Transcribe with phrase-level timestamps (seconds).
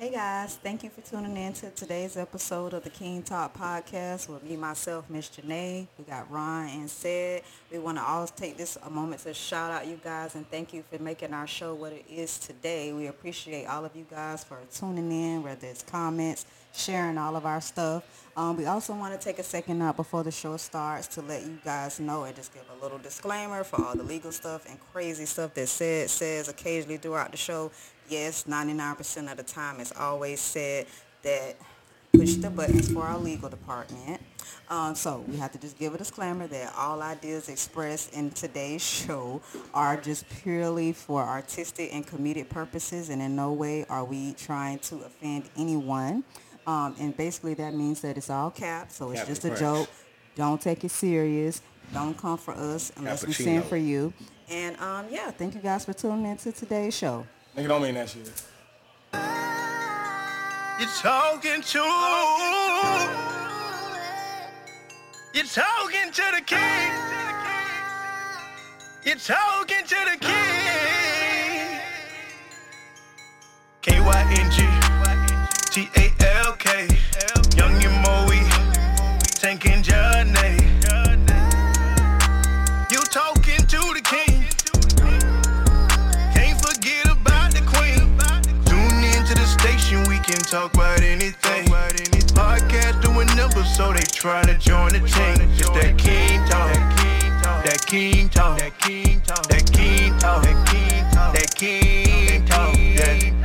[0.00, 4.42] Hey guys, thank you for tuning in to today's episode of the KyngTalk podcast with
[4.42, 5.86] me, myself, Miss Janae.
[5.98, 7.42] We got Ron and Sid.
[7.70, 10.72] We want to always take this a moment to shout out you guys and thank
[10.72, 12.94] you for making our show what it is today.
[12.94, 17.44] We appreciate all of you guys for tuning in, whether it's comments, sharing all of
[17.44, 18.26] our stuff.
[18.38, 21.42] Um, we also want to take a second out before the show starts to let
[21.42, 24.80] you guys know and just give a little disclaimer for all the legal stuff and
[24.94, 27.70] crazy stuff that Sid says occasionally throughout the show
[28.10, 30.86] yes, 99% of the time it's always said
[31.22, 31.56] that
[32.12, 34.20] push the buttons for our legal department.
[34.68, 38.82] Um, so we have to just give a disclaimer that all ideas expressed in today's
[38.82, 39.40] show
[39.74, 44.78] are just purely for artistic and comedic purposes and in no way are we trying
[44.80, 46.24] to offend anyone.
[46.66, 49.88] Um, and basically that means that it's all capped, so it's Captain just a joke.
[50.36, 51.62] Don't take it serious.
[51.92, 54.12] Don't come for us unless we send for you.
[54.48, 57.26] And um, yeah, thank you guys for tuning in to today's show.
[57.56, 58.30] Nigga don't mean that shit.
[60.78, 61.78] You're talking to.
[65.34, 66.92] You're talking to the king.
[69.04, 71.80] You're talking to the king.
[73.82, 74.58] K Y N G
[75.72, 76.12] T A
[76.46, 76.86] L K.
[77.56, 78.30] Young and Moe.
[79.40, 80.19] Tanking Johnny.
[80.19, 80.19] You
[90.50, 91.64] talk about anything.
[92.34, 95.48] Podcast doing numbers, so they tryna join the team.
[95.48, 96.74] It's that king talk.
[97.64, 98.58] That king talk.
[98.58, 99.46] That king talk.
[99.46, 100.42] That king talk.
[100.42, 101.34] That king talk.
[101.34, 102.76] That king talk.
[102.76, 103.36] Yeah.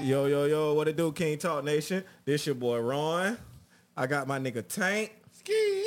[0.00, 2.02] Yo, yo, yo, what it do, KyngTalk Nation?
[2.24, 3.38] This your boy Ron.
[3.96, 5.12] I got my nigga Tank.
[5.32, 5.84] Ski.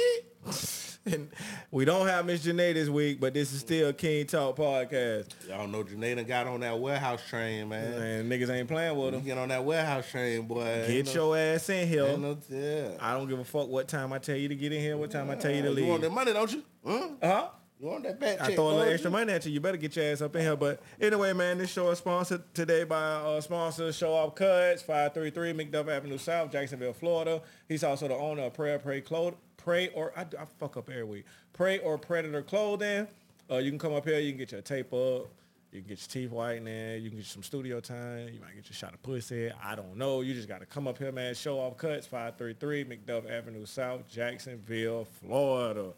[1.07, 1.29] and
[1.71, 5.27] we don't have Miss Janae this week, but this is still KyngTalk Podcast.
[5.47, 7.93] Y'all know Janae done got on that warehouse train, man.
[7.93, 9.21] And niggas ain't playing with him.
[9.23, 10.63] get on that warehouse train, boy.
[10.63, 12.17] Get Ain't no- your ass in here.
[12.17, 12.89] no- yeah.
[12.99, 15.09] I don't give a fuck what time I tell you to get in here, what
[15.11, 15.85] time I tell you to leave.
[15.85, 16.63] You want that money, don't you?
[16.85, 17.07] Huh?
[17.21, 17.47] Huh?
[17.79, 18.55] You want that back I check?
[18.55, 19.51] throw a little extra money at you.
[19.51, 20.55] You better get your ass up in here.
[20.55, 25.53] But anyway, man, this show is sponsored today by our sponsor, Show Off Cuts, 533
[25.53, 27.41] McDuff Avenue South, Jacksonville, Florida.
[27.67, 29.37] He's also the owner of Prayer Pray Clothing.
[29.57, 31.25] Pray or I, I fuck up every week.
[31.51, 33.07] Pray or Predator Clothing.
[33.51, 34.19] Uh, you can come up here.
[34.19, 35.27] You can get your tape up.
[35.73, 37.03] You can get your teeth whitening.
[37.03, 38.29] You can get some studio time.
[38.29, 39.51] You might get your shot of pussy.
[39.61, 40.21] I don't know.
[40.21, 41.35] You just got to come up here, man.
[41.35, 45.91] Show Off Cuts, 533 McDuff Avenue South, Jacksonville, Florida.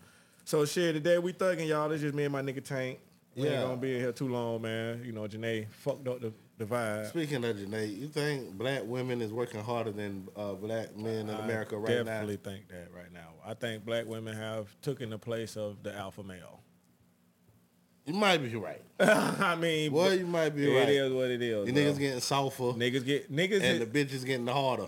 [0.48, 1.92] So shit, today we thugging y'all.
[1.92, 3.00] It's just me and my nigga Tank.
[3.36, 3.50] We Yeah.
[3.56, 5.04] ain't gonna be in here too long, man.
[5.04, 7.10] You know, Janae fucked up the, the vibe.
[7.10, 11.36] Speaking of Janae, you think black women is working harder than uh, black men in
[11.36, 12.00] America right now?
[12.00, 13.34] I definitely think that right now.
[13.46, 16.62] I think black women have taken the place of the alpha male.
[18.06, 18.82] You might be right.
[19.02, 20.88] I mean, Boy, you might be it right.
[20.88, 21.68] is what it is.
[21.68, 21.82] You bro.
[21.84, 23.62] niggas getting softer, niggas get niggas.
[23.62, 24.88] and the bitches getting harder.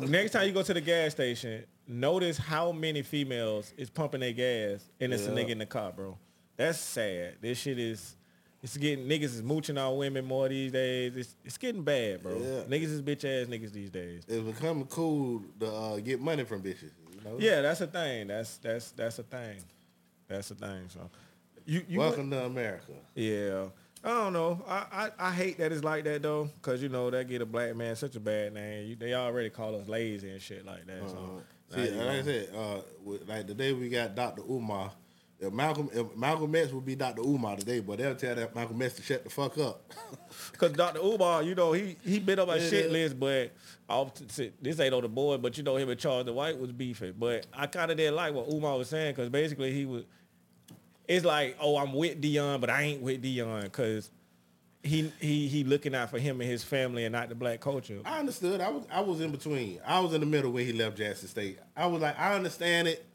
[0.00, 4.32] next time you go to the gas station, notice how many females is pumping their
[4.32, 6.16] gas and it's a nigga in the car, bro.
[6.56, 7.36] That's sad.
[7.40, 8.16] This shit is
[8.62, 11.16] it's getting niggas is mooching on women more these days.
[11.16, 12.36] It's it's getting bad, bro.
[12.36, 12.62] Yeah.
[12.68, 14.22] Niggas is bitch ass niggas these days.
[14.28, 16.92] It's becoming cool to uh, get money from bitches.
[17.16, 17.36] You know?
[17.38, 18.26] Yeah, that's a thing.
[18.28, 19.58] That's that's that's a thing.
[20.28, 20.88] That's a thing.
[20.88, 21.10] So
[21.64, 22.92] you you Welcome to America.
[23.14, 23.66] Yeah.
[24.02, 24.64] I don't know.
[24.66, 27.46] I, I, I hate that it's like that though, cause you know that get a
[27.46, 28.88] black man such a bad name.
[28.88, 31.08] You, they already call us lazy and shit like that.
[31.10, 31.42] So Uh,
[31.74, 34.42] See, you like I said, uh, with, like today we got Dr.
[34.42, 34.92] Umar.
[35.38, 37.22] If Malcolm if Malcolm X would be Dr.
[37.22, 39.90] Umar today, but they'll tell that Malcolm X to shut the fuck up.
[40.58, 40.98] Cause Dr.
[41.00, 42.68] Umar, you know, he he been on my Yeah.
[42.68, 43.50] shit list, but
[43.88, 45.40] off to, to- this ain't on the board.
[45.40, 47.14] But you know, him and Charleston White was beefing.
[47.18, 50.04] But I kind of didn't like what Umar was saying, cause basically he was.
[51.08, 54.10] It's like, oh, I'm with Deion, but I ain't with Deion, cause
[54.82, 58.00] he he he looking out for him and his family and not the black culture.
[58.04, 58.60] I understood.
[58.60, 59.80] I was I was in between.
[59.86, 61.58] I was in the middle when he left Jackson State.
[61.76, 63.06] I was like, I understand it.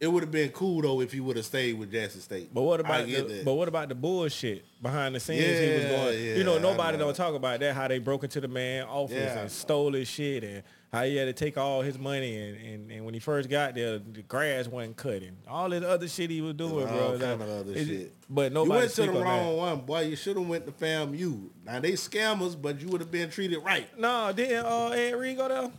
[0.00, 2.54] It would have been cool though if he would have stayed with Jackson State.
[2.54, 3.44] But what about the, that.
[3.44, 6.18] but what about the bullshit behind the scenes he was Yeah, going?
[6.38, 7.04] you know, nobody know.
[7.04, 7.74] don't talk about that.
[7.74, 9.40] How they broke into the man office Yeah.
[9.40, 12.90] and stole his shit, and how he had to take all his money, and, and,
[12.92, 15.36] and when he first got there, the grass wasn't cutting.
[15.46, 17.08] All this other shit he was doing, all bro.
[17.10, 18.14] kind That- of other it- shit.
[18.30, 20.00] But you nobody went to the on wrong one, boy.
[20.04, 21.50] You should have went to FAMU.
[21.66, 23.86] Now they scammers, but you would have been treated right.
[23.98, 25.70] No, didn't uh, Ed Reed go there?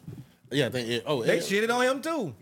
[0.51, 0.89] Yeah, I think.
[0.89, 2.35] It, oh, They it- shitted on him too.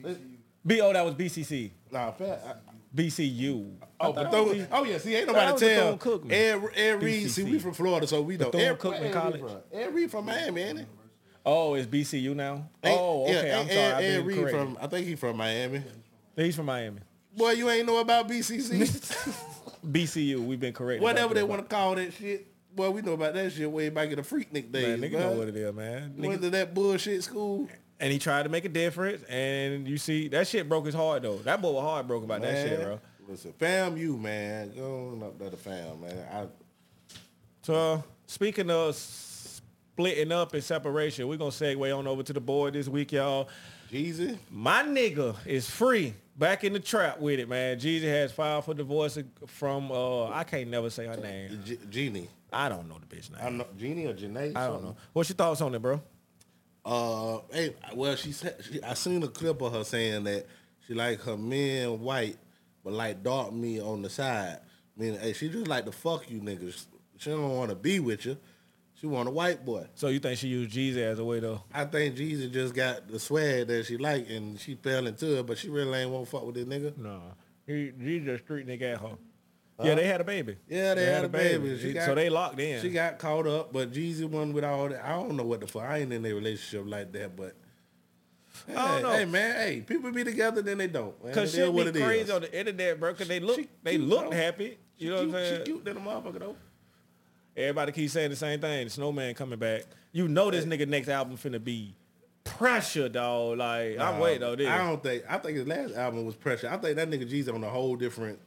[0.65, 2.53] B oh, that was BCC, Nah, I-
[2.95, 3.75] BCU.
[3.99, 4.67] Oh, Bethune.
[4.71, 5.95] Oh yeah, see, ain't nobody tell.
[5.95, 6.31] Bethune-Cookman.
[6.31, 8.47] Ed, Ed Reed, see, we from Florida, so we know.
[8.49, 9.41] Ed, Bethune-Cookman where Ed Reed College.
[9.41, 9.57] from?
[9.71, 10.85] Ed Reed from Miami, ain't he?
[11.45, 12.67] Oh, it's BCU now.
[12.83, 13.53] Oh, yeah, okay.
[13.53, 14.05] I'm Ed- sorry.
[14.05, 15.83] Ed, Ed Reed from I think he from Miami.
[16.35, 16.99] He's from Miami.
[17.35, 18.79] Boy, you ain't know about BCC.
[19.87, 20.45] BCU.
[20.45, 21.01] We've been correct.
[21.01, 22.47] Whatever they want to call that shit.
[22.75, 24.99] Boy, we know about that shit way back in the Freaknik days.
[24.99, 26.13] Man, nigga know what it is, man.
[26.17, 27.67] Nigga- Went to that bullshit school.
[27.99, 31.23] And he tried to make a difference, and you see that shit broke his heart
[31.23, 31.37] though.
[31.39, 32.99] That boy was heartbroken about that shit, bro.
[33.27, 36.25] Listen, fam, you man, go on up to fam, man.
[36.33, 36.47] I,
[37.61, 42.73] So speaking of splitting up and separation, we're gonna segue on over to the board
[42.73, 43.49] this week, y'all.
[43.91, 46.13] Jeezy, My nigga is free.
[46.37, 47.77] Back in the trap with it, man.
[47.79, 49.17] Jeezy has filed for divorce
[49.47, 51.59] from uh I can't never say her name.
[51.65, 52.29] G- Jeannie.
[52.51, 53.41] I don't know the bitch name.
[53.43, 54.55] I know Jeannie or Janae.
[54.55, 54.95] I don't know.
[55.13, 56.01] What's your thoughts on it, bro?
[56.85, 60.47] Uh, hey, well, she said she, I seen a clip of her saying that
[60.87, 62.37] she like her men white,
[62.83, 64.59] but like dark me on the side.
[64.97, 66.85] Meaning, hey, she just like to fuck you niggas.
[67.17, 68.37] She don't want to be with you.
[68.99, 69.87] She want a white boy.
[69.95, 71.63] So you think she used Jeezy as a way though?
[71.73, 75.45] I think Jeezy just got the swag that she like, and she fell into it,
[75.45, 76.97] but she really ain't want to fuck with this nigga.
[76.97, 77.21] No.
[77.65, 79.17] He Jeezy a street nigga at home.
[79.81, 80.57] Yeah, they had a baby.
[80.67, 81.79] Yeah, they, had, a baby.
[81.79, 82.81] She got, so they locked in.
[82.81, 85.05] She got caught up, but Jeezy won with all that.
[85.05, 85.83] I don't know what the fuck.
[85.83, 87.55] I ain't in a relationship like that, but
[88.67, 89.11] hey, don't know.
[89.11, 91.23] hey man, hey, people be together, then they don't.
[91.23, 91.33] man.
[91.33, 92.29] Cause she be crazy is.
[92.29, 93.13] on the internet, bro.
[93.13, 94.35] Cause they look, She they cute, look though.
[94.35, 94.77] happy.
[94.97, 95.57] You know what I'm saying?
[95.59, 96.55] She cute than a motherfucker though.
[97.55, 98.85] Everybody keeps saying the same thing.
[98.85, 99.83] The Snowman coming back.
[100.11, 101.95] You know this nigga next album finna be
[102.43, 103.57] pressure, dog.
[103.57, 104.67] Like I'm waiting on this.
[104.67, 105.23] I don't think.
[105.29, 106.69] I think his last album was pressure.
[106.69, 108.39] I think that nigga Jeezy on a whole different.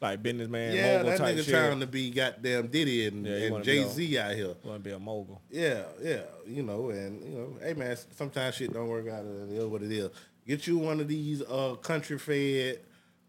[0.00, 1.54] Like businessman, yeah, mogul that type nigga shit.
[1.54, 4.54] trying to be goddamn Diddy and, Yeah, and Jay Z out here.
[4.64, 5.40] Want to be a mogul?
[5.50, 9.22] Yeah, yeah, you know, and you know, hey man, sometimes shit don't work out.
[9.22, 10.10] and It is what it is.
[10.46, 12.80] Get you one of these uh country fed,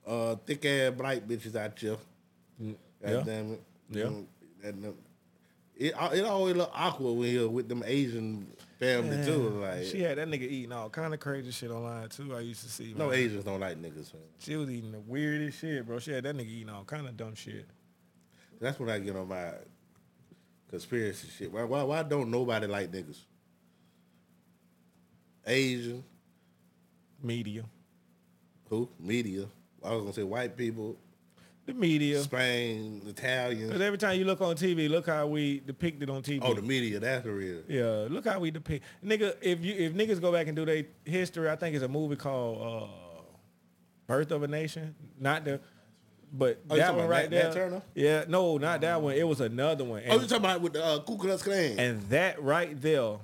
[0.07, 1.97] uh thick ass black bitches out here.
[2.59, 3.23] God yeah.
[3.25, 3.61] damn it.
[3.89, 4.03] Yeah.
[4.03, 4.25] Mm,
[4.63, 4.89] and, uh,
[5.75, 8.47] it it always look awkward when you're with them Asian
[8.81, 9.49] family too.
[9.61, 12.35] Like She had that nigga eating all kind of crazy shit online too.
[12.35, 12.93] I used to see.
[12.97, 13.19] no man.
[13.19, 14.13] Asians don't like niggas.
[14.13, 14.23] Man.
[14.39, 15.99] She was eating the weirdest shit, bro.
[15.99, 17.67] She had that nigga eating all kind of dumb shit.
[18.59, 19.51] That's when I get on my
[20.69, 21.51] conspiracy shit.
[21.51, 23.19] Why why why don't nobody like niggas?
[25.45, 26.03] Asian,
[27.23, 27.63] Media,
[28.69, 28.89] who?
[28.99, 29.45] Media.
[29.83, 30.97] I was gonna say white people,
[31.73, 32.21] the media.
[32.21, 33.71] Spain, Italians.
[33.71, 36.39] Cause every time you look on TV, look how we depict it on TV.
[36.41, 37.61] Oh, the media, that's the real.
[37.67, 38.85] Yeah, look how we depict.
[39.05, 41.87] Nigga, if you if niggas go back and do their history, I think it's a
[41.87, 42.87] movie called uh,
[44.07, 44.95] Birth of a Nation.
[45.19, 45.59] Not the,
[46.33, 47.69] but Oh, that one right Nat- there.
[47.69, 49.15] Nat Yeah, no, not that one.
[49.15, 50.03] It was another one.
[50.07, 51.79] Oh, you talking about with the uh, Ku Klux Klan?
[51.79, 53.17] and that right there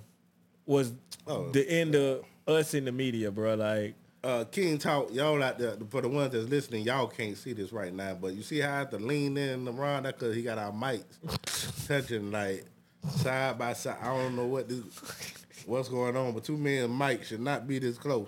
[0.65, 0.93] was
[1.25, 1.49] Oh.
[1.49, 3.55] the end of us in the media, bro.
[3.55, 3.95] Like,
[4.27, 7.93] uh, KyngTalk, y'all out there, for the ones that's listening, y'all can't see this right
[7.93, 10.57] now, but you see how I have to lean in around that because he got
[10.57, 12.65] our mics touching like
[13.09, 13.95] side by side.
[14.01, 14.83] I don't know what this,
[15.65, 18.27] what's going on, but two men mics should not be this close.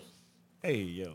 [0.64, 1.12] hey, yo?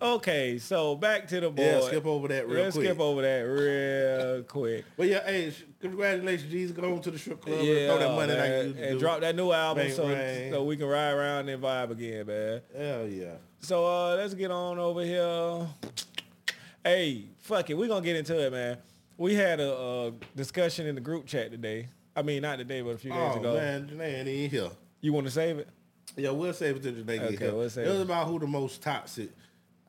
[0.00, 1.58] Okay, so back to the board.
[1.58, 2.64] Yeah, skip over that real quick.
[2.64, 2.86] Let's quick.
[2.86, 4.84] skip over that real quick.
[4.96, 6.74] Well, yeah, hey, congratulations, Jeezy.
[6.80, 8.38] Go on to the strip club Yeah, and throw that money man.
[8.38, 9.00] like you to and do.
[9.00, 10.52] drop that new album so, rain.
[10.52, 12.60] so we can ride around and vibe again, man.
[12.76, 13.32] Hell yeah.
[13.58, 15.66] So uh, let's get on over here.
[16.84, 18.78] Hey, fuck it, We're gonna get into it, man.
[19.16, 21.88] We had a, uh discussion in the group chat today.
[22.14, 23.54] I mean, not today, but a few days Oh, ago.
[23.54, 24.70] man, Janae ain't here.
[25.00, 25.68] You want to save it?
[26.16, 28.38] Yeah, we'll save it till Janae get Okay, we'll save it It was about who
[28.38, 29.30] the most toxic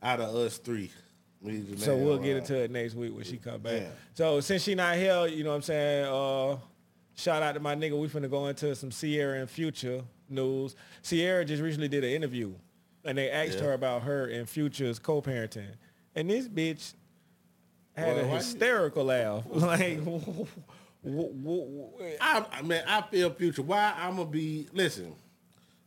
[0.01, 0.91] out of us three.
[1.43, 3.81] Janae, So we'll get into it next week when she come back.
[3.81, 3.87] Yeah.
[4.13, 6.05] So since she not here, you know what I'm saying?
[6.05, 6.57] Uh,
[7.15, 7.97] shout out to my nigga.
[7.99, 10.75] We finna go into some Ciara and Future news.
[11.01, 12.53] Ciara just recently did an interview,
[13.05, 13.65] and they asked Yeah.
[13.65, 15.69] her about her and Future's co-parenting,
[16.13, 16.93] and this bitch
[17.95, 19.45] had Well, a why you- hysterical laugh.
[19.49, 19.99] Like,
[22.21, 23.61] I mean, I feel future.
[23.61, 24.67] Why I'm gonna be?
[24.73, 25.13] Listen,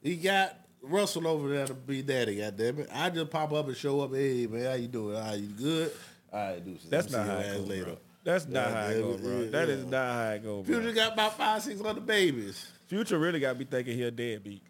[0.02, 2.36] he got Russell over there to be daddy.
[2.36, 2.88] Goddamn it!
[2.92, 4.14] I just pop up and show up.
[4.14, 5.22] Hey man, how you doing?
[5.22, 5.92] How you good?
[6.32, 7.98] All right, do that's not how it goes, bro.
[8.24, 9.50] That's not how it goes, bro.
[9.50, 10.80] That is not how it goes, bro.
[10.80, 12.66] Future got about five, six other babies.
[12.86, 14.62] Future really got me thinking he a deadbeat.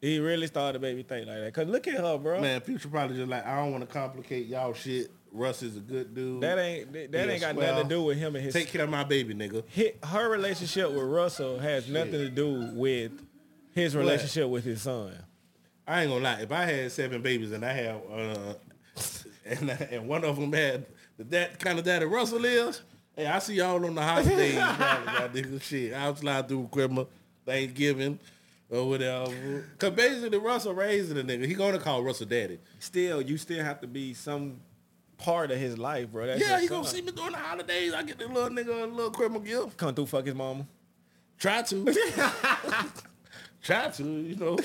[0.00, 1.54] He really started to make me think like that.
[1.54, 2.40] Cause look at her, bro.
[2.40, 5.10] Man, Future probably just like I don't want to complicate y'all shit.
[5.32, 6.40] Russ is a good dude.
[6.40, 7.66] That ain't that, that ain't got swell.
[7.66, 8.54] nothing to do with him and his.
[8.54, 9.62] Take care of my baby, nigga.
[10.04, 13.12] her relationship with Russell has nothing to do with
[13.72, 15.12] his relationship with his son.
[15.90, 16.40] I ain't gonna lie.
[16.40, 18.54] If I had seven babies and I had uh,
[19.44, 20.86] and and one of them had
[21.18, 22.80] the that kind of daddy Russell is,
[23.16, 25.92] hey, I see y'all on the holidays, nigga shit.
[25.92, 27.08] I'll slide through Christmas,
[27.44, 28.20] Thanksgiving,
[28.70, 29.64] or whatever.
[29.78, 31.44] Cause basically Russell raising the nigga.
[31.44, 32.60] He gonna call Russell daddy.
[32.78, 34.60] Still, you still have to be some
[35.18, 36.26] part of his life, bro.
[36.26, 37.94] That's yeah, he gonna see me during the holidays.
[37.94, 39.76] I get the little nigga a little Christmas gift.
[39.76, 40.68] come through fuck his mama.
[41.36, 42.92] Try to.
[43.62, 44.56] Try to, you know.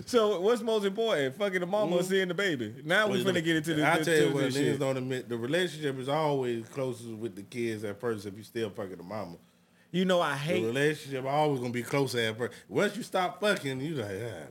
[0.06, 1.36] So what's most important?
[1.36, 2.08] Fucking the mama or mm-hmm.
[2.08, 2.74] seeing the baby?
[2.84, 3.90] Now we're Well, finna get into the.
[3.90, 4.78] I tell you what, niggas shit.
[4.78, 8.70] don't admit the relationship is always closest with the kids at first if you still
[8.70, 9.36] fucking the mama.
[9.90, 12.54] You know I hate The relationship always gonna be close at first.
[12.68, 14.44] Once you stop fucking, you like, yeah,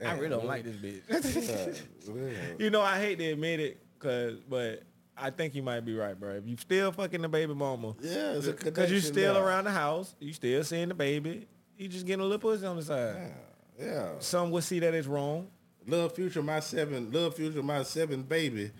[0.00, 0.10] yeah.
[0.10, 1.82] I really don't like this bitch.
[2.58, 4.82] You know I hate to admit it, cause but
[5.16, 6.32] I think you might be right, bro.
[6.32, 9.38] If you still fucking the baby mama, yeah, it's a uh, cause you connection still
[9.38, 12.76] around the house, you still seeing the baby, you just getting a little pussy on
[12.76, 13.32] the side.
[13.78, 14.10] Yeah.
[14.20, 15.48] Some would see that as wrong.
[15.86, 18.70] Love Future, my seven, Love Future, my seven baby,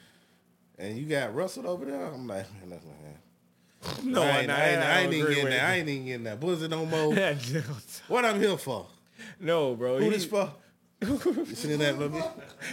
[0.78, 2.06] and you got Russell over there.
[2.06, 3.18] I'm like, man, that's my hand.
[4.14, 5.64] No, I ain't, I ain't, I ain't even getting with that.
[5.70, 7.14] I ain't even getting that pussy no more.
[8.08, 8.86] what I'm here for?
[9.38, 9.98] no, bro.
[9.98, 10.50] Who he- this for?
[11.02, 12.24] You seen that little bit?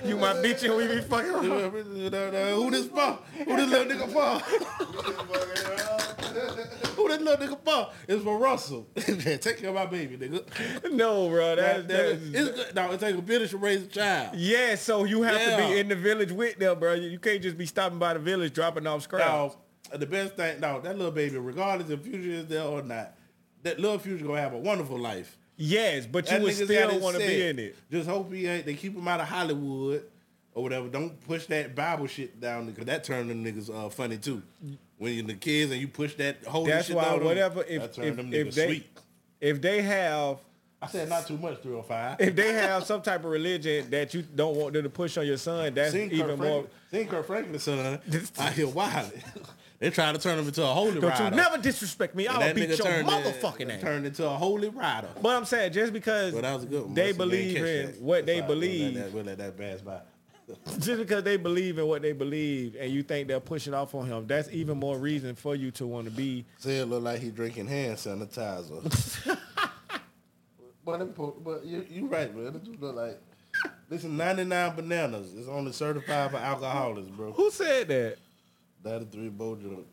[0.05, 1.71] You my bitch and we be fucking around.
[2.55, 3.19] Who this for?
[3.39, 5.77] Who this little nigga for?
[6.95, 7.91] Who this little nigga for?
[8.07, 8.87] It's for Russell.
[8.95, 10.91] Take care of my baby, nigga.
[10.91, 11.55] No, bro.
[11.55, 12.75] That's, That, that, that's, it's good.
[12.75, 14.35] No, it takes a village to raise a child.
[14.35, 16.93] yeah, so you have to be in the village with them, bro.
[16.93, 19.25] You you can't just be stopping by the village dropping off scraps.
[19.91, 23.13] Now, the best thing, no, that little baby, regardless if Future is there or not,
[23.63, 25.37] that little Future gonna have a wonderful life.
[25.57, 27.75] Yes, but you That would still want to be in it.
[27.91, 28.65] Just hope he ain't.
[28.65, 30.05] They keep him out of Hollywood
[30.53, 30.87] or whatever.
[30.87, 34.41] Don't push that Bible shit down because that turned them niggas uh, funny too.
[35.01, 37.73] When you're the kids and you push that holy That's shit why them, whatever that
[37.73, 38.99] if if, them if they sweet.
[39.39, 40.37] if they have
[40.79, 42.21] I said not too much, three or five.
[42.21, 45.25] if they have some type of religion that you don't want them to push on
[45.25, 46.45] your son, that's Seen even Kirk more.
[46.47, 47.99] Franklin, seen Kirk Franklin's son
[48.39, 49.11] out here wild.
[49.79, 52.27] they trying to turn him into a holy Don't you never disrespect me.
[52.27, 53.81] I'll beat your motherfucking ass.
[53.81, 55.09] Turned into a holy rider.
[55.19, 56.93] But I'm saying just because Well, that was a good one.
[56.93, 58.01] they believe in that.
[58.01, 58.59] what they That's all right.
[58.59, 60.01] We'll let believe, that- We'll let that pass by.
[60.79, 64.05] just because they believe in what they believe, and you think they're pushing off on
[64.05, 66.45] him, that's even more reason for you to want to be.
[66.59, 68.81] Say it look like he drinking hand sanitizer.
[70.85, 72.55] but, them but you you right, man.
[72.55, 73.19] It just look like
[73.89, 77.31] listen, 99 bananas It's only certified for alcoholics, bro.
[77.33, 78.17] Who said that?
[78.83, 79.85] 93 Bojo.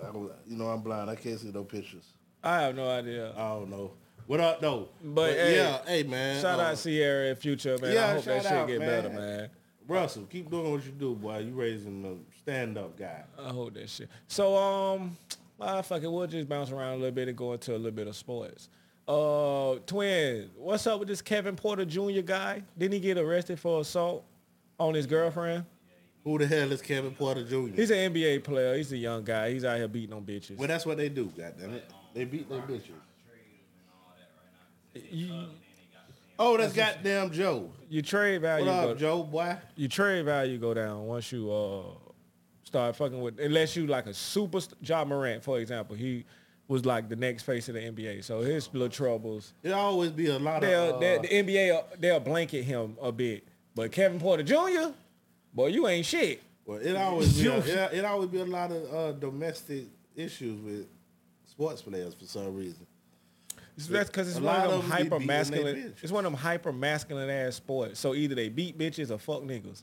[0.00, 1.10] I don't- You know I'm blind.
[1.10, 2.04] I can't see no pictures.
[2.42, 3.32] I have no idea.
[3.36, 3.92] I don't know.
[4.26, 4.88] What up though?
[5.02, 6.40] But, hey, yeah, hey man.
[6.40, 7.90] Shout uh, out Ciara and Future, man.
[7.90, 8.88] I yeah, hope that shout shit out, get man.
[8.88, 9.50] better, man.
[9.88, 11.38] Russell, keep doing what you do, boy.
[11.38, 13.24] You raising a stand up guy.
[13.38, 14.08] I hold that shit.
[14.28, 15.16] So um,
[15.60, 16.10] ah, fuck it.
[16.10, 18.68] We'll just bounce around a little bit and go into a little bit of sports.
[19.06, 22.20] Uh, twin, what's up with this Kevin Porter Jr.
[22.24, 22.62] guy?
[22.78, 24.24] Didn't he get arrested for assault
[24.78, 25.64] on his girlfriend?
[26.24, 27.74] Who the hell is Kevin Porter Jr.?
[27.74, 28.76] He's an NBA player.
[28.76, 29.52] He's a young guy.
[29.52, 30.56] He's out here beating on bitches.
[30.56, 31.90] well, that's what they do, goddamn it.
[32.14, 32.92] They beat their bitches.
[35.10, 35.46] You,
[36.44, 37.70] Oh, that's goddamn Joe.
[37.88, 38.66] Your trade value.
[38.66, 39.56] What go, Joe, boy?
[39.76, 41.82] Your trade value go down once you uh
[42.64, 45.94] start fucking with unless you like a super Ja Morant, for example.
[45.94, 46.24] He
[46.66, 48.24] was like the next face of the NBA.
[48.24, 49.52] So his little troubles.
[49.62, 50.96] There always be a lot They'll, of.
[50.96, 53.46] Uh, the NBA they'll blanket him a bit.
[53.74, 54.92] But Kevin Porter Jr.
[55.54, 56.42] Boy, you ain't shit.
[56.64, 57.46] well, it always be.
[57.46, 59.84] A, it, it always be a lot of uh, domestic
[60.16, 60.86] issues with
[61.46, 62.84] sports players for some reason.
[63.88, 65.94] That's because it's one of them hyper masculine.
[66.02, 67.98] It's one of them hyper masculine ass sports.
[68.00, 69.82] So either they beat bitches or fuck niggas.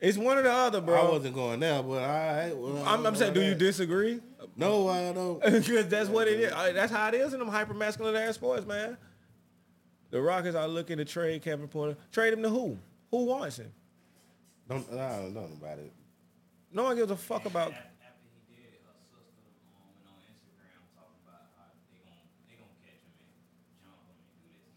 [0.00, 0.94] It's one or the other, bro.
[1.08, 2.52] I wasn't going there, but I.
[2.54, 4.20] Well, I'm, I'm saying, do you disagree?
[4.56, 5.42] No, I don't.
[5.44, 6.50] Because that's what it is.
[6.52, 8.96] That's how it is in them hyper masculine ass sports, man.
[10.10, 11.96] The Rockets are looking to trade Kevin Porter.
[12.12, 12.78] Trade him to who?
[13.10, 13.72] Who wants him?
[14.68, 14.88] Don't.
[14.92, 15.92] I don't know about it.
[16.72, 17.72] No one gives a fuck about.
[17.72, 17.82] After
[18.46, 19.40] he did, her sister
[19.72, 23.32] um, went on Instagram talking about how they gon' they gon' catch him and
[23.80, 24.76] jump him and do this.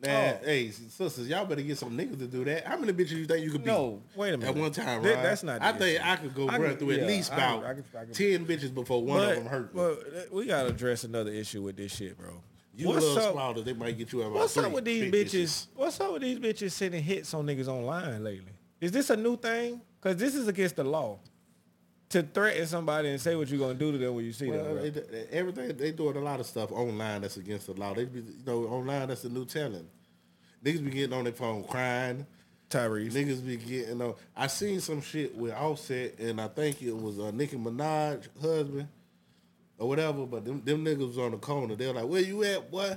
[0.00, 0.44] Man, Oh.
[0.46, 2.64] hey, sisters, y'all better get some niggas to do that.
[2.64, 3.70] How many bitches you think you could be?
[3.70, 4.54] No, wait a minute.
[4.54, 5.60] At one time, That- that's not.
[5.60, 6.00] I think issue.
[6.04, 8.46] I could go I run through at least I about I can- I can- ten
[8.46, 9.80] bitches before one of them hurt me.
[9.82, 12.40] But we gotta address another issue with this shit, bro.
[12.76, 13.64] you what's little up?
[13.64, 15.66] they might get you about What's up with these big bitches?
[15.74, 18.52] What's up with these bitches sending hits on niggas online lately?
[18.80, 19.80] Is this a new thing?
[20.00, 21.18] Cause this is against the law.
[22.10, 24.76] To threaten somebody and say what you're gonna do to them when you see Well,
[24.76, 24.92] them.
[25.10, 27.92] they, everything they doing a lot of stuff online that's against the law.
[27.92, 29.86] They be, you know, online that's the new talent.
[30.64, 32.26] Niggas be getting on their phone crying.
[32.70, 33.12] Tyrese.
[33.12, 34.14] Niggas be getting on.
[34.36, 38.88] I seen some shit with Offset, and I think it was uh, Nicki Minaj husband
[39.78, 40.24] or whatever.
[40.26, 41.76] But them, them niggas was on the corner.
[41.76, 42.96] They were like, "Where you at, boy?"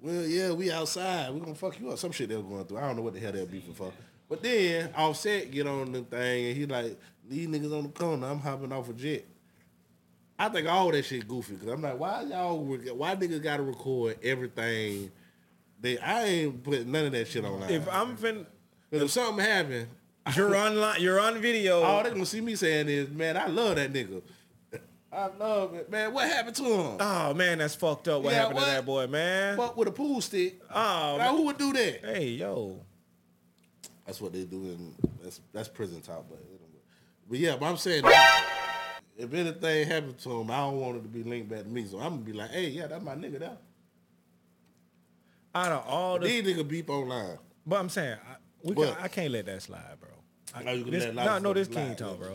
[0.00, 1.32] Well, yeah, we outside.
[1.32, 1.98] We gonna fuck you up.
[1.98, 2.78] Some shit they were going through.
[2.78, 3.92] I don't know what the hell they're beefing for.
[4.30, 8.26] But then Offset get on the thing, and he like, "These niggas on the corner.
[8.28, 9.26] I'm hopping off a jet."
[10.38, 12.58] I think all that shit goofy because I'm like, why y'all?
[12.64, 15.10] Why niggas gotta record everything?
[15.78, 17.70] They, I ain't put none of that shit online.
[17.70, 18.46] If I'm fin,
[18.90, 19.88] Cause if something happen,
[20.36, 21.82] you're online, you're on video.
[21.82, 24.22] all they gonna see me saying is, man, I love that nigga.
[25.12, 26.14] I love it, man.
[26.14, 26.96] What happened to him?
[27.00, 28.22] Oh man, that's fucked up.
[28.22, 28.64] What Yeah, happened what?
[28.66, 29.56] to that boy, man?
[29.58, 30.62] Fuck with a pool stick.
[30.74, 32.04] Oh, now who would do that?
[32.04, 32.80] Hey, yo.
[34.10, 36.40] That's what they do in that's that's prison talk, but
[37.28, 38.02] but yeah, but I'm saying
[39.16, 41.86] if anything happened to him, I don't want it to be linked back to me.
[41.86, 43.56] So I'm gonna be like, hey, yeah, that's my nigga there.
[45.54, 47.38] Out of all the, These nigga beep online.
[47.64, 48.96] but I'm saying, I, we What?
[48.96, 50.10] can, I can't let that slide, bro.
[50.54, 52.26] I, you can this, no, no, this king talk, yeah.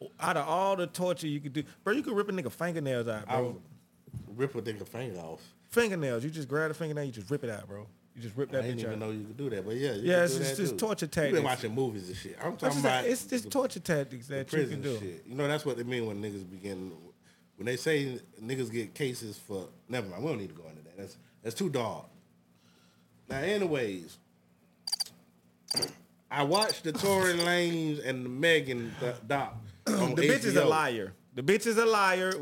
[0.00, 0.08] bro.
[0.20, 3.08] Out of all the torture you could do, bro, you could rip a nigga fingernails
[3.08, 3.56] out, I bro.
[4.26, 5.40] would rip a nigga finger off.
[5.70, 7.86] Fingernails, you just grab the fingernail, you just rip it out, bro.
[8.16, 8.60] You just rip that.
[8.62, 8.98] I didn't bitch even out.
[9.00, 10.76] know you could do that, but yeah, Yeah, it's just- that it's too.
[10.78, 12.36] torture You been watching movies and shit.
[12.40, 14.98] I'm talking like- about it's just the- torture tactics that you can do.
[15.00, 15.24] shit.
[15.26, 16.92] You know, that's what they mean when niggas begin
[17.56, 20.82] when they say niggas get cases for never mind, we don't need to go into
[20.82, 20.96] that.
[20.96, 22.06] That's that's too dark.
[23.28, 24.18] Now, anyways,
[26.30, 29.56] I watched the Tory Lanez and the Megan do- doc.
[29.86, 29.92] The
[30.22, 31.12] bitch is a liar.
[31.34, 32.32] The bitch is a liar.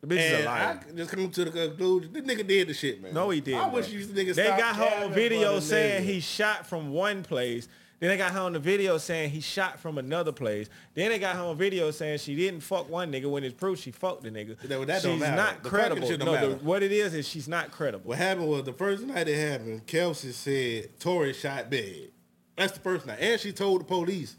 [0.00, 0.80] The bitch is a And liar.
[0.88, 3.14] I just come to the conclusion, this nigga did the shit, man.
[3.14, 3.54] No, he did.
[3.54, 6.06] I wish these niggas They got her on video saying nigga.
[6.06, 7.66] he shot from one place.
[8.00, 10.68] Then they got her on the video saying he shot from another place.
[10.94, 13.80] Then they got her on video saying she didn't fuck one nigga when it's proof
[13.80, 14.56] she fucked the nigga.
[14.60, 16.08] That- that she's not The credible.
[16.18, 18.08] No, the, what it is is she's not credible.
[18.10, 22.10] What happened was the first night it happened, Kelsey said Tory shot bad.
[22.56, 23.18] That's the first night.
[23.20, 24.36] And she told the police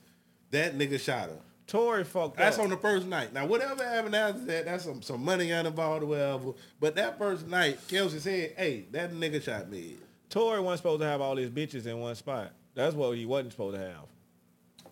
[0.52, 1.40] that nigga shot her.
[1.70, 2.64] Tory fucked That's up.
[2.64, 3.32] on the first night.
[3.32, 6.52] Now, whatever happened after that, that's some, some money involved or whatever.
[6.80, 9.98] But that first night, Kelsey said, hey, that nigga shot me.
[10.30, 12.52] Tory wasn't supposed to have all his bitches in one spot.
[12.74, 14.06] That's what he wasn't supposed to have.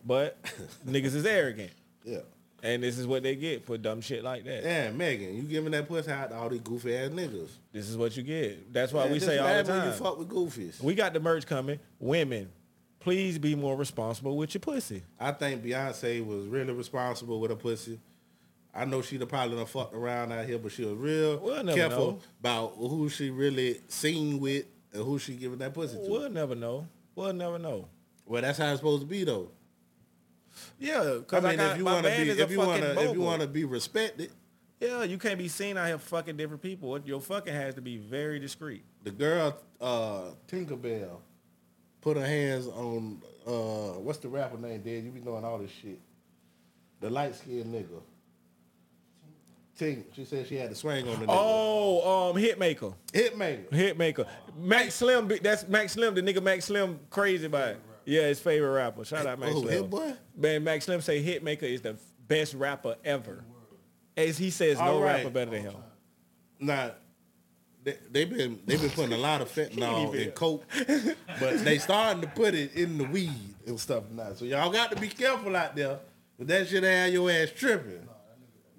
[0.06, 0.42] But
[0.88, 1.72] niggas is arrogant.
[2.04, 2.20] Yeah.
[2.62, 4.64] And this is what they get for dumb shit like that.
[4.64, 7.50] Yeah, Megan, you giving that pussy out to all these goofy ass niggas.
[7.72, 8.72] This is what you get.
[8.72, 9.88] That's why Man, we say all the time.
[9.88, 10.82] You fuck with goofies.
[10.82, 11.80] We got the merch coming.
[12.00, 12.50] Women,
[13.08, 15.02] please be more responsible with your pussy.
[15.18, 18.02] I think Beyonce was really responsible with her pussy.
[18.76, 21.64] I know she'd have probably done fucked around out here, but she was real We'll
[21.74, 22.20] careful know.
[22.42, 26.04] about who she really seen with and who she giving that pussy to.
[26.12, 26.86] We'll never know.
[27.16, 27.88] We'll never know.
[28.26, 29.52] Well, that's how it's supposed to be, though.
[30.78, 33.00] Yeah, I because I, mean, got if you want to be, if you want to,
[33.04, 34.32] if you want to be respected,
[34.82, 37.00] Yeah, you can't be seen out here fucking different people.
[37.00, 38.84] Your fucking has to be very discreet.
[39.04, 41.22] the girl uh, Tinkerbell
[42.08, 44.82] put her hands on uh, what's the rapper name?
[44.82, 46.00] Dad, you be knowing all this shit.
[47.02, 48.02] The light skinned nigga.
[49.78, 51.36] Tink, she said she had the swing on the nigga.
[51.38, 52.94] Oh, um, Hitmaka.
[53.12, 53.70] Hitmaka.
[53.70, 54.28] Hitmaka.
[54.58, 57.82] Max Slim, that's Max Slim, the nigga Max Slim crazy about it.
[58.06, 59.04] Yeah, his favorite rapper.
[59.04, 59.74] Shout out Max Oh, Slim.
[59.74, 60.14] Hit Boy?
[60.38, 63.44] Man, Max Slim say Hitmaka is the best rapper ever.
[64.16, 65.18] As he says, no All right.
[65.18, 65.74] rapper better than him.
[66.60, 66.92] Now,
[67.88, 70.66] they, they've been they've been putting a lot of fentanyl in coke,
[71.40, 74.34] but they starting to put it in the weed and stuff now.
[74.34, 76.00] So y'all got to be careful out there.
[76.38, 78.08] But that shit have your ass tripping.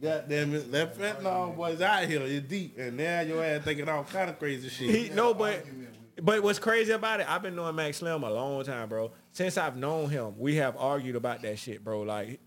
[0.01, 3.89] God damn it, that fentanyl boys out here is deep, and now your ass thinking
[3.89, 4.91] all kind of crazy shit.
[4.91, 5.65] He, no, but
[6.23, 9.11] but what's crazy about it, I've been knowing Max Slim a long time, bro.
[9.33, 12.03] Since I've known him, we have argued about that shit, bro.
[12.03, 12.41] Like,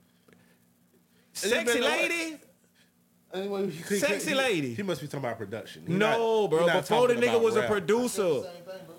[1.33, 2.37] sexy lady.
[3.33, 4.73] Anyway, he- he- Sexy he- lady.
[4.73, 5.83] He must be talking about production.
[5.87, 6.59] He No, not- bro.
[6.59, 7.69] he not Before the nigga about was a rap.
[7.69, 8.43] producer.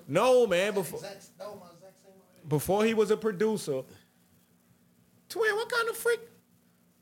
[0.07, 0.73] No, man.
[0.73, 0.99] Before
[2.47, 3.83] before he was a producer.
[5.29, 6.19] Twin, what kind of freak,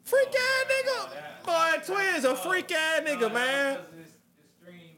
[0.04, 1.46] freak ass nigga?
[1.46, 3.80] Boy, Twin's a freak ass nigga, man.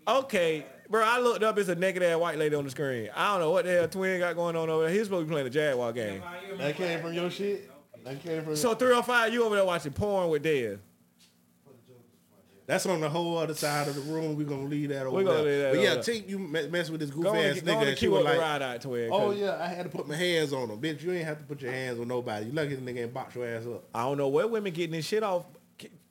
[0.07, 1.01] Okay, bro.
[1.03, 1.57] I looked up.
[1.57, 3.09] It's a naked ass white lady on the screen.
[3.15, 4.93] I don't know what the hell Twin got going on over there.
[4.93, 6.21] He's supposed to be playing the Jaguar game.
[6.57, 7.69] That came from your shit.
[8.03, 8.55] That came from.
[8.57, 10.77] So 305, you over there watching porn with Dez.
[12.65, 14.37] That's on the whole other side of the room.
[14.37, 15.45] We're gonna leave that over We gonna there.
[15.45, 15.99] leave that but yeah, over.
[16.01, 18.29] Tink, you mess with this goofy Go ass on nigga, and and she was the
[18.29, 19.09] like, ride out, Twin.
[19.11, 21.01] "Oh yeah, I had to put my hands on him, bitch.
[21.03, 22.45] You ain't have to put your hands on nobody.
[22.45, 23.83] You lucky the nigga ain't box your ass up.
[23.93, 25.45] I don't know where women getting this shit off.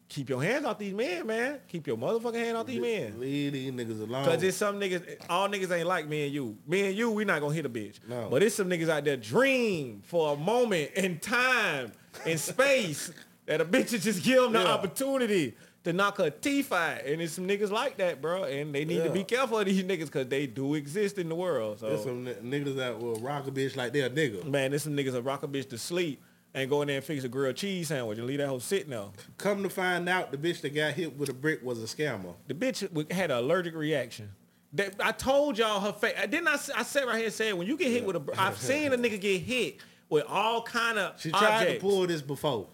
[0.09, 1.59] Keep your hands off these men, man.
[1.69, 3.19] Keep your motherfucking hand off these men.
[3.19, 4.27] Leave these niggas alone.
[4.27, 6.55] Cause it's some niggas, all niggas ain't like me and you.
[6.67, 7.95] Me and you, we not gonna hit a bitch.
[8.07, 8.29] No.
[8.31, 11.93] But it's some niggas out there dream for a moment in time,
[12.27, 13.11] in space,
[13.47, 14.67] that a bitch would just give them the Yeah.
[14.75, 15.55] opportunity
[15.85, 17.05] to knock her teeth out.
[17.05, 18.45] And it's some niggas like that, bro.
[18.45, 21.35] And they need to be careful of these niggas cause they do exist in the
[21.35, 21.81] world.
[21.81, 24.45] So There's some n- niggas that will rock a bitch like they're a nigga.
[24.45, 26.23] man, there's some niggas that rock a bitch to sleep
[26.55, 28.91] and go in there and fix a grilled cheese sandwich and leave that hoe sitting
[28.91, 29.07] there.
[29.39, 32.35] Come to find out, the bitch that got hit with a brick was a scammer.
[32.47, 34.31] The bitch had an allergic reaction.
[34.75, 36.15] That, I told y'all her face.
[36.31, 36.55] Didn't I?
[36.55, 38.23] I said right here said when you get hit with a.
[38.41, 41.75] I've seen a nigga get hit with all kind of She tried objects.
[41.75, 42.69] to pull this before.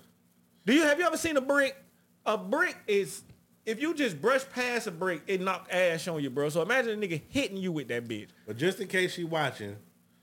[0.65, 1.75] Do you have you ever seen a brick?
[2.29, 3.23] A brick is
[3.65, 6.51] if you just brush past a brick, it knock ash on you, bro.
[6.51, 8.29] So imagine a nigga hitting you with that bitch.
[8.47, 9.77] But just in case she watching,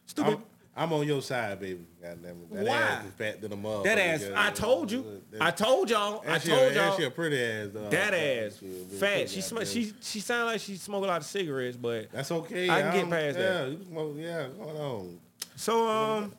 [0.05, 0.33] Stupid.
[0.33, 0.43] I'm,
[0.77, 1.83] I'm on your side, baby.
[1.99, 2.53] Goddamn it.
[2.53, 2.75] That Why?
[2.75, 3.83] ass is fat to the mother.
[3.85, 5.23] That ass, I told you.
[5.41, 6.23] I told y'all.
[6.27, 6.95] I told and y'all.
[6.95, 7.69] she a pretty ass.
[7.73, 7.89] Though.
[7.89, 9.27] That ass, She fat.
[9.27, 12.69] She sm- she she sound like she smoke a lot of cigarettes, but That's okay.
[12.69, 13.71] I can get past yeah, that.
[13.71, 15.19] You smoke, yeah, going on.
[15.55, 16.33] So um,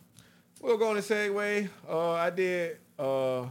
[0.61, 1.68] we'll go on the segue.
[1.88, 3.46] Uh, I did uh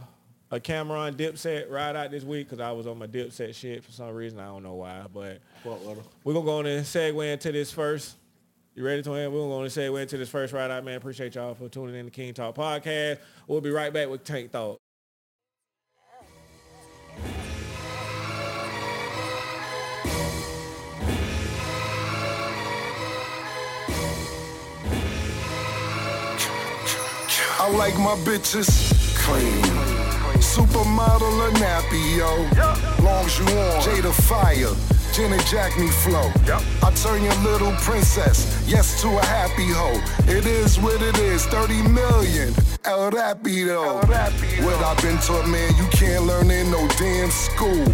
[0.56, 3.92] a Cam'ron Dipset ride out this week because I was on my Dipset shit for
[3.92, 4.40] some reason.
[4.40, 6.04] I don't know why, but Fuck with her.
[6.24, 8.16] we're gonna go on and segue into this first.
[8.74, 9.32] You ready to end?
[9.32, 10.96] We're gonna go on and segue into this first ride out, man.
[10.96, 13.18] Appreciate y'all for tuning in to KyngTalk Podcast.
[13.46, 14.78] We'll be right back with Tank Thought.
[27.58, 29.65] I like my bitches clean.
[30.40, 33.04] Supermodel or nappy, yo.
[33.04, 33.82] Long as you on.
[33.82, 34.96] Jada Fire.
[35.16, 36.30] Jenna Jack me flow.
[36.82, 39.98] I turn your little princess, yes to a happy hoe.
[40.30, 42.52] It is what it is, 30 million.
[42.84, 43.96] El Rapido.
[44.04, 47.86] What I've been taught, man, you can't learn in no damn school.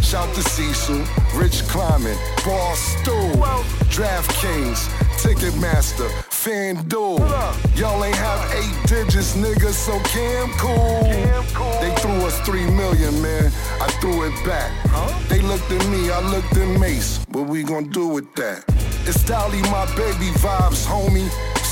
[0.00, 3.30] Shout to Cecil, Rich Climbing, Ball Stool,
[3.92, 4.88] DraftKings,
[5.20, 6.08] Ticketmaster,
[6.40, 7.18] FanDuel.
[7.76, 11.02] Y'all ain't have eight digits, nigga, so Cam cool.
[11.82, 13.52] They threw us three million, man.
[13.78, 14.72] I threw it back.
[15.28, 17.20] They looked at me, I looked at Mase.
[17.28, 18.64] What we gonna do with that?
[19.06, 21.28] It's Dolly, my baby vibes, homie.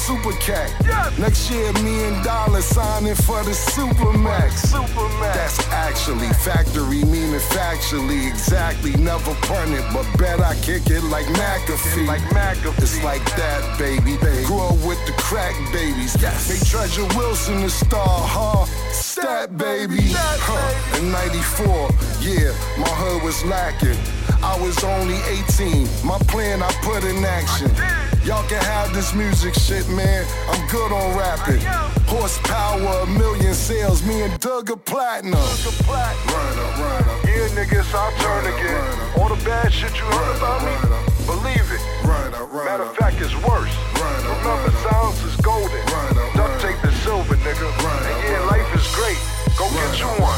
[0.08, 0.72] Super Cat.
[1.18, 4.72] Next year, me and Dollar signing for the Supermax.
[4.72, 5.34] Supermax.
[5.34, 8.92] That's actually factory, meaning factually, exactly.
[8.96, 12.06] Never pun it, but bet I kick it like McAfee.
[12.06, 12.78] Like McAfee.
[12.78, 14.16] It's like that, baby.
[14.46, 16.16] Grew up with the crack babies.
[16.48, 18.64] Make Treasure Wilson a star, huh?
[18.90, 20.14] Stat baby.
[20.16, 20.98] Huh.
[20.98, 21.90] In 94,
[22.24, 23.98] yeah, my hood was lacking.
[24.42, 25.20] I was only
[25.52, 25.86] 18.
[26.02, 28.07] My plan I put in action.
[28.28, 30.26] Y'all can have this music shit, man.
[30.50, 31.64] I'm good on rapping.
[32.04, 34.02] Horsepower, a million sales.
[34.04, 35.32] Me and Doug are platinum.
[35.32, 37.24] Run up, run up.
[37.24, 38.84] Yeah, niggas, I'll turn again.
[39.16, 40.76] All the bad shit you heard about me,
[41.24, 41.80] believe it.
[42.04, 43.72] Run up, run Matter of fact, it's worse.
[43.96, 44.92] Run up, Remember, run up.
[44.92, 45.80] silence is golden.
[45.88, 47.64] Run up, Duct run tape is silver, nigga.
[47.80, 49.16] Run And yeah, run life is great.
[49.56, 50.36] Go get you one.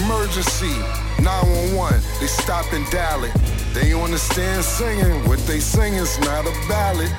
[0.00, 0.72] Emergency,
[1.20, 3.61] 911, they stop and dial it.
[3.74, 7.10] They understand singing, what they sing is not a ballad.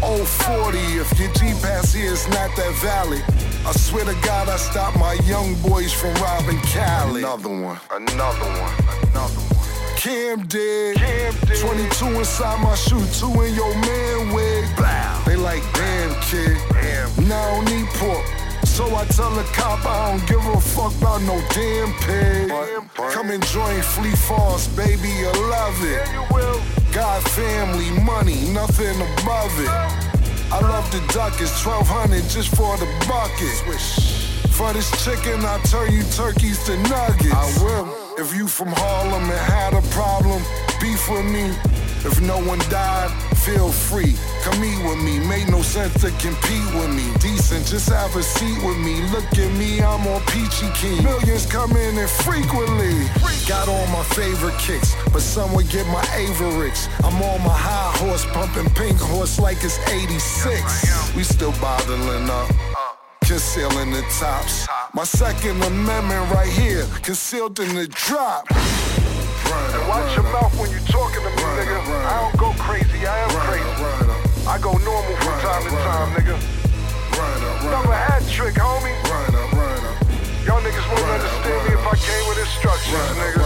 [0.00, 3.24] Oh 40, if your G-Pass here is not that valid.
[3.66, 7.22] I swear to God, I stop my young boys from robbing Cali.
[7.22, 8.74] Another one, Another one.
[9.10, 9.96] Another one.
[9.96, 10.96] Cam dead.
[10.96, 11.58] Cam dead.
[11.58, 14.64] 22 inside my shoe, two in your man wig.
[15.26, 16.56] They like, damn kid.
[16.70, 17.28] Damn.
[17.28, 18.24] Now I don't need pork.
[18.78, 22.48] So I tell the cop I don't give a fuck about no damn pig.
[23.10, 26.06] Come and join Fleet Farms, baby, you love it.
[26.06, 26.62] Yeah, you will.
[26.92, 29.68] God, family, money, nothing above it.
[30.54, 33.58] I love the duck, it's 1200 just for the bucket.
[34.54, 37.34] For this chicken, I turn you turkeys to nuggets.
[37.34, 38.14] I will.
[38.16, 40.40] If you from Harlem and had a problem,
[40.80, 41.50] beef with me.
[42.04, 44.14] If no one died, feel free.
[44.42, 45.18] Come eat with me.
[45.26, 47.06] Made no sense to compete with me.
[47.18, 49.02] Decent, just have a seat with me.
[49.10, 51.02] Look at me, I'm on Peachy Keen.
[51.02, 52.94] Millions come in infrequently.
[53.48, 56.88] Got all my favorite kicks, but some would get my Avericks.
[57.04, 61.16] I'm on my high horse, pumping pink horse like it's 86.
[61.16, 62.50] We still bottling up.
[63.22, 64.66] Concealing the tops.
[64.94, 68.46] My second amendment right here, concealed in the drop.
[69.46, 71.78] And watch your mouth when you talking to me, nigga.
[72.06, 73.68] I don't go crazy, I am crazy.
[74.48, 76.58] I go normal from time to time, nigga.
[77.18, 78.94] Another hat trick, homie.
[79.10, 79.78] run up, run
[80.46, 81.86] Y'all niggas wouldn't understand me if.
[81.86, 83.44] I came with instructions, nigga.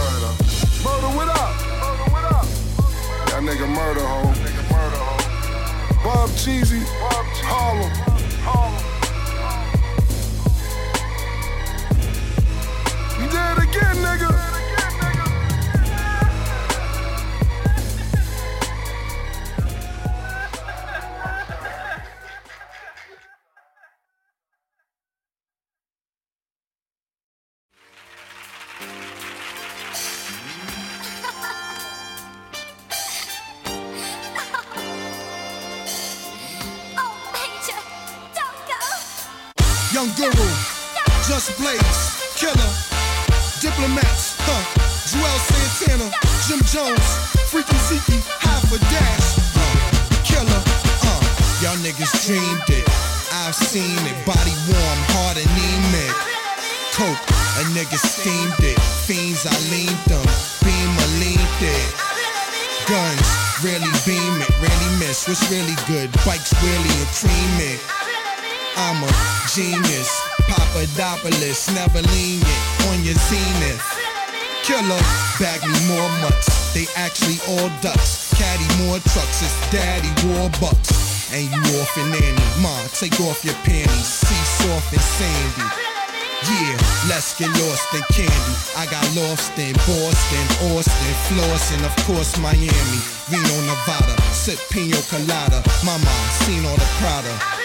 [0.83, 1.51] Murder, what up?
[1.83, 2.45] Murder, what up?
[3.27, 4.33] That nigga murder, home.
[4.35, 6.03] Nigga, murder, homie.
[6.03, 7.41] Bob Cheesy, Bob G.
[7.43, 7.91] Harlem.
[8.43, 8.83] Harlem.
[13.19, 14.42] You did it again, nigga.
[71.53, 73.83] Papadopoulos, never lenient on your zenith.
[74.63, 75.01] Killer,
[75.39, 76.73] bag me more mutts.
[76.73, 78.33] They actually all ducks.
[78.33, 79.41] Caddy more trucks.
[79.41, 81.31] It's daddy war bucks.
[81.33, 82.61] And you off and nanny.
[82.61, 84.07] Ma, take off your panties.
[84.07, 85.67] See soft and sandy.
[86.43, 88.55] Yeah, let's get lost in candy.
[88.75, 92.99] I got lost in Boston, Austin, Flossin, of course Miami,
[93.31, 94.19] Reno, Nevada.
[94.33, 95.63] Sip pino colada.
[95.85, 96.11] Mama,
[96.43, 97.62] seen all the Prada.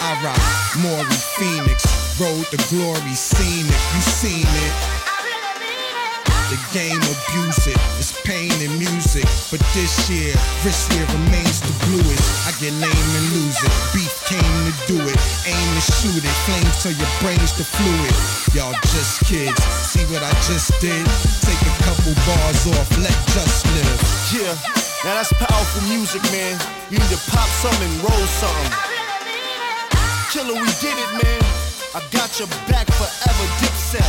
[0.00, 0.38] I rock
[0.78, 1.82] Maury Phoenix,
[2.20, 4.74] road to glory, seen it, you seen it.
[6.48, 9.26] The game abuse it, it's pain and music.
[9.52, 10.32] But this year,
[10.64, 12.24] wristwear remains the bluest.
[12.48, 13.72] I get lame and lose it.
[13.92, 16.36] Beef came to do it, aim to shoot it.
[16.48, 18.14] Flames till your brain's the fluid.
[18.56, 21.04] Y'all just kids, see what I just did?
[21.44, 24.00] Take a couple bars off, let just live.
[24.32, 24.54] Yeah,
[25.04, 26.56] now that's powerful music, man.
[26.88, 28.87] You need to pop something, roll something.
[30.30, 31.42] Killer, we did it, man.
[31.94, 34.04] I got your back forever, dipset.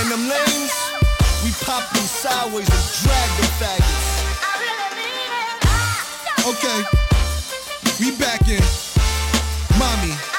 [0.00, 0.72] And them lanes,
[1.44, 4.06] we pop them sideways and drag them faggots.
[6.48, 6.84] Okay,
[8.00, 8.75] we back in.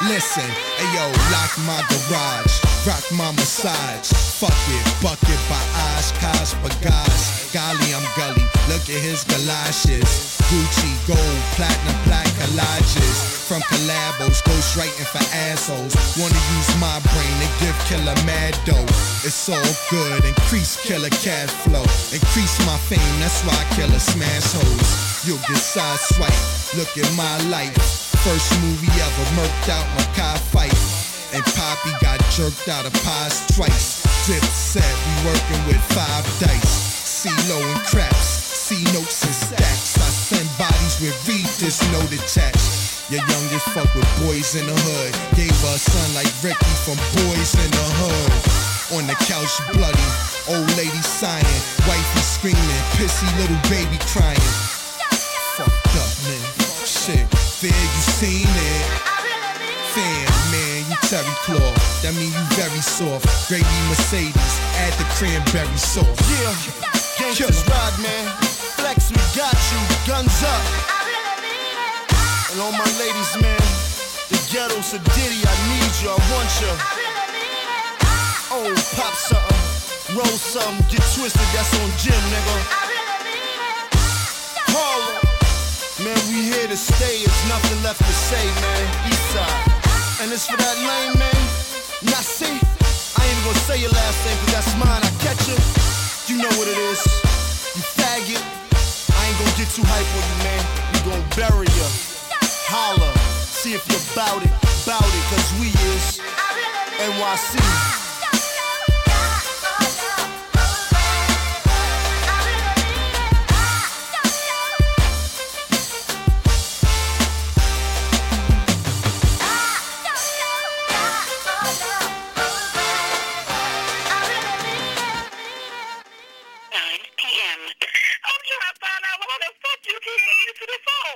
[0.06, 0.46] Listen.
[0.78, 2.54] Ayo, lock my garage,
[2.86, 4.14] rock my massage.
[4.38, 5.58] Fuck it, bucket by
[5.98, 7.50] OshKosh B'gosh.
[7.52, 8.46] Golly, I'm gully.
[8.70, 10.38] Look at his galoshes.
[10.54, 13.42] Gucci, gold, platinum, black collages.
[13.50, 15.96] From collabos, ghostwriting for assholes.
[16.14, 18.86] Wanna use my brain to give killer mad dough.
[19.26, 21.82] It's all good, increase killer cash flow.
[22.14, 25.26] Increase my fame, that's why killer smash hoes.
[25.26, 26.78] You'll get side swipe.
[26.78, 28.07] Look at my life.
[28.24, 30.74] First movie ever, murked out my car fight.
[31.34, 34.04] And Poppy got jerked out of pies twice.
[34.28, 36.98] Dip said we working with five dice.
[37.18, 38.28] C-Lo and craps,
[38.68, 39.98] C notes and stacks.
[39.98, 43.10] I send bodies with read this note attached.
[43.10, 45.14] Your youngest fuck with boys in the hood.
[45.36, 49.00] Gave her a son like Ricky from Boys in the Hood.
[49.00, 50.10] On the couch bloody,
[50.52, 54.77] old lady sighing, wifey screaming, pissy little baby crying.
[61.08, 61.72] Terry Claw.
[62.04, 63.24] That mean you very soft.
[63.48, 66.04] Gravy Mercedes, add the cranberry sauce.
[66.28, 66.52] Yeah,
[67.16, 68.28] gangsters ride, man.
[68.76, 69.80] Flex, we got you.
[70.04, 70.64] Guns up.
[72.52, 73.64] And all my ladies, man.
[74.28, 74.84] The ghetto
[75.16, 76.76] Diddy, I need you, I want you.
[78.52, 78.68] Oh,
[79.00, 82.58] pop something, roll something, get twisted, that's on Jim, nigga.
[84.76, 85.24] Harlem,
[86.04, 88.84] man, we here to stay, it's nothing left to say, man.
[89.08, 89.77] Eastside,
[90.22, 91.42] and it's for that lame man.
[92.10, 95.58] Now see, I ain't gonna say your last name, cause that's mine, I catch you.
[96.30, 97.02] You know what it is,
[97.76, 98.42] you faggot.
[99.14, 100.64] I ain't gonna get too hype on you, man.
[100.94, 101.88] We gon' bury you.
[102.66, 103.12] Holla,
[103.46, 104.52] see if you're bout it,
[104.86, 106.20] bout it, cause we is
[106.98, 108.07] NYC.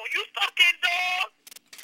[0.02, 1.30] You fucking dog.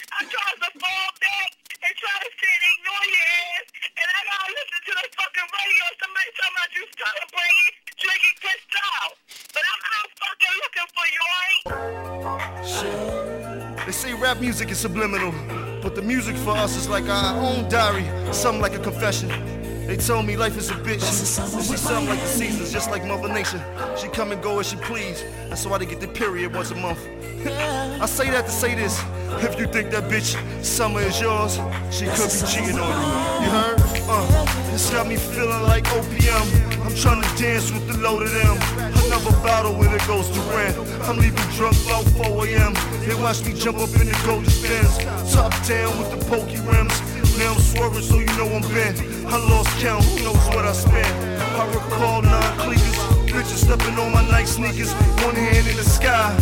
[0.10, 4.20] I tried to fall back and try to sit and ignore your ass, and I
[4.26, 5.86] gotta listen to the fucking radio.
[6.02, 9.06] Somebody talking about you celebrating drinking Cristal.
[9.54, 11.62] But I'm out fucking looking for you, alright?
[13.86, 15.32] They say rap music is subliminal,
[15.84, 19.30] but the music for us is like our own diary, something like a confession.
[19.88, 23.06] They told me life is a bitch, and she something like the seasons, just like
[23.06, 23.64] Mother Nature.
[23.96, 26.76] She come and go as she please, that's why they get the period once a
[26.76, 27.00] month.
[27.48, 29.02] I say that to say this,
[29.40, 31.54] if you think that bitch summer is yours,
[31.90, 33.46] she could be cheating on you.
[33.46, 33.80] You heard?
[34.10, 36.86] Uh, this got me feeling like OPM.
[36.86, 38.58] I'm trying to dance with the load of them.
[39.08, 40.76] Another battle when it goes to rent.
[41.08, 42.74] I'm leaving drunk about 4 a.m.
[43.08, 44.98] They watch me jump up in the golden spins.
[45.34, 46.92] Top down with the pokey rims.
[47.38, 49.17] Now I'm swerving so you know I'm bent.
[49.30, 51.08] I lost count, who knows what I spent.
[51.60, 52.98] I recall nine clickers.
[53.28, 54.94] Bitches stepping on my night sneakers.
[55.26, 56.34] One hand in the sky.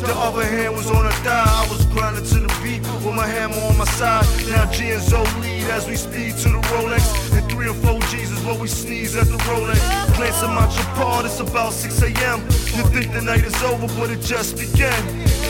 [0.00, 1.44] The other hand was on a thigh.
[1.46, 4.26] I was grinding to the beat with my hammer on my side.
[4.50, 7.32] Now G and Zoe lead as we speed to the Rolex.
[7.32, 9.80] And three or four G's is what we sneeze at the Rolex.
[10.16, 10.66] Glancing my
[11.00, 12.40] part, it's about 6 a.m.
[12.76, 15.00] You think the night is over, but it just began.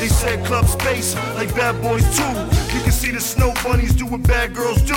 [0.04, 2.28] They said club space like bad boys too.
[2.76, 4.92] You can see the snow bunnies do what bad girls do.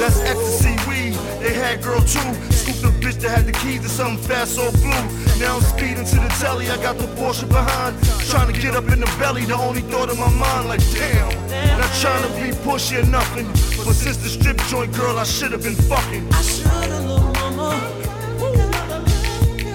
[0.00, 1.14] That's ecstasy weed.
[1.38, 2.34] They had girl too.
[2.50, 4.90] Scooped the bitch that had the keys to something fast or blue.
[5.38, 7.94] Now I'm speeding to the telly, I got the Porsche behind.
[8.26, 11.30] Trying to get up in the belly, the only thought in my mind, like damn.
[11.78, 13.46] Not trying to be pushy or nothing.
[13.86, 16.26] But since the strip joint girl, I should have been fucking.
[16.34, 17.78] I shoulda, little mama.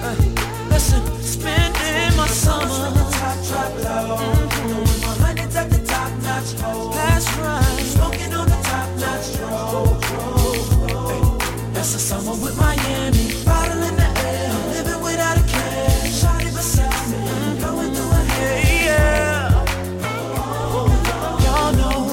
[0.04, 2.92] Uh, Listen, spending my summer.
[3.16, 4.35] Top, drop.
[12.06, 13.44] Summer with Miami.
[13.44, 14.52] Bottle in the air.
[14.70, 15.88] Living without a care.
[16.06, 17.18] Shawty beside me.
[17.60, 18.62] Going through a hair.
[18.86, 19.50] Yeah.
[21.42, 22.06] Y'all know.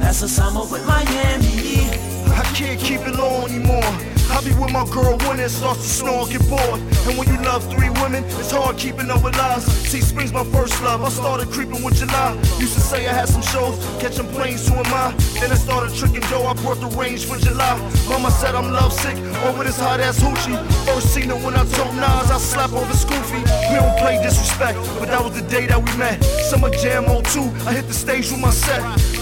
[0.00, 1.88] That's the summer with Miami.
[2.28, 3.90] I can't keep it low anymore.
[4.28, 6.80] I be my girl when it starts to snow, I get bored.
[7.06, 9.64] And when you love three women, it's hard keeping up with lies.
[9.90, 11.04] See, spring's my first love.
[11.04, 12.34] I started creeping with July.
[12.58, 15.12] Used to say I had some shows, catching planes, who am I?
[15.38, 17.76] Then I started tricking Joe, I brought the range for July.
[18.08, 20.56] Mama said I'm lovesick oh, over this hot ass hoochie.
[20.86, 23.42] First seen her when I told Nas I slap over Scoofy.
[23.68, 26.22] We don't play disrespect, but that was the day that we met.
[26.24, 28.80] Summer Jam 02, I hit the stage with my set.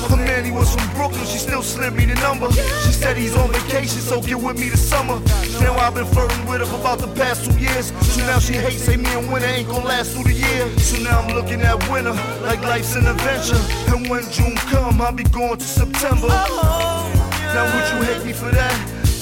[0.09, 2.51] Her man, he was from Brooklyn, she still slid me the number.
[2.53, 5.19] She said he's on vacation, so get with me this summer.
[5.61, 7.93] Now I've been flirting with her for about the past two years.
[8.15, 10.79] So now she hates, say me and winter ain't gonna last through the year.
[10.79, 13.61] So now I'm looking at winter, like life's an adventure.
[13.95, 16.29] And when June come, I'll be going to September.
[16.29, 18.77] Now would you hate me for that?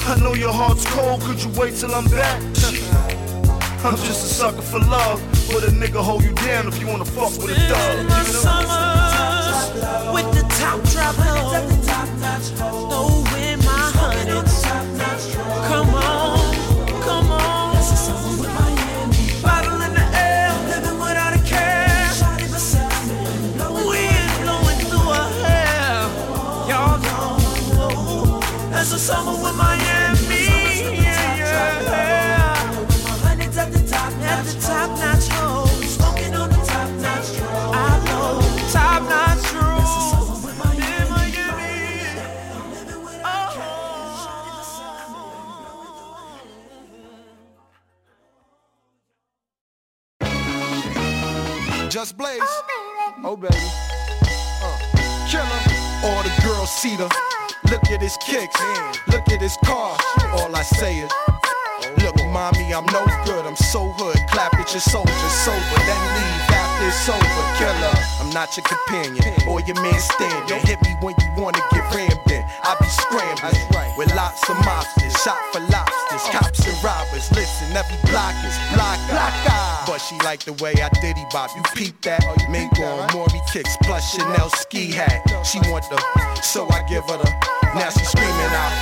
[0.07, 2.42] I know your heart's cold, could you wait till I'm back?
[3.85, 7.04] I'm just a sucker for love, but a nigga hold you down if you wanna
[7.04, 8.09] fuck with a dog.
[8.09, 8.98] my summers
[10.12, 12.88] with the top drop low.
[12.88, 13.17] No
[53.31, 53.53] Oh, baby.
[54.64, 54.79] Uh.
[55.29, 55.61] Killer.
[56.01, 57.12] All the girls see the.
[57.69, 58.59] Look at his kicks.
[59.07, 59.99] Look at his car.
[60.33, 61.12] All I say is.
[62.01, 63.45] Look, mommy, I'm no good.
[63.45, 64.17] I'm so hood.
[64.33, 65.12] Clap at your soldiers
[65.45, 65.61] sober.
[65.61, 67.45] Then leave after it's over.
[67.61, 67.95] Killer.
[68.19, 70.49] I'm not your companion or your man standing.
[70.49, 72.48] Don't hit me when you wanna get rammed in.
[72.68, 73.96] I be scrambling right.
[73.96, 75.16] with lots of mobsters.
[75.24, 76.20] Shot for lobsters.
[76.28, 77.24] Cops and robbers.
[77.33, 79.00] Listen, every block is block.
[79.09, 79.33] block
[79.88, 81.48] But she like the way I diddy bop.
[81.57, 82.20] You peep that?
[82.50, 85.24] Mink on Maury kicks plus Chanel ski hat.
[85.46, 85.96] She want the,
[86.42, 87.31] so I give her the.
[87.72, 88.72] Now she screaming out.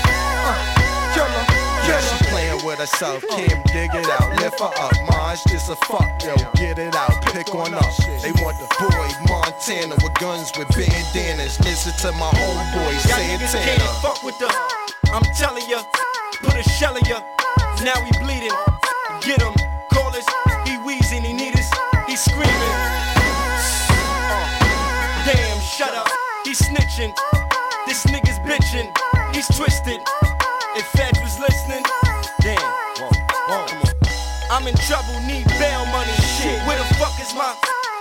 [0.51, 1.57] Uh, killer.
[1.87, 2.26] Playing
[2.67, 6.79] with herself, Kim, dig it out, lift her up, Maj, just a fuck, yo, get
[6.79, 7.95] it out, pick on up.
[8.21, 11.61] They want the boy Montana with guns with bandanas.
[11.61, 13.65] Listen to my homeboy Santana.
[13.65, 14.51] can't fuck with the.
[15.13, 15.85] I'm telling ya,
[16.43, 17.21] put a shell in ya.
[17.85, 18.51] Now he bleeding.
[19.21, 19.55] Get him,
[19.93, 20.27] call us.
[20.67, 21.71] He wheezing, he need us.
[22.09, 22.51] He screaming.
[23.95, 24.43] Uh,
[25.25, 26.09] damn, shut up.
[26.45, 27.15] He snitching.
[27.87, 28.91] This nigga's bitching.
[29.33, 30.01] He's twisted.
[30.75, 31.85] If Fed was listening,
[34.57, 36.17] I'm in trouble, need bail money.
[36.41, 37.55] Shit, where the fuck is my?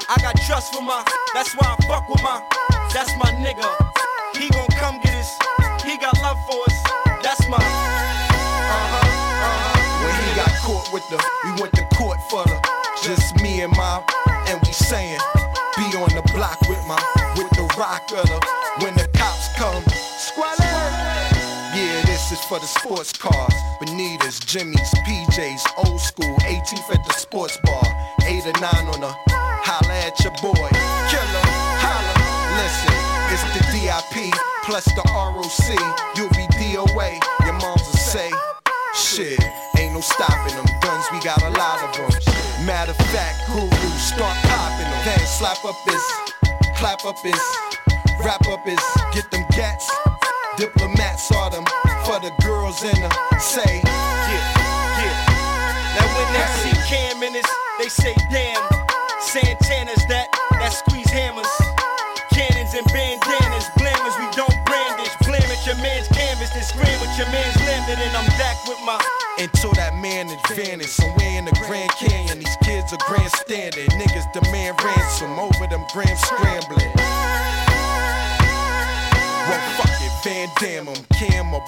[0.07, 1.03] I got trust for my.
[1.33, 2.41] That's why I fuck with my.
[2.93, 3.67] That's my nigga.
[4.39, 5.37] He gon' come get us.
[5.83, 6.83] He got love for us.
[7.21, 7.57] That's my.
[7.57, 9.03] Uh huh.
[9.03, 10.05] Uh-huh.
[10.05, 12.57] When he got caught with the, we went to court for the,
[13.03, 14.01] just me and my,
[14.47, 15.19] and we saying,
[15.75, 16.95] be on the block with my,
[17.35, 18.54] with the rock of the
[22.55, 27.83] for the sports cars, Bonitas, Jimmy's, PJs, old school, 18th at the sports bar,
[28.23, 30.69] 8 or 9 on the, holla at your boy,
[31.11, 31.45] killer,
[31.83, 32.15] holla,
[32.55, 32.95] listen,
[33.33, 34.31] it's the DIP,
[34.63, 35.67] plus the ROC,
[36.15, 38.31] you'll be DOA, your moms will say,
[38.95, 39.43] Shit,
[39.77, 40.65] ain't no stopping them.
[40.79, 42.65] Guns, we got a lot of them.
[42.65, 45.03] Matter of fact, guru, start popping them.
[45.03, 46.01] Then slap up his,
[46.77, 47.41] clap up his,
[48.23, 48.79] wrap up his,
[49.13, 49.91] get them gats.
[50.57, 51.65] Diplomats are them
[52.07, 55.95] for the girls in the say, Yeah, yeah.
[55.99, 57.45] Now when they see Cam in this,
[57.77, 58.63] they say damn.
[59.19, 61.49] Santana's that, that squeeze hammers.
[62.31, 65.11] Cannons and bandanas, blammers, we don't brandish.
[65.27, 68.79] Blam at your man's canvas, then scream with your man's landed, and I'm back with
[68.87, 68.95] my.
[69.39, 70.87] until that man advantage.
[70.87, 73.91] Somewhere in the Grand Canyon, these kids are grandstanding.
[73.99, 76.84] Niggas demand ransom over them grams scrambling.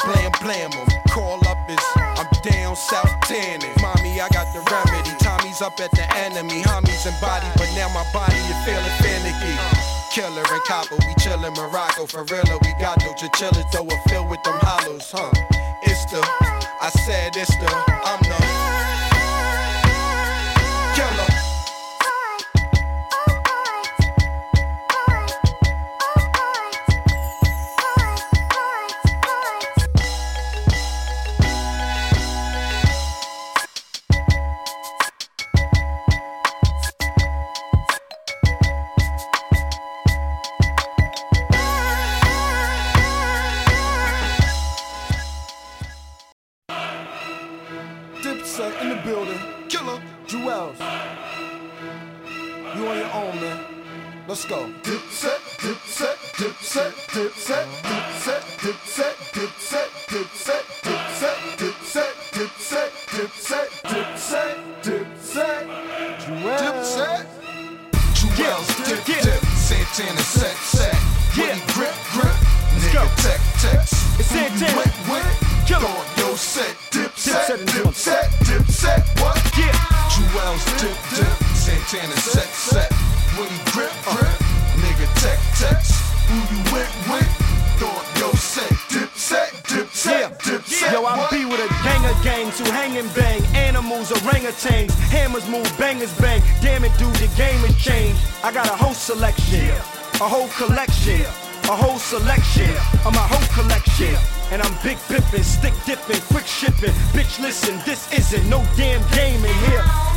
[0.06, 0.88] Blam blam 'em.
[1.10, 3.74] Call up is I'm down south tanning.
[3.82, 5.12] Mommy, I got the remedy.
[5.20, 6.62] Tommy's up at the enemy.
[6.64, 9.56] Homies and body, but now my body is feeling finicky.
[10.12, 12.60] Killer and copper, we chillin' Morocco for real.
[12.64, 15.32] We got no chinchillas, though we're filled with them hollows, huh?
[15.84, 16.22] It's the,
[16.82, 17.70] I said it's the,
[54.38, 54.70] Let's go.
[54.84, 62.12] Dipset, dipset, dipset, dipset, dipset, dipset, dipset, dipset, dipset, dipset, dipset,
[63.18, 65.64] dipset, dipset, dipset.
[66.62, 67.26] Dipset.
[68.14, 69.42] Juelz, dip, dip.
[69.58, 70.96] Santana, set, set.
[71.36, 72.38] Woody, grip, grip.
[72.78, 73.94] Nigga, tech, text.
[74.20, 74.78] It's Santana.
[74.78, 75.34] Wet, wet.
[75.66, 75.98] Killer.
[76.18, 79.02] Yo, set, dip, set, dip, set, dip, set.
[79.20, 79.42] What?
[79.58, 79.74] Yeah.
[80.14, 81.34] Juelz, dip, dip.
[81.58, 82.47] Santana, set,
[91.50, 93.44] with a gang of gangs who hang and bang.
[93.56, 96.42] Animals, orangutans, hammers move, bangers bang.
[96.62, 98.20] Damn it, dude, the game has changed.
[98.44, 99.70] I got a whole selection,
[100.22, 101.22] a whole collection,
[101.66, 102.70] a whole selection
[103.06, 104.16] of my whole collection.
[104.52, 106.94] And I'm big pippin', stick dippin', quick shippin'.
[107.12, 110.17] Bitch, listen, this isn't no damn game in here.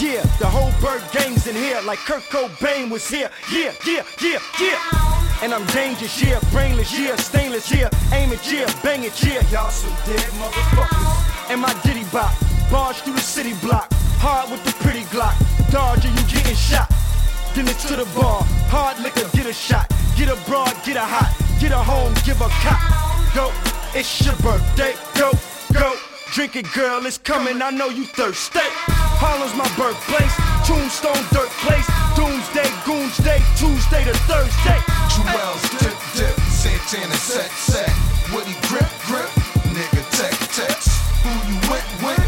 [0.00, 3.30] Yeah, the whole bird gang's in here like Kurt Cobain was here.
[3.52, 5.40] Yeah, yeah, yeah, yeah.
[5.40, 9.40] And I'm dangerous, yeah, brainless, yeah, stainless, yeah, aim it, yeah, bang it, yeah.
[9.50, 11.50] Y'all some dead motherfuckers.
[11.50, 12.34] And my ditty bop,
[12.70, 13.88] barge through the city block,
[14.18, 15.34] hard with the pretty Glock.
[15.70, 16.90] Dodger, you getting shot.
[17.54, 19.88] Then it's to the bar, hard liquor, get a shot.
[20.16, 21.30] Get a broad, get a hot,
[21.60, 23.34] get a home, give a cop.
[23.34, 23.52] Go,
[23.96, 25.32] it's your birthday, go,
[25.72, 25.94] go.
[26.32, 28.60] Drink it, girl, it's coming, I know you thirsty.
[29.24, 30.36] Harlem's my birthplace,
[30.68, 31.88] Tombstone, dirt place.
[32.12, 34.76] Doomsday, Goonsday, Tuesday to Thursday.
[35.08, 37.88] Juelz, dip, dip, Santana, set, set.
[38.36, 39.32] Woody, grip, grip,
[39.72, 40.92] nigga, tech, text.
[41.24, 42.20] Who you went with?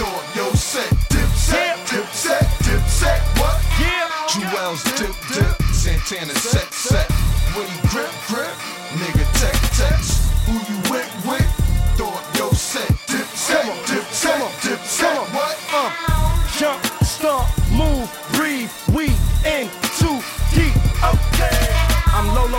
[0.00, 3.20] Thought, yo, set, dip, set, dip, set, dip, set.
[3.36, 3.60] What?
[3.76, 4.08] Yeah.
[4.32, 7.12] Juelz, dip, dip, Santana, set, set.
[7.52, 8.56] Woody, grip, grip,
[8.96, 9.24] nigga,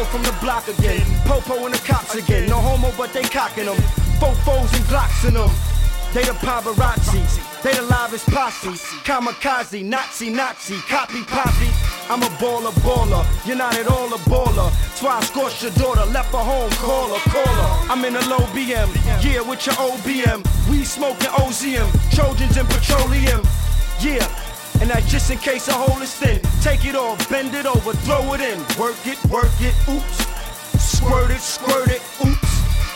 [0.09, 1.05] from the block again.
[1.25, 2.49] Popo and the cops again.
[2.49, 3.77] No homo, but they cocking them.
[4.19, 5.49] Fofos and Glocks in them.
[6.13, 7.21] They the paparazzi.
[7.61, 8.69] They the livest posse.
[9.05, 11.69] Kamikaze, Nazi, Nazi, copy, poppy.
[12.09, 13.23] I'm a baller, baller.
[13.45, 14.69] You're not at all a baller.
[15.07, 16.05] I scorched your daughter.
[16.11, 17.91] Left her home, call her, call her.
[17.91, 18.89] I'm in a low BM.
[19.23, 20.41] Yeah, with your OBM.
[20.69, 21.87] We smoking OZM.
[22.15, 23.41] Trojans and petroleum.
[24.01, 24.48] Yeah.
[24.81, 26.39] And that's just in case a hole is thin.
[26.61, 28.59] Take it off, bend it over, throw it in.
[28.79, 30.17] Work it, work it, oops.
[30.79, 32.51] Squirt it, squirt it, oops.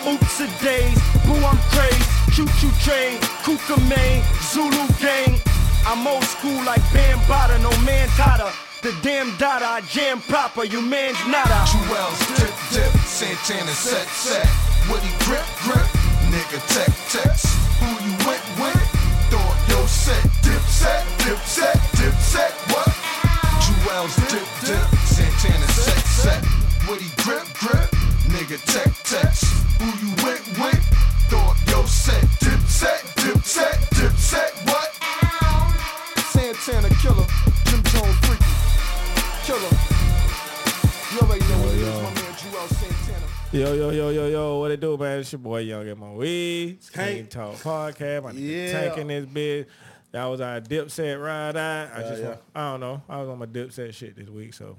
[0.07, 2.03] Oops a days, boo I'm crazy.
[2.31, 5.39] Choo choo train, Kuka main, Zulu gang.
[5.85, 8.51] I'm old school like Bambaataa, no man tata.
[8.81, 11.67] The damn dada, I jam proper, you man's nada.
[11.67, 14.47] Juelz, dip, dip, Santana, set, set.
[14.89, 15.87] Woody, grip, grip,
[16.31, 17.47] nigga, tech, text.
[17.79, 18.52] Who you with?
[19.83, 22.53] Yo, set, dip, set, dip, set, dip, set.
[22.71, 22.87] What?
[23.59, 26.41] Juelz, dip, dip, Santana, set, set.
[26.87, 27.89] Woody, grip, grip,
[28.31, 29.43] nigga, tech, text.
[29.81, 30.83] Who you went with?
[31.27, 34.53] Thought, yo, set, dip, set, dip, set, dip, set.
[34.63, 34.89] What?
[36.31, 37.27] Santana killer,
[37.65, 38.53] Jim Jones freaky,
[39.43, 39.75] killer.
[41.11, 42.12] You already know what it is,
[43.53, 45.19] Yo, yo, yo, yo, yo, what it do, man?
[45.19, 46.79] It's your boy Young and my weed.
[46.91, 47.29] Tank.
[47.29, 48.23] Talk Podcast.
[48.23, 48.71] My Yeah.
[48.71, 49.65] Tank in this bitch.
[50.11, 51.91] That was our Dipset ride out.
[51.93, 52.27] I Yeah, just, yeah.
[52.29, 53.01] want- I don't know.
[53.07, 54.55] I was on my Dipset shit this week.
[54.55, 54.75] So,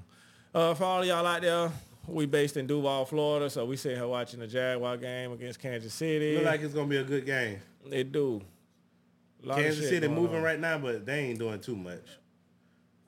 [0.52, 1.70] uh, for all of y'all out there,
[2.08, 3.48] we based in Duval, Florida.
[3.48, 6.34] So we sitting here watching the Jaguar game against Kansas City.
[6.36, 7.60] Look like it's gonna be a good game.
[7.92, 8.42] It do.
[9.48, 10.42] Kansas City moving on.
[10.42, 12.02] right now, but they ain't doing too much.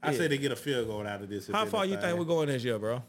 [0.01, 0.19] I Yeah.
[0.19, 1.49] say they get a field goal out of this.
[1.49, 3.03] How far you think we're going this year, bro?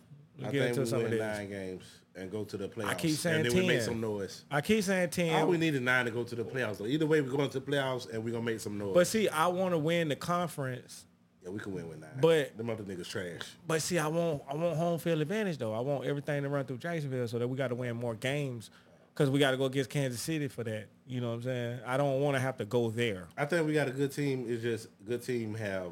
[0.44, 1.84] I think we some win nine games
[2.16, 2.88] and go to the playoffs.
[2.88, 3.62] I keep saying and then 10.
[3.62, 4.44] we make some noise.
[4.50, 5.36] I keep saying 10.
[5.36, 6.78] All we need is nine to go to the playoffs.
[6.78, 6.86] Though.
[6.86, 8.94] Either way, we're going to the playoffs and we're gonna make some noise.
[8.94, 11.06] But see, I want to win the conference
[11.44, 12.10] Yeah, we can win with nine.
[12.20, 13.42] But- them other niggas trash.
[13.68, 15.74] But see, I want I want home field advantage though.
[15.74, 18.70] I want everything to run through Jacksonville so that we got to win more games
[19.14, 20.88] because we got to go against Kansas City for that.
[21.08, 21.80] You know what I'm saying?
[21.86, 23.28] I don't want to have to go there.
[23.38, 24.46] I think we got a good team.
[24.48, 25.92] It's just good team have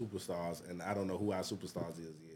[0.00, 2.27] superstars, and I don't know who our superstars is yet.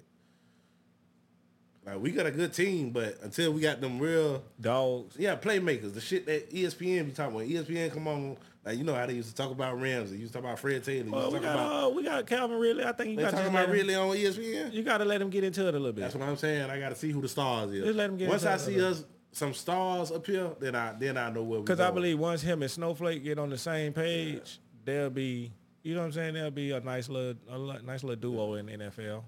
[1.85, 5.95] Like we got a good team, but until we got them real dogs, yeah, playmakers,
[5.95, 7.49] the shit that ESPN be talking about.
[7.49, 10.33] ESPN come on, like you know how they used to talk about Rams, they used
[10.33, 12.85] to talk about Fred Taylor, Well, used we got about uh, we got Calvin Ridley.
[12.85, 14.73] I think you got talking about him, Ridley on ESPN.
[14.73, 16.03] You got to let him get into it a little bit.
[16.03, 16.71] That's what I'm saying.
[16.71, 17.85] I got to see who the stars is.
[17.85, 20.95] Just let 'em get Once into I see us some stars up here, then I
[20.97, 21.65] then I know where we.
[21.65, 25.53] Because I believe once him and Snowflake get on the same page, there'll be
[25.83, 26.35] you know what I'm saying.
[26.35, 29.25] There'll be a nice little a nice little duo in the NFL.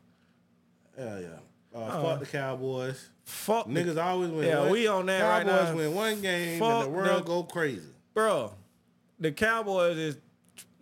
[0.96, 1.28] Hell yeah.
[1.74, 3.08] Uh, Uh, fuck the Cowboys.
[3.24, 4.46] Fuck the- niggas always win.
[4.46, 5.76] Yeah, one, we on that right Cowboys now.
[5.76, 7.88] win one game Fuck and the world the- go crazy.
[8.12, 8.52] bro.
[9.18, 10.16] The Cowboys is,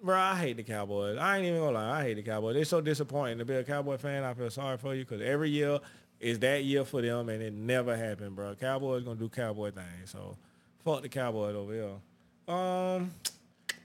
[0.02, 0.16] bro.
[0.18, 1.16] I hate the Cowboys.
[1.18, 2.00] I ain't even gonna lie.
[2.00, 2.54] I hate the Cowboys.
[2.54, 3.38] They're so disappointing.
[3.38, 5.78] To be a Cowboy fan, I feel sorry for you because every year
[6.20, 8.54] is that year for them, and it never happened, bro.
[8.54, 10.10] Cowboys gonna do Cowboy things.
[10.10, 10.36] So
[10.84, 12.54] fuck the Cowboys over here.
[12.54, 13.12] Um,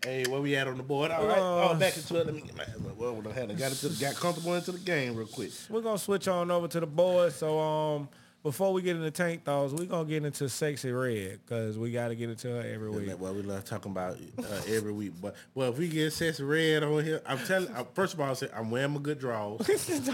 [0.04, 1.12] Hey, where we at on the board?
[1.12, 2.26] All right, Uh, oh, back into it.
[2.26, 2.64] Let me get my
[2.98, 5.52] well, well, I had got into the, got comfortable into the game real quick.
[5.70, 7.36] we're gonna switch on over to the boys.
[7.36, 8.10] So um,
[8.44, 12.10] before we get into tank thoughts, we're gonna get into Sexyy Red because we got
[12.10, 13.20] to get into her every week.
[13.20, 16.84] Well, we love talking about uh, every week, but well, if we get Sexyy Red
[16.84, 17.70] on here, I'm telling.
[17.76, 19.68] I, first of all, I I'm wearing my good drawers.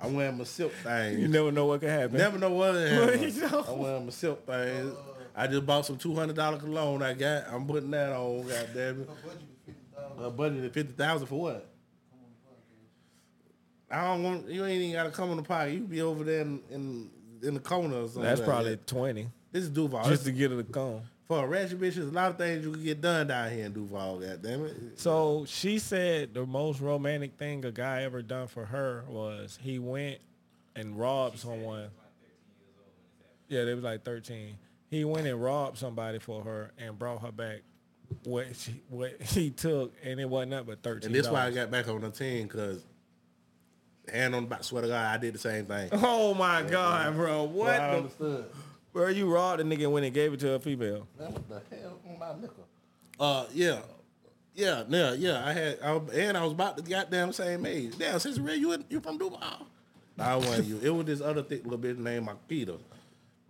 [0.00, 1.18] I'm wearing my silk things.
[1.20, 2.18] You never know what could happen.
[2.18, 3.36] Never know what it Well, happens.
[3.40, 3.64] you know.
[3.68, 4.94] I'm wearing my silk things.
[5.38, 7.00] I just bought some two hundred dollar cologne.
[7.00, 7.44] I got.
[7.48, 8.42] I'm putting that on.
[8.46, 9.10] God damn it.
[10.18, 11.70] A budget of fifty thousand for what?
[13.88, 14.64] I don't want you.
[14.64, 15.74] Ain't even got to come on the pocket.
[15.74, 17.10] You be over there in in,
[17.42, 18.22] in the corner or something.
[18.22, 18.86] That's like probably that.
[18.88, 19.28] twenty.
[19.52, 20.08] This is Duval.
[20.08, 21.02] Just to get her to cone.
[21.28, 23.64] for a ratchet bitch, there's a lot of things you can get done down here
[23.64, 24.18] in Duval.
[24.18, 24.98] God damn it.
[24.98, 29.78] So she said the most romantic thing a guy ever done for her was he
[29.78, 30.18] went
[30.74, 31.90] and robbed someone.
[33.48, 34.56] Yeah, they was like 13.
[34.90, 37.60] He went and robbed somebody for her and brought her back
[38.24, 41.06] what she what he took, and it wasn't up but 13.
[41.08, 42.82] And this why I got back on the team because
[44.12, 45.90] hand on the back, swear to God, I did the same thing.
[45.92, 47.42] Oh my God, bro!
[47.44, 47.54] What?
[47.54, 48.44] Well, I the- understood.
[48.92, 51.06] Bro, you robbed a nigga and went and gave it to a female.
[51.18, 52.66] Man, what the hell on my nickel?
[53.20, 53.80] Uh, yeah.
[54.54, 55.46] Yeah, yeah, yeah.
[55.46, 57.96] I had, I, and I was about the goddamn same age.
[57.98, 59.66] Damn, since real, you in- you from Duval?
[60.16, 60.80] Nah, I wasn't you.
[60.82, 62.78] It was this other thick little bitch named Makita.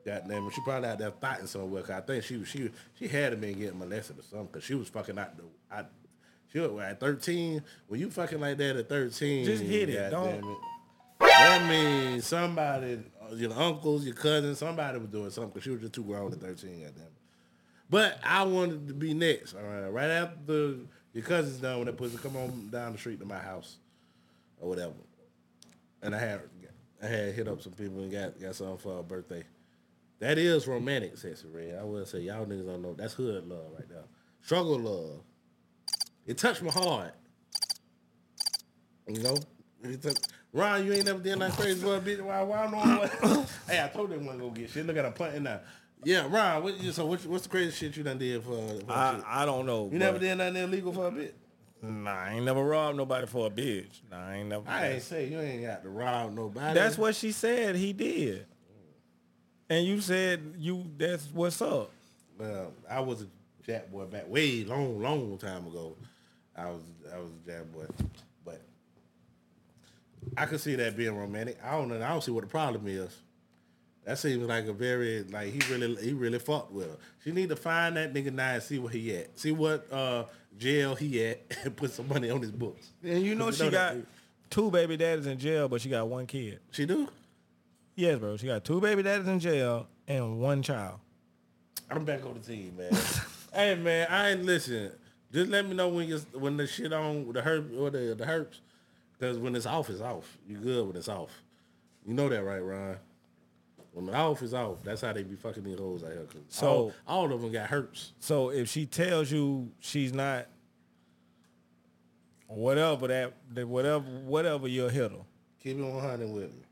[0.08, 1.82] Goddamn, it, she probably out there fighting somewhere.
[1.82, 4.48] Cause I think she was she she had to been getting molested or something.
[4.48, 5.44] Cause she was fucking out the.
[5.70, 5.84] I,
[6.52, 7.62] she was at thirteen.
[7.88, 10.44] When you fucking like that at thirteen, Just hit it, don't- it.
[11.20, 13.00] That means somebody,
[13.34, 16.40] your uncles, your cousins, somebody was doing something because she was just too grown at
[16.40, 17.12] 13, goddamn it.
[17.90, 19.88] But I wanted to be next, all right?
[19.88, 20.78] Right after the,
[21.12, 23.76] your cousin's done with that pussy, come on down the street to my house
[24.60, 24.92] or whatever.
[26.02, 26.40] And I had
[27.02, 29.44] I had hit up some people and got, got something for her birthday.
[30.20, 31.78] That is romantic, Sexyy Red.
[31.80, 32.94] I will say, y'all niggas don't know.
[32.94, 34.04] That's hood love right there.
[34.42, 35.20] Struggle love.
[36.26, 37.14] It touched my heart.
[39.06, 39.36] You know?
[40.52, 42.20] Ron, you ain't never did nothing crazy for a bitch.
[42.20, 43.48] Why, why know what?
[43.68, 44.86] hey, I told them wasn't gonna get shit.
[44.86, 45.60] Look at I'm punting now.
[46.04, 48.56] Yeah, Ron, what, so what's, what's the crazy shit you done did for,
[48.86, 49.24] for I, shit?
[49.26, 49.88] I don't know.
[49.92, 51.32] You never did nothing illegal for a bitch?
[51.82, 54.00] Nah, I ain't never robbed nobody for a bitch.
[54.10, 54.68] Nah, I ain't never.
[54.68, 56.74] I ain't say you ain't got to rob nobody.
[56.74, 58.46] That's what she said he did.
[59.70, 61.90] And you said you that's what's up.
[62.38, 63.26] Well, I was a
[63.66, 65.96] jack boy back way long, long time ago.
[66.56, 67.84] I was I was a jack boy,
[68.44, 68.62] but
[70.36, 71.58] I could see that being romantic.
[71.62, 71.96] I don't know.
[71.96, 73.20] I don't see what the problem is.
[74.04, 76.96] That seems like a very like he really he really fucked with her.
[77.22, 79.38] She need to find that nigga now and see where he at.
[79.38, 80.24] See what uh
[80.56, 82.88] jail he at and put some money on his books.
[83.04, 83.96] And you know she got
[84.48, 86.60] two baby daddies in jail, but she got one kid.
[86.70, 87.08] She do?
[87.98, 88.36] Yes, bro.
[88.36, 91.00] She got two baby daddies in jail and one child.
[91.90, 92.92] I'm back on the team, man.
[93.52, 94.92] hey man, I ain't listen.
[95.32, 98.24] Just let me know when you when the shit on the herp or the the
[98.24, 98.60] herps.
[99.18, 100.38] Cause when it's off, it's off.
[100.46, 101.32] You good when it's off.
[102.06, 102.98] You know that, right, Ron?
[103.94, 106.26] When the off is off, that's how they be fucking these hoes out here.
[106.46, 108.12] So- all, all of them got herps.
[108.20, 110.46] So if she tells you she's not
[112.46, 115.18] whatever that, that whatever whatever you'll hit her.
[115.60, 116.62] Keep it 100 with me.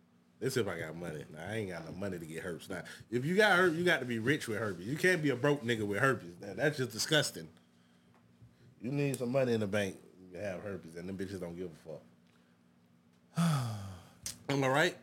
[0.41, 1.25] Let's if I got money.
[1.33, 2.69] Now, I ain't got no money to get herpes.
[2.69, 4.87] Now, if you got herpes, you got to be rich with herpes.
[4.87, 6.35] You can't be a broke nigga with herpes.
[6.41, 7.49] Now, that's just disgusting.
[8.83, 9.97] You need some money in the bank
[10.35, 12.03] to have herpes, and them bitches don't give a fuck.
[14.51, 14.97] Am I right?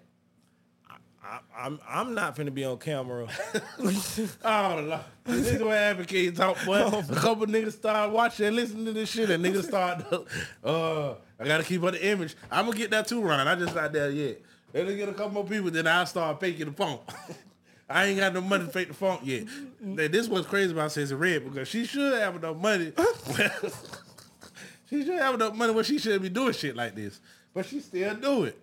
[1.26, 3.28] I, I'm I'm not finna be on camera.
[3.80, 5.02] oh Lord.
[5.24, 6.76] This is what advocate talk, boy.
[7.10, 10.04] A couple niggas start watching and listening to this shit, and niggas start,
[10.64, 12.36] uh, I gotta keep up the image.
[12.52, 13.48] I'm gonna get that too, Ron.
[13.48, 14.42] I just not there yet.
[14.74, 17.02] Let me get a couple more people, then I'll start faking the funk.
[17.90, 19.44] I ain't got no money to fake the funk yet.
[19.80, 22.92] Now, this what's crazy about Sissy Red because she should have enough money.
[24.90, 27.20] she should have enough money when she should be doing shit like this,
[27.54, 28.60] but she still do it.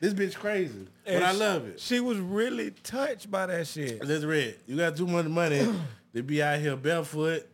[0.00, 1.78] This bitch crazy, but And I love it.
[1.78, 4.04] She was really touched by that shit.
[4.04, 4.56] This red.
[4.66, 5.72] You got too much money
[6.12, 7.46] to be out here barefoot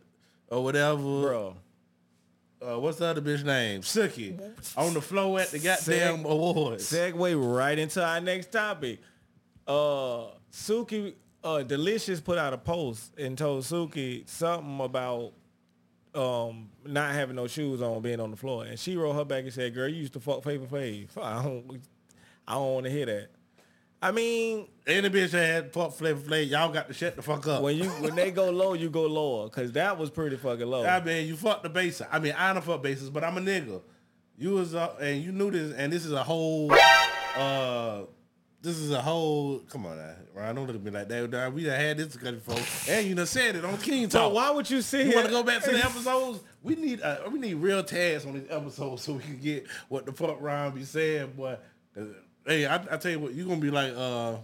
[0.47, 0.97] or whatever.
[0.97, 1.55] Bro.
[2.61, 3.81] Uh, what's the other bitch name?
[3.81, 4.37] Suki
[4.75, 6.91] On the floor at the goddamn awards.
[6.91, 8.99] Segue right into our next topic.
[9.65, 15.33] Uh, Suki, uh, Deelishis put out a post and told Suki something about
[16.15, 19.43] um not having no shoes on being on the floor, and she wrote her back
[19.43, 21.07] and said, "Girl, you used to fuck Flavor Flav.
[21.21, 21.81] I don't,
[22.47, 23.29] I don't want to hear that."
[24.01, 27.45] I mean, Any bitch that had fuck flavor flav, y'all got to shut the fuck
[27.47, 27.61] up.
[27.61, 30.85] when you when they go low, you go lower, cause that was pretty fucking low.
[30.85, 32.07] I mean, you fucked the basis.
[32.11, 33.81] I mean, I don't fuck basis, but I'm a nigga.
[34.37, 36.71] You was uh, and you knew this, and this is a whole.
[37.35, 38.03] uh
[38.61, 39.59] This is a whole.
[39.69, 40.55] Come on, now, Ryan.
[40.55, 41.29] Don't look at me like that.
[41.29, 41.53] Dog.
[41.53, 44.33] We done had this discussion before, and you done said it on King So Talk.
[44.33, 45.15] why would you sit You here?
[45.15, 46.39] want to go back to the episodes?
[46.63, 50.05] We need uh, we need real tags on these episodes so we can get what
[50.05, 51.57] the fuck Ryan be saying, boy.
[52.49, 54.37] Hey, I, I tell you what, you're gonna be like, uh,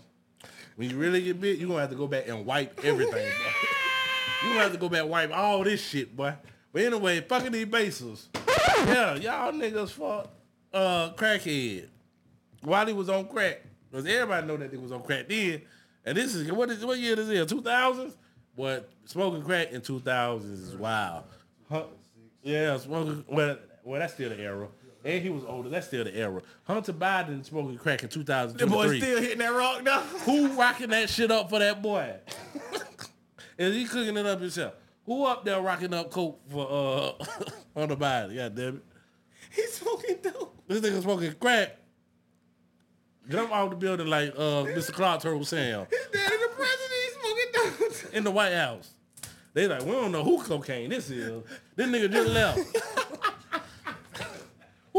[0.76, 3.26] when you really get bit, you're gonna have to go back and wipe everything.
[4.44, 6.36] You gonna have to go back and wipe all this shit, boy.
[6.72, 8.30] But anyway, fucking these bases.
[8.36, 10.30] Yeah, y'all niggas fuck
[10.72, 11.88] uh crackhead
[12.62, 13.64] while he was on crack.
[13.90, 15.64] Because everybody know that he was on crack then.
[16.06, 17.48] And this is what is what year this is?
[17.48, 18.16] Two thousands?
[18.56, 21.24] But smoking crack in two thousands is wild.
[21.72, 21.86] Huh?
[22.44, 24.68] Yeah, smoking well well that's still the era.
[25.06, 25.70] And he was older.
[25.70, 26.42] That's still the era.
[26.64, 30.02] Hunter Biden smoking crack in the boy still hitting that rock now.
[30.02, 32.16] Who rocking that shit up for that boy?
[33.60, 34.74] Is he cooking it up himself?
[35.06, 37.26] Who up there rocking up coke for uh
[37.80, 38.36] Hunter Biden?
[38.36, 38.84] God damn it.
[39.52, 40.60] He's smoking dope.
[40.68, 41.78] This nigga smoking crack.
[43.30, 44.92] Jump out the building like uh Mr.
[44.92, 46.92] Clark told Sam His daddy the president.
[47.04, 48.14] He's smoking dope.
[48.16, 48.90] in the White House.
[49.54, 51.44] They like, we don't know who cocaine this is.
[51.76, 52.60] This nigga just left.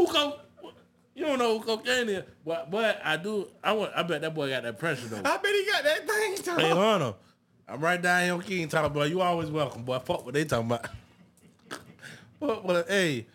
[0.07, 0.33] who
[1.17, 2.23] you don't know who cocaine is.
[2.45, 5.17] But but I do I want I bet that boy got that pressure though.
[5.17, 6.57] I bet he got that thing.
[6.57, 6.77] Hey Tom.
[6.77, 7.13] Hunter,
[7.67, 9.05] I'm right down here on King talking boy.
[9.05, 9.99] You always welcome, boy.
[9.99, 10.87] Fuck what they talking about.
[12.39, 13.25] Fuck what hey.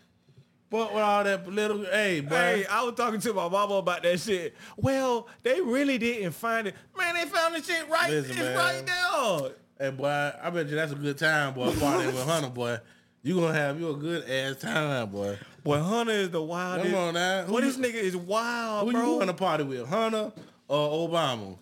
[0.71, 2.37] Fuck with all that political hey boy.
[2.37, 4.55] Hey, I was talking to my mama about that shit.
[4.77, 6.77] Well, they really didn't find it.
[6.97, 8.09] Man, they found the shit right.
[8.11, 8.57] Listen, it's man.
[8.57, 9.51] right there.
[9.79, 11.73] Hey boy, I bet you that's a good time, boy.
[11.73, 12.79] Partying with Hunter, boy.
[13.25, 15.37] You gonna have you a good ass time, boy.
[15.65, 16.91] Boy, Hunter is the wildest.
[16.91, 17.45] Come on now.
[17.47, 19.03] Boy, Who this you- nigga is wild, Who bro.
[19.13, 20.33] you want to party with, Hunter
[20.69, 21.57] or Obama?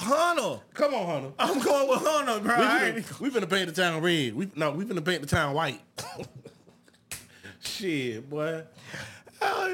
[0.00, 0.60] Hunter.
[0.74, 1.32] Come on, Hunter.
[1.38, 2.56] I'm going with Hunter, bro.
[2.58, 4.34] We I ain't- finna, we finna paint the town red.
[4.34, 5.80] We no, we finna paint the town white.
[7.60, 8.64] Shit, boy.
[9.40, 9.68] Uh,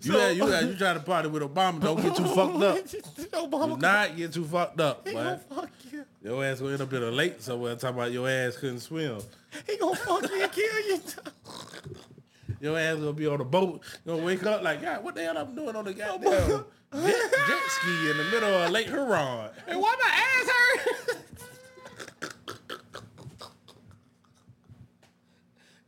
[0.00, 1.80] you So- had, you had, you trying to party with Obama.
[1.80, 2.78] Don't get too fucked up.
[3.32, 5.22] Obama Do not get too fucked up, He boy.
[5.22, 6.04] gonna fuck you.
[6.24, 9.18] Your ass gonna end up in a lake somewhere talking about your ass couldn't swim.
[9.68, 11.00] He gonna fuck you and kill you.
[12.60, 13.82] Your ass gonna be on a boat.
[14.04, 16.64] You gonna wake up like, God, what the hell I'm doing on the oh, goddamn
[17.04, 19.50] jet, jet ski in the middle of Lake Huron?
[19.66, 21.18] Hey, why my ass hurt?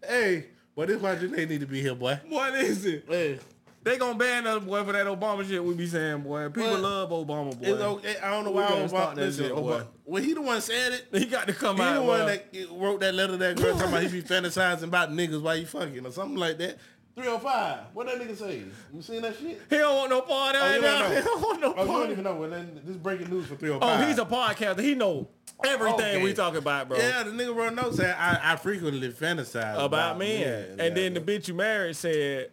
[0.07, 2.21] Hey, but this why Janae need to be here, boy.
[2.29, 3.05] what is it?
[3.09, 3.39] Hey,
[3.85, 6.49] They gonna ban us, boy, for that Obama shit we be saying, boy.
[6.49, 7.69] People But love Obama, boy.
[7.69, 8.17] okay.
[8.23, 9.15] I don't know why Obama.
[9.15, 9.87] that shit, Obama.
[10.07, 11.07] Well, he the one said it.
[11.13, 11.89] He got to come He out.
[11.89, 12.27] He the one boy.
[12.27, 15.57] that wrote that letter to that girl talking about he be fantasizing about niggas while
[15.57, 16.79] you fucking or something like that.
[17.17, 17.79] 305.
[17.93, 18.63] What that nigga say?
[18.93, 19.61] You seen that shit?
[19.71, 20.81] He don't want no part of Oh, it.
[20.81, 22.03] don't He don't want no Oh, you part.
[22.03, 22.35] don't even know.
[22.37, 24.81] Well, then this is breaking news for oh, oh, he's a podcaster.
[24.81, 25.29] He know
[25.65, 26.23] everything Okay.
[26.25, 26.99] we talking about, bro.
[26.99, 30.81] Yeah, the nigga wrote notes saying I, I frequently fantasize About men.
[30.81, 32.51] and then the bitch you married said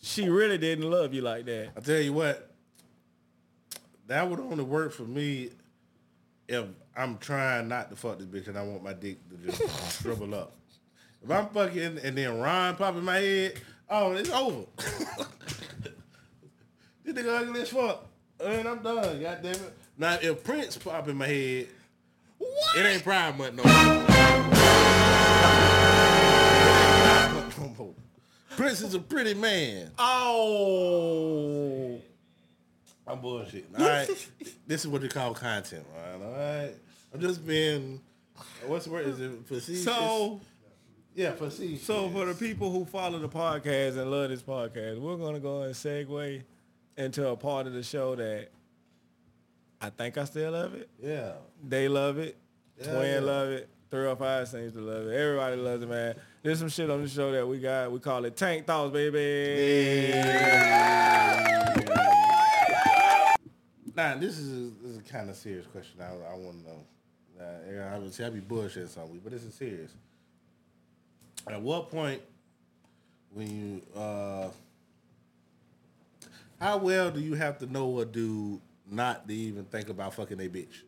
[0.00, 1.70] she really didn't love you like that.
[1.76, 2.50] I tell you what,
[4.06, 5.50] that would only work for me
[6.48, 6.64] if
[6.96, 10.34] I'm trying not to fuck this bitch and I want my dick to just shrivel
[10.34, 10.52] up.
[11.22, 14.64] If I'm fucking and then Ron pop in my head, oh, it's over.
[17.04, 18.06] this nigga ugly as fuck.
[18.44, 19.76] And I'm done, God damn it.
[19.96, 21.68] Now if Prince pop in my head,
[22.76, 23.74] it ain't Pride Month no more.
[28.58, 29.92] Prince is a pretty man.
[30.00, 32.00] Oh.
[33.06, 33.78] I'm bullshitting.
[33.78, 34.08] All right.
[34.66, 36.26] this is what you call content, man.
[36.26, 36.72] All right.
[37.14, 38.00] I'm just being,
[38.66, 39.06] what's the word?
[39.06, 39.84] Is it facetious?
[39.84, 40.40] So,
[41.14, 41.84] yeah, facetious.
[41.84, 45.62] so for the people who follow the podcast and love this podcast, we're gonna go
[45.62, 46.42] and segue
[46.96, 48.48] into a part of the show that
[49.80, 50.90] I think I still love it.
[51.00, 51.34] Yeah.
[51.62, 52.36] They love it.
[52.76, 53.20] Yeah, Twin yeah.
[53.20, 53.68] love it.
[53.92, 55.14] 305 seems to love it.
[55.14, 56.16] Everybody loves it, man.
[56.48, 57.92] There's some shit on the show that we got.
[57.92, 60.14] We call it Tank Thoughts, baby.
[63.94, 66.00] Now this is this is a kind of serious question.
[66.00, 66.86] I, I want to know.
[67.38, 69.90] Uh, yeah, I would say I'd be bullshitting something, but this is serious.
[71.46, 72.22] At what point,
[73.34, 74.48] when you, uh,
[76.58, 80.40] how well do you have to know a dude not to even think about fucking
[80.40, 80.80] a bitch?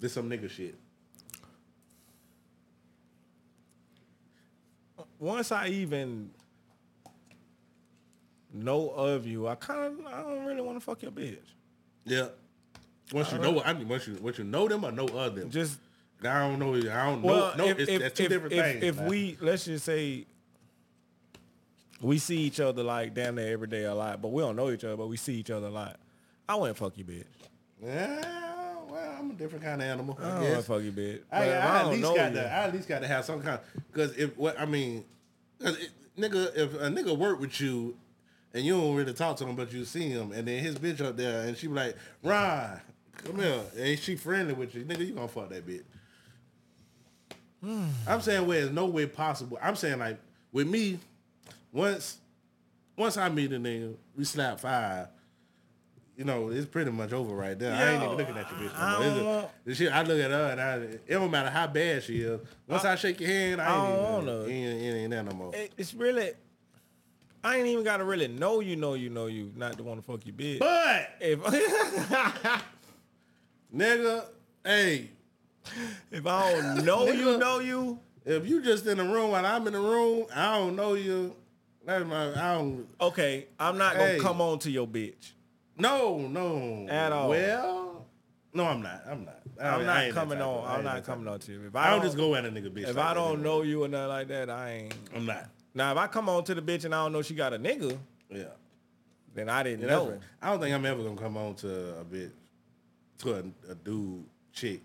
[0.00, 0.74] This some nigga shit.
[5.20, 6.30] Once I even
[8.52, 11.38] know of you, I kind of I don't really want to fuck your bitch.
[12.04, 12.28] Yeah.
[13.12, 15.06] Once you I know, don't- I mean, once you once you know them or know
[15.06, 15.50] of them.
[15.50, 15.78] Just
[16.22, 16.74] I don't know.
[16.74, 17.28] I don't know.
[17.28, 18.82] Well, no, if, it's, if, that's two if- different if- things.
[18.84, 19.08] If man.
[19.08, 20.26] we let's just say
[22.00, 24.70] we see each other like damn near every day a lot, but we don't know
[24.70, 26.00] each other, but we see each other a lot.
[26.48, 27.24] I wouldn't fuck you, bitch.
[27.84, 28.49] Yeah,
[29.00, 30.18] well, I'm a different kind of animal.
[30.20, 30.66] I I, don't guess.
[30.66, 31.20] fuck you, bitch.
[31.30, 32.52] I, I I at least got to.
[32.52, 33.60] I at least got to have some kind.
[33.92, 35.04] Because if what I mean,
[35.60, 37.96] it, nigga, if a nigga work with you
[38.52, 41.00] and you don't really talk to him, but you see him, and then his bitch
[41.00, 42.80] up there, and she be like, Ron,
[43.16, 45.84] come here, and she friendly with you, nigga, you gonna fuck that bitch.
[47.62, 47.86] Hmm.
[48.08, 49.58] I'm saying where it's no way possible.
[49.62, 50.18] I'm saying like
[50.52, 50.98] with me,
[51.72, 52.18] once
[52.96, 55.08] once I meet a nigga, we slap five.
[56.16, 57.72] You know, it's pretty much over right there.
[57.72, 58.78] I ain't even looking at your bitch.
[58.78, 59.50] I No more.
[59.66, 62.40] A- shit, I look at her and I, it don't matter how bad she is.
[62.68, 64.40] Once I, shake your hand, I I ain't don't even, wanna.
[64.42, 65.54] it ain't, it ain't that no more.
[65.54, 66.32] It- It's really
[67.42, 70.06] I ain't even gotta really know you, know you, know you, not to want to
[70.06, 70.58] fuck you, bitch.
[70.58, 71.38] But if
[73.74, 74.24] nigga,
[74.64, 75.10] hey,
[76.10, 77.98] if I don't know you, know you.
[78.26, 81.34] If you just in the room while I'm in the room, I don't know you.
[81.86, 82.86] That's my, I don't.
[83.00, 84.18] Okay, I'm not gonna Hey.
[84.18, 85.32] come on to your bitch.
[85.80, 87.28] No, no, At all.
[87.28, 88.06] Well,
[88.52, 89.02] no, I'm not.
[89.08, 89.40] I'm not.
[89.60, 90.64] I I'm not coming on.
[90.66, 91.66] I I'm not coming on to you.
[91.66, 92.88] If I don't just go at a nigga bitch.
[92.88, 94.94] If like I don't know you or nothing like that, I ain't.
[95.14, 95.48] I'm not.
[95.74, 97.58] Now, if I come on to the bitch and I don't know she got a
[97.58, 97.96] nigga,
[98.28, 98.44] Yeah.
[99.34, 100.10] then I didn't Yeah, know.
[100.10, 100.20] right.
[100.42, 102.32] I don't think I'm ever gonna come on to a bitch,
[103.18, 104.80] to a, a dude, chick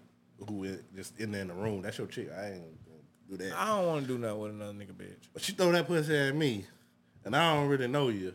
[0.47, 1.81] who is just in there in the room.
[1.81, 2.29] That's your chick.
[2.37, 3.57] I ain't gonna do that.
[3.57, 5.29] I don't want to do nothing with another nigga bitch.
[5.33, 6.65] But she throw that pussy at me,
[7.23, 8.33] and I don't really know you.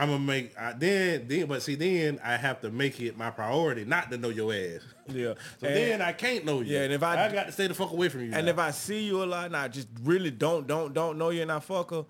[0.00, 3.30] I'm gonna make I, then then, but see then I have to make it my
[3.30, 4.80] priority not to know your ass.
[5.08, 5.34] Yeah.
[5.60, 6.74] So And- then I can't know you.
[6.74, 8.32] Yeah, and if I- I got to stay the fuck away from you.
[8.32, 8.52] And now.
[8.52, 11.42] if I see you a lot and I just really don't don't don't know you
[11.42, 12.06] and I fuck her,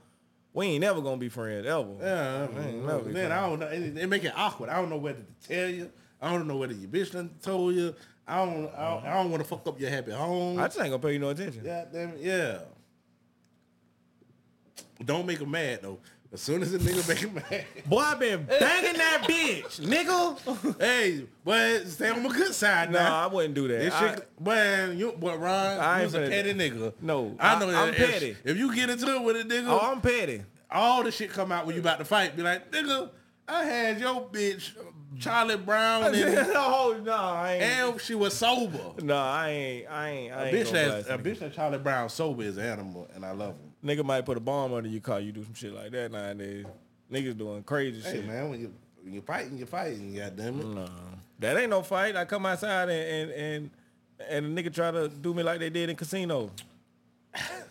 [0.52, 1.88] we ain't never gonna be friends ever.
[2.00, 2.86] Yeah, man.
[2.86, 3.66] never Then I don't know.
[3.66, 4.70] It, it make it awkward.
[4.70, 5.90] I don't know whether to tell you.
[6.22, 7.92] I don't know whether your bitch done told you.
[8.28, 8.72] I don't.
[8.76, 10.60] I don't, don't want to fuck up your happy home.
[10.60, 11.64] I just ain't gonna pay you no attention.
[11.64, 12.58] Yeah, damn yeah.
[15.04, 15.98] Don't make him mad though.
[16.32, 20.80] As soon as a nigga make mad, Boy, I been banging that bitch, nigga.
[20.80, 23.24] hey, but stay on my good side No, now.
[23.24, 23.78] I wouldn't do that.
[23.80, 26.92] This I- shit, man, you, but Ron, I you was a petty nigga.
[27.00, 27.76] No, I know I- that.
[27.82, 28.36] I'm if, petty.
[28.44, 30.42] If you get into it with a nigga, Oh, I'm petty.
[30.70, 32.36] all the shit come out when you about to fight.
[32.36, 33.10] Be like, nigga,
[33.48, 34.70] I had your bitch
[35.18, 37.62] Charlie Brown and, no, no, I ain't.
[37.92, 38.78] and she was sober.
[39.02, 39.90] No, I ain't.
[39.90, 40.32] I ain't.
[40.32, 43.24] I A ain't bitch that's a bitch that Charlie Brown sober is an animal, and
[43.26, 43.69] I love him.
[43.84, 45.20] Nigga might put a bomb under your car.
[45.20, 46.66] You do some shit like that nowadays.
[47.10, 48.26] Niggas doing crazy Hey shit.
[48.26, 48.72] man, when you
[49.02, 50.14] when you fighting, you fighting.
[50.14, 50.66] Goddamn it.
[50.66, 50.88] No,
[51.38, 52.14] that ain't no fight.
[52.16, 53.70] I come outside and and and,
[54.28, 56.50] and a nigga try to do me like they did in casino.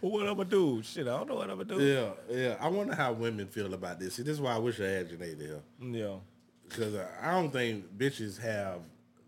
[0.00, 0.82] what I'ma do?
[0.82, 1.80] Shit, I don't know what I'ma do.
[1.80, 2.56] Yeah, yeah.
[2.60, 4.14] I wonder how women feel about this.
[4.14, 5.60] See, this is why I wish I had Janae here.
[5.80, 6.16] Yeah.
[6.68, 8.80] Because uh, I don't think bitches have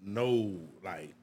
[0.02, 1.14] no like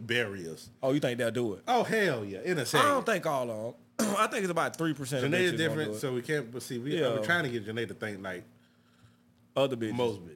[0.00, 0.70] barriers.
[0.82, 1.62] Oh, you think they'll do it?
[1.68, 2.88] Oh hell yeah, in a I second.
[2.88, 4.14] don't think all of them.
[4.18, 5.24] I think it's about three percent.
[5.24, 6.50] Janae is different, so we can't.
[6.52, 7.10] But see, we, Yeah.
[7.10, 8.44] we're trying to get Janae to think like
[9.56, 9.94] other bitches.
[9.94, 10.34] most bitches.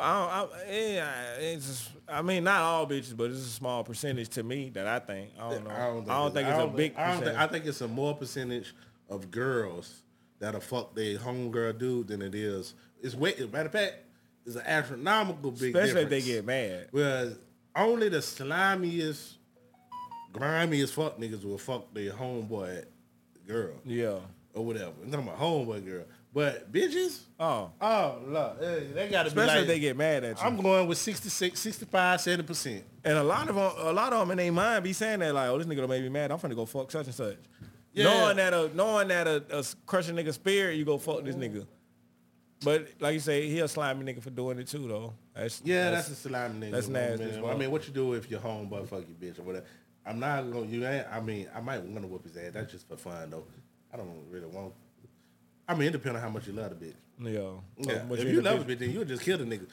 [0.00, 3.82] I, don't, I, yeah, it's just, I mean, not all bitches, but it's a small
[3.82, 5.30] percentage to me that I think.
[5.40, 5.70] I don't know.
[5.70, 5.86] I
[6.18, 8.76] don't think, it's, a big I don't think, I think it's a more percentage
[9.10, 10.02] of girls
[10.38, 12.74] that'll fuck their homegirl dude than it is.
[13.02, 13.94] It's way matter of fact,
[14.46, 16.88] it's an astronomical big Especially if they get mad.
[16.92, 17.36] Whereas
[17.78, 19.34] only the slimiest,
[20.32, 22.84] grimiest fuck niggas will fuck their homeboy
[23.46, 23.74] girl.
[23.84, 24.18] Yeah.
[24.54, 24.92] Or whatever.
[25.02, 26.04] I'm talking about homeboy girl.
[26.32, 30.46] But bitches, oh, oh, look, they gotta be like, if they get mad at you.
[30.46, 32.82] I'm going with 66, 65, 70%.
[33.04, 35.34] And a lot of them, a lot of them in their mind be saying that
[35.34, 36.30] like, oh, this nigga done made me mad.
[36.30, 37.38] I'm finna go fuck such and such.
[37.92, 38.04] Yeah.
[38.04, 41.66] Knowing that a knowing that a, a crushing nigga spirit, you go fuck this nigga.
[42.62, 45.14] But like you say, he a slimy nigga for doing it too though.
[45.38, 46.72] That's, Yeah, that's, a slime nigga.
[46.72, 47.24] That's you know what I nasty.
[47.24, 47.44] mean?
[47.44, 49.66] as I mean, what you do if your homeboy fuck your bitch or whatever?
[50.04, 50.66] I'm not gonna.
[50.66, 51.06] You ain't.
[51.12, 52.52] I mean, I might want to whoop his ass.
[52.54, 53.44] That's just for fun though.
[53.92, 54.72] I don't really want.
[55.68, 56.94] I mean, it depends on how much you love the bitch.
[57.20, 57.50] Yeah.
[57.92, 58.02] Yeah.
[58.08, 59.66] But if you you love a bitch- then you'll just kill the nigga.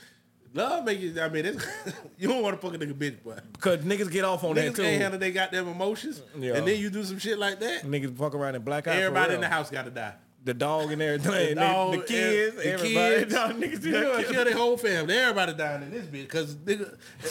[0.53, 1.19] Love make you.
[1.21, 1.65] I mean, it's,
[2.17, 3.37] you don't want to fuck a nigga bitch, boy.
[3.53, 4.81] Because niggas get off on Niggas that too.
[4.83, 6.55] can't handle they goddamn emotions, Yeah.
[6.55, 7.83] and then you do some shit like that.
[7.83, 8.95] Niggas fuck around and black out.
[8.95, 10.13] Everybody in the house got to die.
[10.45, 11.31] The dog and everything.
[11.31, 13.15] The, They- dog, the kids, the everybody.
[13.19, 13.33] kids.
[13.33, 15.15] Dog, niggas you know, kill their whole family.
[15.17, 16.95] Everybody dying in this bitch because nigga,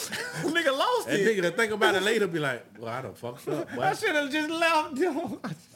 [0.43, 1.25] nigga lost and it.
[1.37, 3.73] nigga to think about it later be like, well, I don't fucked up.
[3.73, 3.81] boy.
[3.81, 4.99] I should have just left.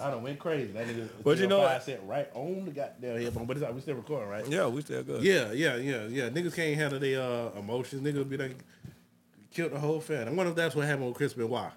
[0.02, 0.74] I don't went crazy.
[0.74, 3.46] That nigga, But you know I said right on the goddamn headphone.
[3.46, 4.46] But it's, we still recording, right?
[4.48, 5.24] yeah, we still good.
[5.24, 6.30] Yeah, yeah, yeah, yeah.
[6.30, 8.02] Niggas can't handle their uh, emotions.
[8.02, 8.58] Niggas be like,
[9.54, 10.28] killed the whole family.
[10.34, 11.72] I wonder if that's what happened with Chris Benoit.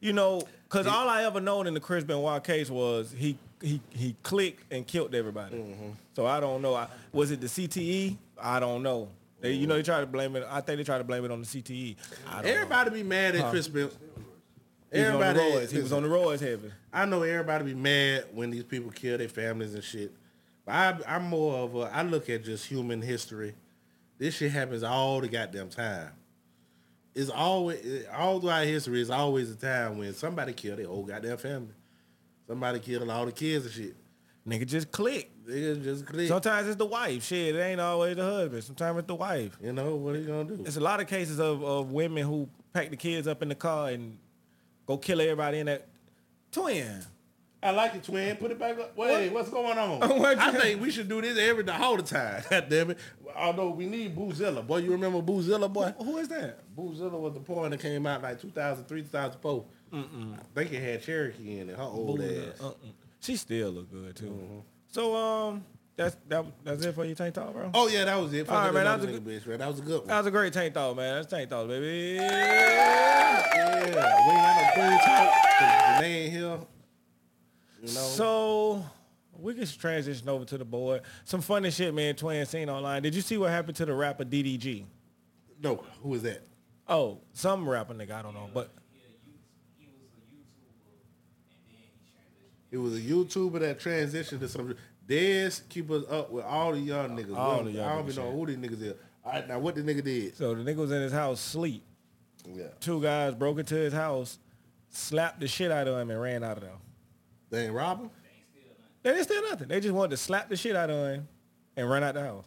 [0.00, 3.80] You know, because all I ever known in the Chris Benoit case was he he
[3.90, 5.56] he clicked and killed everybody.
[5.56, 5.90] Mm-hmm.
[6.16, 6.74] So I don't know.
[6.74, 8.16] I, was it the CTE?
[8.40, 9.08] I don't know.
[9.40, 10.46] They, you know, they try to blame it.
[10.50, 11.96] I think they try to blame it on the CTE.
[12.28, 12.50] I don't know.
[12.50, 13.50] Everybody be mad at Huh.
[13.50, 13.92] Chris Benoit.
[14.92, 15.70] He was on the Everybody, roids.
[15.70, 16.72] He was on the roids heavy.
[16.92, 20.12] I know everybody be mad when these people kill their families and shit.
[20.66, 23.54] But I, I'm more of a, I look at just human history.
[24.18, 26.10] This shit happens all the goddamn time.
[27.14, 31.38] It's always, all throughout history, it's always a time when somebody killed their whole goddamn
[31.38, 31.74] family.
[32.46, 33.96] Somebody killed all the kids and shit.
[34.46, 35.30] Nigga just click.
[35.46, 36.28] Nigga just click.
[36.28, 37.24] Sometimes it's the wife.
[37.24, 38.64] Shit, it ain't always the husband.
[38.64, 39.58] Sometimes it's the wife.
[39.62, 40.62] You know, what are you gonna do?
[40.64, 43.54] It's a lot of cases of, of women who pack the kids up in the
[43.54, 44.18] car and
[44.86, 45.88] go kill everybody in that
[46.50, 47.02] twin.
[47.62, 48.36] I like it, twin.
[48.36, 48.96] Put it back up.
[48.96, 50.00] Wait, what's going on?
[50.20, 52.42] What I think we should do this every all the time.
[52.48, 52.98] God damn it.
[53.36, 54.66] Although we need Boozilla.
[54.66, 55.92] Boy, you remember Boozilla, boy?
[55.98, 56.60] Who is that?
[56.74, 59.64] Boozilla was the porn that came out like 2003, 2004.
[59.92, 60.34] Mm-mm.
[60.34, 61.76] I think it had Cherokee in it.
[61.76, 62.60] Her old Boo- ass.
[62.62, 62.72] uh-uh.
[63.20, 64.62] She still look good too.
[64.88, 65.64] So um,
[65.96, 67.70] that's that that's it for your tank talk, bro.
[67.74, 68.48] Oh yeah, that was it.
[68.48, 68.84] All right, man.
[68.84, 69.58] That was, a good, bitch, man.
[69.58, 70.08] That was a good one.
[70.08, 71.16] that was a great tank talk, man.
[71.16, 72.16] That's tank talk, baby.
[72.16, 75.32] yeah, we ain't got no queen talk.
[75.60, 76.58] Janae ain't here.
[77.82, 78.00] You know.
[78.00, 78.84] So
[79.38, 81.02] we can transition over to the board.
[81.24, 82.14] Some funny shit, man.
[82.14, 83.02] Twin seen online.
[83.02, 84.84] Did you see what happened to the rapper DDG?
[85.62, 86.42] no, who is that?
[86.88, 88.70] Oh, some rapper nigga, I don't know, but
[92.70, 94.74] It was a YouTuber that transitioned to some.
[95.08, 97.36] Dez keep us up with all the young niggas.
[97.36, 98.94] All We the young I don't even know who these niggas is.
[99.24, 100.36] All right, now what the nigga did?
[100.36, 101.82] so the nigga was in his house sleep.
[102.48, 102.68] Yeah.
[102.78, 104.38] Two guys broke into his house,
[104.88, 106.72] slapped the shit out of him, and ran out of there.
[107.50, 108.10] They ain't rob him?
[109.02, 109.68] They didn't steal nothing.
[109.68, 111.28] They just wanted to slap the shit out of him
[111.76, 112.44] and run out the house.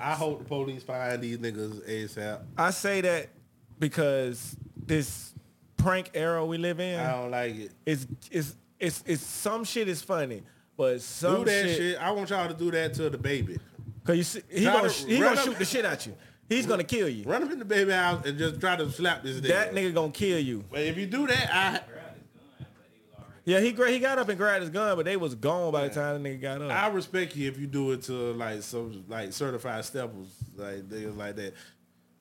[0.00, 2.40] I hope the police find these niggas ASAP.
[2.56, 3.28] I say that
[3.78, 5.34] because this
[5.76, 7.72] prank era we live in, I don't like it.
[7.86, 10.42] it's it's it's it's some shit is funny,
[10.76, 11.98] but some do that shit, shit.
[11.98, 13.58] I want y'all to do that to the baby.
[14.04, 16.14] Cause you see, he Try gonna, to, he gonna up- shoot the shit at you.
[16.48, 17.24] He's gonna kill you.
[17.24, 19.48] Run up in the baby house and just try to slap this nigga.
[19.48, 20.64] That nigga gonna kill you.
[20.70, 21.80] But if you do that, I
[23.48, 25.88] Yeah, he gra- he got up and grabbed his gun, but they was gone by
[25.88, 26.70] the time the nigga got up.
[26.70, 31.16] I respect you if you do it to like some like certified steppers, like niggas
[31.16, 31.54] like that.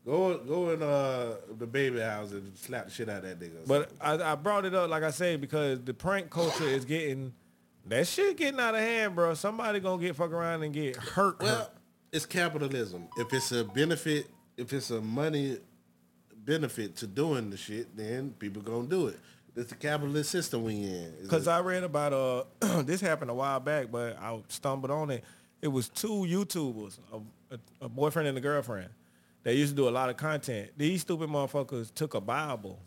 [0.06, 3.68] Go go in uh the baby house and slap the shit out of that nigga.
[3.68, 7.34] But I, I brought it up, like I say, because the prank culture is getting
[7.88, 9.34] that shit getting out of hand, bro.
[9.34, 11.42] Somebody gonna get fuck around and get hurt.
[11.42, 11.74] well, hurt.
[12.14, 13.10] it's capitalism.
[13.18, 15.58] If it's a benefit, if it's a money
[16.46, 19.20] benefit to doing the shit, then people gonna do it.
[19.58, 21.14] It's the capitalist system we in.
[21.28, 25.24] Cause I read about uh this happened a while back, but I stumbled on it.
[25.62, 28.90] It was two YouTubers, a, a, a boyfriend and a girlfriend.
[29.44, 30.70] They used to do a lot of content.
[30.78, 32.78] These stupid motherfuckers took a Bible,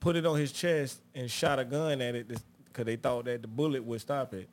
[0.00, 2.28] put it on his chest, and shot a gun at it
[2.64, 4.48] because they thought that the bullet would stop it.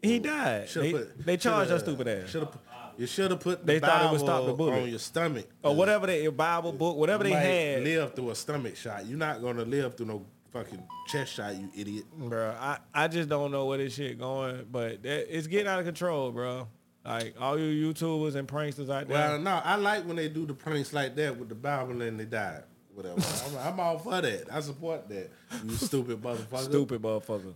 [0.00, 0.68] He died.
[0.68, 2.30] They, put- they charged us stupid ass.
[2.30, 2.60] shoulda put-
[2.98, 4.82] you should have put the They thought it would stop the bullet.
[4.82, 5.46] on your stomach.
[5.62, 7.82] or whatever they your Bible book, whatever they had.
[7.84, 9.06] live through a stomach shot.
[9.06, 12.04] You're not gonna live through no fucking chest shot, you idiot.
[12.16, 12.54] bro.
[12.58, 15.84] I, I just don't know where this shit going, but that, it's getting out of
[15.86, 16.68] control, bro.
[17.04, 19.16] Like all you YouTubers and pranksters out there.
[19.30, 22.18] Well, no, I like when they do the pranks like that with the Bible and
[22.20, 22.60] they die.
[22.94, 23.20] Whatever.
[23.46, 24.52] I'm, I'm all for that.
[24.52, 25.30] I support that.
[25.64, 26.64] You stupid motherfucker.
[26.64, 27.54] Stupid motherfucker.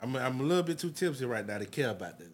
[0.00, 2.28] I'm, I'm a little bit too tipsy right now to care about this.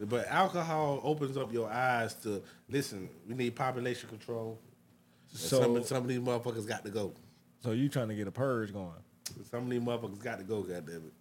[0.00, 3.08] But alcohol opens up your eyes to listen.
[3.26, 4.58] We need population control.
[5.32, 7.14] So- some, some of these motherfuckers got to go.
[7.62, 8.90] So you trying to get a purge going?
[9.50, 10.62] Some of these motherfuckers got to go.
[10.62, 11.12] Goddamn it.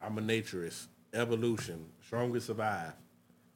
[0.00, 0.86] I'm a naturist.
[1.12, 1.86] Evolution.
[2.04, 2.92] Strongest survive.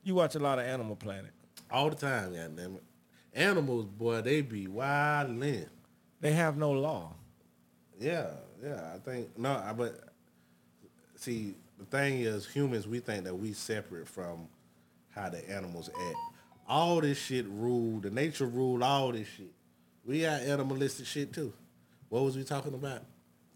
[0.03, 1.31] You watch a lot of Animal Planet.
[1.71, 2.83] All the time, goddamn it.
[3.35, 5.69] Animals, boy, they be wildin'.
[6.21, 7.15] They have no law.
[7.99, 8.31] Yeah,
[8.63, 8.93] yeah.
[8.95, 9.99] I think no, I, but
[11.17, 14.49] see, the thing is, humans, we think that we separate from
[15.11, 16.17] how the animals act.
[16.69, 19.53] All this shit rule, the nature rule, all this shit.
[20.05, 21.53] We got animalistic shit too.
[22.13, 23.05] What was we talking about?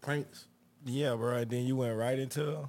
[0.01, 0.45] Pranks.
[0.83, 1.45] Yeah, bro.
[1.45, 2.67] Then you went right into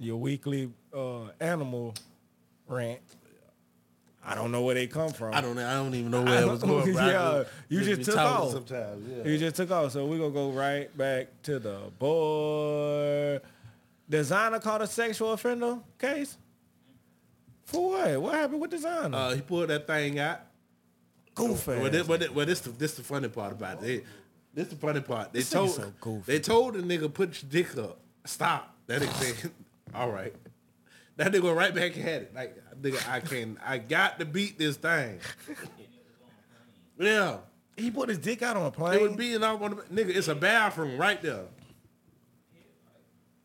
[0.00, 1.94] your weekly uh, animal
[2.66, 2.98] rant.
[4.26, 5.32] I don't know where they come from.
[5.32, 5.56] I don't.
[5.56, 6.92] I don't even know where it was going.
[6.96, 8.50] Yeah, you just took off.
[8.50, 9.30] Sometimes, yeah.
[9.30, 9.92] You just took off.
[9.92, 13.38] So we're gonna go right back to the boy.
[14.10, 16.36] Desiigner caught a sexual offender case.
[17.64, 18.20] For what?
[18.22, 19.14] What happened with Desiigner?
[19.14, 20.40] Uh, he pulled that thing out.
[21.34, 23.80] Goof Well, this, well, this, well, this, the, this the funny part about it.
[23.82, 24.02] They,
[24.52, 25.32] this the funny part.
[25.32, 26.32] They This told so goofy.
[26.32, 27.98] they told the nigga put your dick up.
[28.24, 28.74] Stop.
[28.86, 29.50] That nigga said,
[29.94, 30.34] all right.
[31.16, 32.34] That nigga went right back at it.
[32.34, 35.20] Like nigga, I can I got to beat this thing.
[36.98, 37.38] yeah.
[37.76, 38.94] He put his dick out on a plane.
[38.94, 40.14] It was being out on the nigga.
[40.14, 41.44] It's a bathroom right there.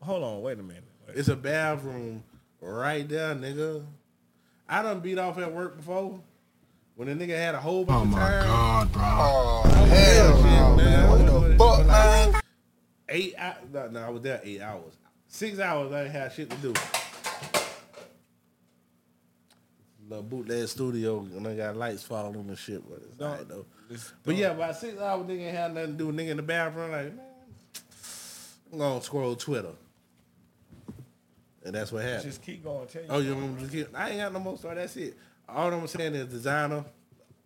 [0.02, 0.84] Hold on, wait a minute.
[1.08, 2.22] It's a bathroom
[2.60, 3.84] right there, nigga.
[4.68, 6.20] I done beat off at work before.
[6.96, 8.18] When a nigga had a whole bunch Oh of my.
[8.18, 9.02] God, bro.
[9.04, 11.10] Oh, hell no, man.
[11.10, 12.40] What the fuck, man?
[13.10, 13.56] Eight hours.
[13.70, 14.94] No, no, I was there eight hours.
[15.28, 16.72] Six hours, I ain't had shit to do.
[20.08, 23.46] The bootleg studio, and I got lights falling on the shit, but it's all right,
[23.46, 23.66] though.
[24.24, 26.12] But yeah, about six hours, nigga ain't had nothing to do.
[26.12, 27.20] Nigga in the bathroom, like, man,
[28.72, 29.72] I'm gonna scroll Twitter.
[31.64, 32.22] And that's what happened.
[32.22, 32.86] Just keep going.
[32.86, 33.08] Tell you.
[33.10, 33.88] Oh, you want me to keep?
[33.98, 34.76] I ain't got no more story.
[34.76, 35.16] That's it.
[35.48, 36.84] All I'm saying is Desiigner.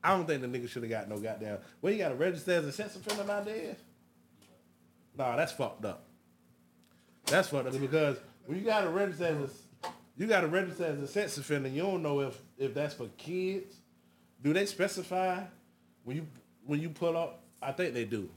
[0.02, 1.58] I don't think the nigga should have got no goddamn.
[1.82, 3.76] Well, you got to register as a sex offender nowadays.
[5.16, 6.04] Nah, that's fucked up.
[7.26, 9.50] That's fucked up because when you got to register as
[9.84, 11.68] a, you got to register as a sex offender.
[11.68, 13.76] You don't know if if that's for kids.
[14.42, 15.42] Do they specify
[16.04, 16.26] when you
[16.64, 17.42] when you pull up?
[17.62, 18.30] I think they do.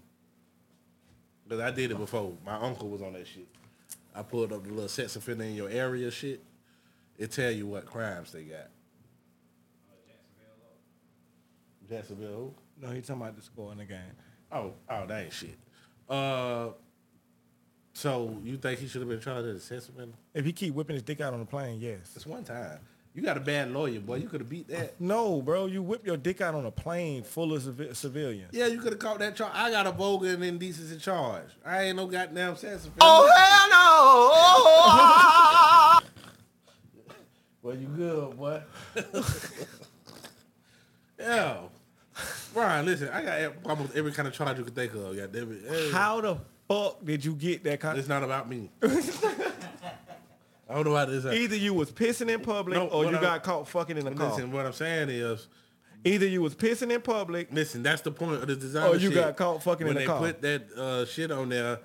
[1.48, 2.34] Because I did it before.
[2.46, 3.48] My uncle was on that shit.
[4.16, 6.42] I pulled up the little sex offender in your area shit.
[7.18, 8.70] It tell you what crimes they got.
[11.94, 12.54] Jacksonville?
[12.82, 14.00] No, he's talking about the score in the game.
[14.52, 15.58] Oh, oh, that ain't shit.
[16.10, 16.70] Uh,
[17.94, 20.16] so you think he should have been charged as a sex offender?
[20.34, 22.12] If he keep whipping his dick out on the plane, yes.
[22.16, 22.80] It's one time.
[23.14, 24.16] You got a bad lawyer, boy.
[24.16, 25.00] You could have beat that.
[25.00, 28.50] No, bro, you whip your dick out on a plane full of civi- civilians.
[28.54, 29.52] Yeah, you could have caught that charge.
[29.54, 31.46] I got a vulgar and indecency charge.
[31.64, 32.98] I ain't no goddamn sex offender.
[33.02, 36.10] Oh, hell no!
[37.62, 38.62] Well, you good, boy.
[41.18, 41.60] yeah.
[42.54, 45.18] Brian, listen, I got almost every kind of charge you could think of.
[45.18, 45.32] It.
[45.68, 45.92] Hey.
[45.92, 46.38] How the
[46.68, 47.98] fuck did you get that kind?
[47.98, 48.70] It's not about me.
[48.84, 51.26] I don't know how this.
[51.26, 54.12] Either you was pissing in public No, or you I- got caught fucking in the
[54.12, 54.30] car.
[54.32, 55.48] Listen, what I'm saying is,
[56.06, 57.48] Either you was pissing in public.
[57.52, 58.90] listen, that's the point of the design.
[58.90, 60.22] Oh, you got caught fucking when in the car.
[60.22, 61.80] When they put that uh, shit on there.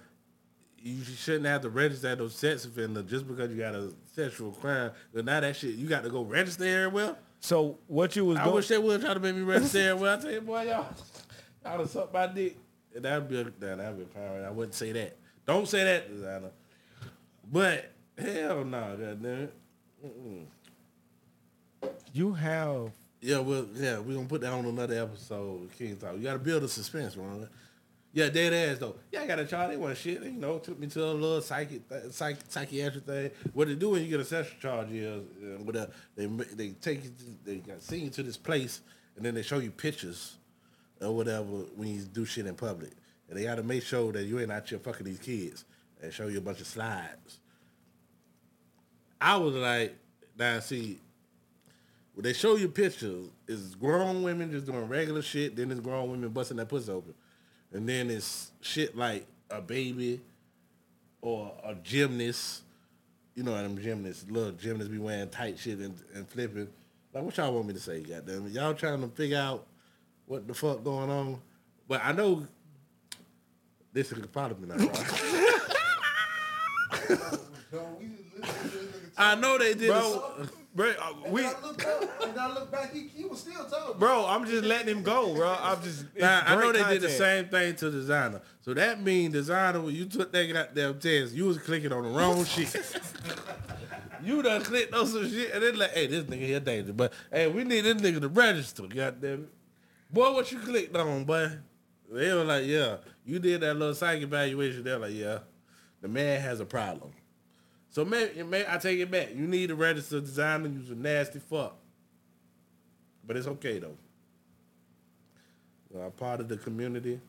[0.81, 4.93] You shouldn't have to register a sex offender just because you got a sexual crime.
[5.13, 7.17] But now that shit, you got to go register everywhere.
[7.41, 8.41] So what you was doing.
[8.41, 8.55] I doing?
[8.57, 10.17] wish they would try to make me register everywhere.
[10.17, 10.87] I tell you, boy, y'all,
[11.65, 12.57] y'all done sucked my dick.
[12.95, 14.45] And That'd be a, nah, that'd be power.
[14.47, 15.17] I wouldn't say that.
[15.47, 16.51] Don't say that, Desiigner.
[17.51, 19.55] But hell no, goddamn it.
[20.05, 20.45] Mm-mm.
[22.13, 25.71] you have Yeah, well, yeah, we're gonna put that on another episode.
[25.79, 26.17] KyngTalk.
[26.19, 27.49] You gotta build a suspense, Ron.
[28.13, 28.97] Yeah, dead ass though.
[29.13, 29.71] Yeah, I got a charge.
[29.71, 30.23] They want shit.
[30.23, 33.31] You know, took me to a little psychic, th- psych, psychiatric thing.
[33.53, 37.05] What they do when you get a sexual charge is, uh, whatever, they they take
[37.05, 38.81] you, to, they got send you to this place,
[39.17, 40.37] and then they show you pictures
[41.01, 41.45] or whatever
[41.77, 42.93] when you do shit in public,
[43.29, 45.65] and they gotta make sure that you ain't out here fucking these kids
[46.03, 47.41] and show you a bunch of slides.
[49.21, 49.97] I was like,
[50.39, 50.99] now see,
[52.15, 56.11] when they show you pictures, it's grown women just doing regular shit, then it's grown
[56.11, 57.15] women busting that pussy open.
[57.73, 60.21] And then it's shit like a baby
[61.21, 62.63] or a gymnast.
[63.35, 66.69] You know them gymnasts, little gymnasts be wearing tight shit and, and flipping.
[67.15, 68.53] Like what y'all want me to say, goddamn it?
[68.53, 69.67] Y'all trying to figure out
[70.27, 71.41] what the fuck going on.
[71.87, 72.47] But I know
[73.93, 75.45] this is probably not right.
[79.19, 82.71] I know they did Bro, bro, uh, we, And I look back, and I look
[82.71, 83.99] back, he, he was still talking.
[83.99, 85.57] bro, I'm just letting him go, bro.
[85.61, 86.07] I'm just.
[86.15, 88.41] it's Nah, I know great they did the same thing to Desiigner.
[88.61, 92.11] So that means Desiigner, when you took that goddamn test, you was clicking on the
[92.11, 92.75] wrong shit.
[94.23, 96.97] you done clicked on some shit and then like, hey, this nigga here dangerous.
[96.97, 99.49] But hey, we need this nigga to register, goddamn it.
[100.11, 101.51] Boy, what you clicked on, boy?
[102.11, 102.97] They were like, yeah,
[103.27, 104.83] you did that little psych evaluation.
[104.83, 105.41] They're like, yeah,
[106.01, 107.13] the man has a problem.
[107.91, 109.35] So maybe, may I take it back.
[109.35, 110.73] You need to register Desiigner.
[110.73, 111.77] You's a nasty fuck.
[113.27, 113.97] But it's okay though.
[115.93, 117.21] You are part of the community.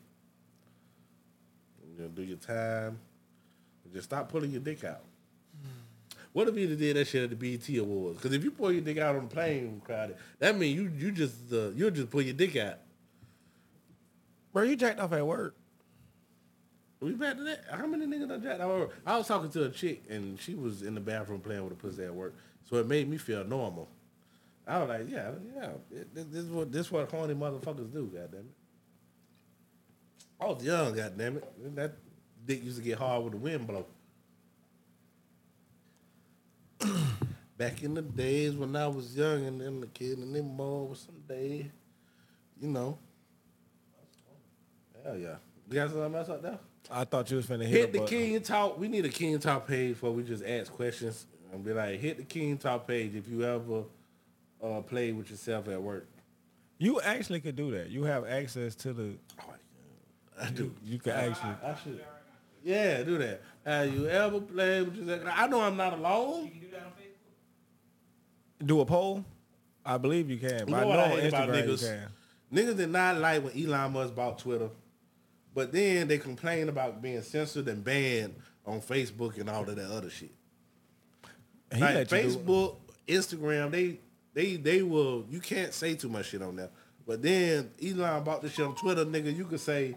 [1.82, 2.98] You're gonna do your time.
[3.92, 5.02] Just stop pulling your dick out.
[6.32, 8.18] What if you did that shit at the BET Awards?
[8.18, 11.10] Because if you pull your dick out on the plane crowded, that means you you
[11.10, 12.76] just uh, you'll just pull your dick out.
[14.52, 15.56] Bro, you jacked off at work.
[17.00, 17.64] We back to that.
[17.70, 18.90] How many niggas done jacked out?
[19.06, 21.76] I was talking to a chick and she was in the bathroom playing with a
[21.76, 22.34] pussy at work,
[22.68, 23.88] so it made me feel normal.
[24.66, 25.70] I was like, yeah, yeah.
[25.90, 28.06] it- This, this is what this what horny motherfuckers do.
[28.12, 28.54] Goddamn it.
[30.40, 30.94] I was young.
[30.94, 31.74] Goddamn it.
[31.76, 31.92] That
[32.46, 33.86] dick used to get hard with the wind blow.
[37.56, 40.84] Back in the days when I was young and then the kid and them boy
[40.90, 41.70] was some day,
[42.60, 42.98] you know.
[45.04, 45.36] Hell yeah.
[45.68, 46.58] You got something else up there?
[46.90, 48.18] I thought you was finna hit, Hit the button.
[48.18, 48.78] KyngTalk.
[48.78, 52.24] We need a KyngTalk page where we just ask questions and be like, hit the
[52.24, 53.84] KyngTalk page if you ever
[54.62, 56.06] uh, played with yourself at work.
[56.78, 57.90] You actually could do that.
[57.90, 59.12] You have access to the.
[60.40, 60.64] I do.
[60.64, 61.52] You, you can actually.
[61.62, 62.04] I should.
[62.64, 63.42] Yeah, do that.
[63.64, 65.22] Have you ever played with yourself?
[65.34, 66.50] I know I'm not alone.
[68.64, 69.24] do a poll?
[69.84, 70.60] I believe you can.
[70.60, 71.88] You But know I what know I on hate about Instagram you niggas?
[71.88, 72.08] can.
[72.58, 74.70] Niggas did not like when Elon Musk bought Twitter,
[75.54, 78.34] but then they complain about being censored and banned
[78.66, 80.32] on Facebook and all of that other shit.
[81.74, 82.76] He like let you do- Facebook,
[83.06, 84.00] Instagram, they
[84.34, 85.26] they they will.
[85.28, 86.70] You can't say too much shit on there.
[87.06, 89.36] But then Elon bought this shit on Twitter, nigga.
[89.36, 89.96] You could say,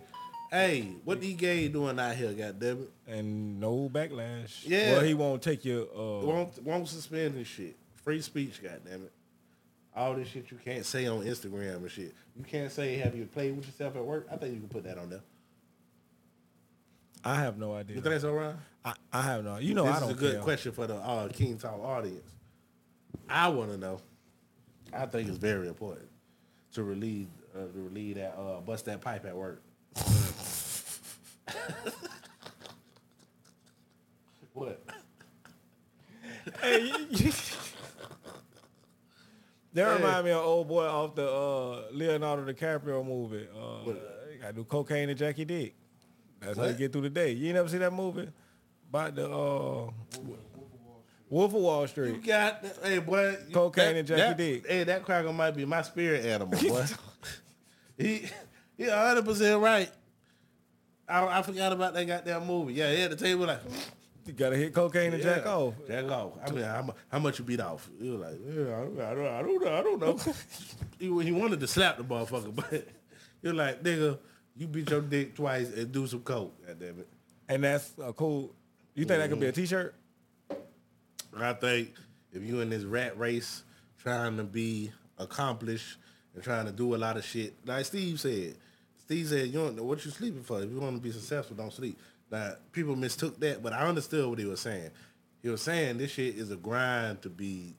[0.50, 2.34] "Hey, what the gay doing out here?
[2.34, 4.64] Goddamn it!" And no backlash.
[4.68, 4.94] Yeah.
[4.94, 5.84] Well, he won't take your.
[5.84, 7.76] Uh, won't won't suspend this shit.
[8.04, 9.12] Free speech, goddamn it.
[9.96, 12.16] All this shit you can't say on Instagram and shit.
[12.36, 14.28] You can't say have you played with yourself at work.
[14.32, 15.22] I think you can put that on there.
[17.24, 17.96] I have no idea.
[17.96, 18.56] You think that's all right?
[18.84, 19.58] I, I have no.
[19.58, 20.42] You know, this I don't This is a good care.
[20.44, 22.30] question for the uh, KyngTalk audience.
[23.30, 24.00] I want to know.
[24.92, 26.10] I think it's very important
[26.74, 29.62] to relieve uh, to relieve that uh, bust that pipe at work.
[34.54, 34.82] what?
[36.62, 36.92] Hey,
[39.74, 39.96] that Hey.
[39.96, 43.48] remind me of old boy off the uh, Leonardo DiCaprio movie.
[43.56, 43.94] Uh,
[44.42, 45.76] gotta do cocaine and Jackie Dick.
[46.46, 47.32] That's how you get through the day.
[47.32, 48.30] You ain't never see that movie
[48.90, 49.90] about the uh,
[51.30, 52.16] Wolf of Wall Street.
[52.16, 54.68] You got hey boy, you- Cocaine that- and Jackie that- Dick.
[54.68, 56.86] Hey, that cracker might be my spirit animal, boy.
[57.98, 58.26] he
[58.78, 59.90] he hundred percent right.
[61.08, 62.74] I, I forgot about that goddamn movie.
[62.74, 63.60] Yeah, he had the table like
[64.26, 65.74] You gotta hit cocaine and jack Yeah, off.
[65.88, 66.32] Jack off.
[66.48, 67.90] I mean, how, how much you beat off?
[68.00, 69.74] You were like, yeah, I don't, I don't, I don't know.
[69.78, 70.34] I don't know.
[71.00, 72.88] he, he wanted to slap the motherfucker, but
[73.42, 74.18] you're like, nigga,
[74.56, 76.54] you beat your dick twice and do some coke.
[76.66, 77.08] God damn it.
[77.50, 78.54] And that's a cool.
[78.96, 79.62] You think that could be a Mm-hmm.
[79.62, 79.96] T-shirt?
[81.36, 81.94] I think
[82.32, 83.64] if you in this rat race
[83.98, 85.98] trying to be accomplished
[86.36, 88.56] and trying to do a lot of shit, like Steve said,
[89.00, 90.62] Steve said, you don't know what you sleeping for.
[90.62, 91.98] If you want to be successful, don't sleep.
[92.32, 94.92] Now, people mistook that, but I understood what he was saying.
[95.42, 97.76] He was saying this shit is a grind to be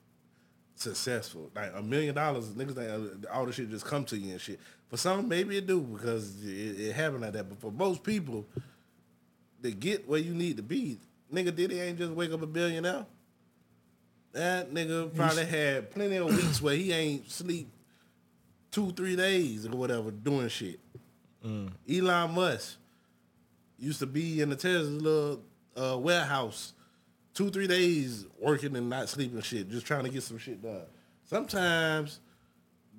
[0.75, 1.49] successful.
[1.55, 4.59] Like a million dollars, niggas think all this shit just come to you and shit.
[4.89, 7.49] For some, maybe it do because it, it happened like that.
[7.49, 8.45] But for most people,
[9.63, 10.99] to get where you need to be,
[11.33, 13.05] nigga Diddy ain't just wake up a billionaire.
[14.33, 17.69] That nigga probably had plenty of weeks where he ain't sleep
[18.69, 20.79] two, three days or whatever doing shit.
[21.89, 22.77] Elon Musk
[23.77, 25.37] used to be in the Tesla
[25.75, 26.73] uh, warehouse
[27.33, 30.81] two, three days working and not sleeping shit, just trying to get some shit done.
[31.25, 32.19] Sometimes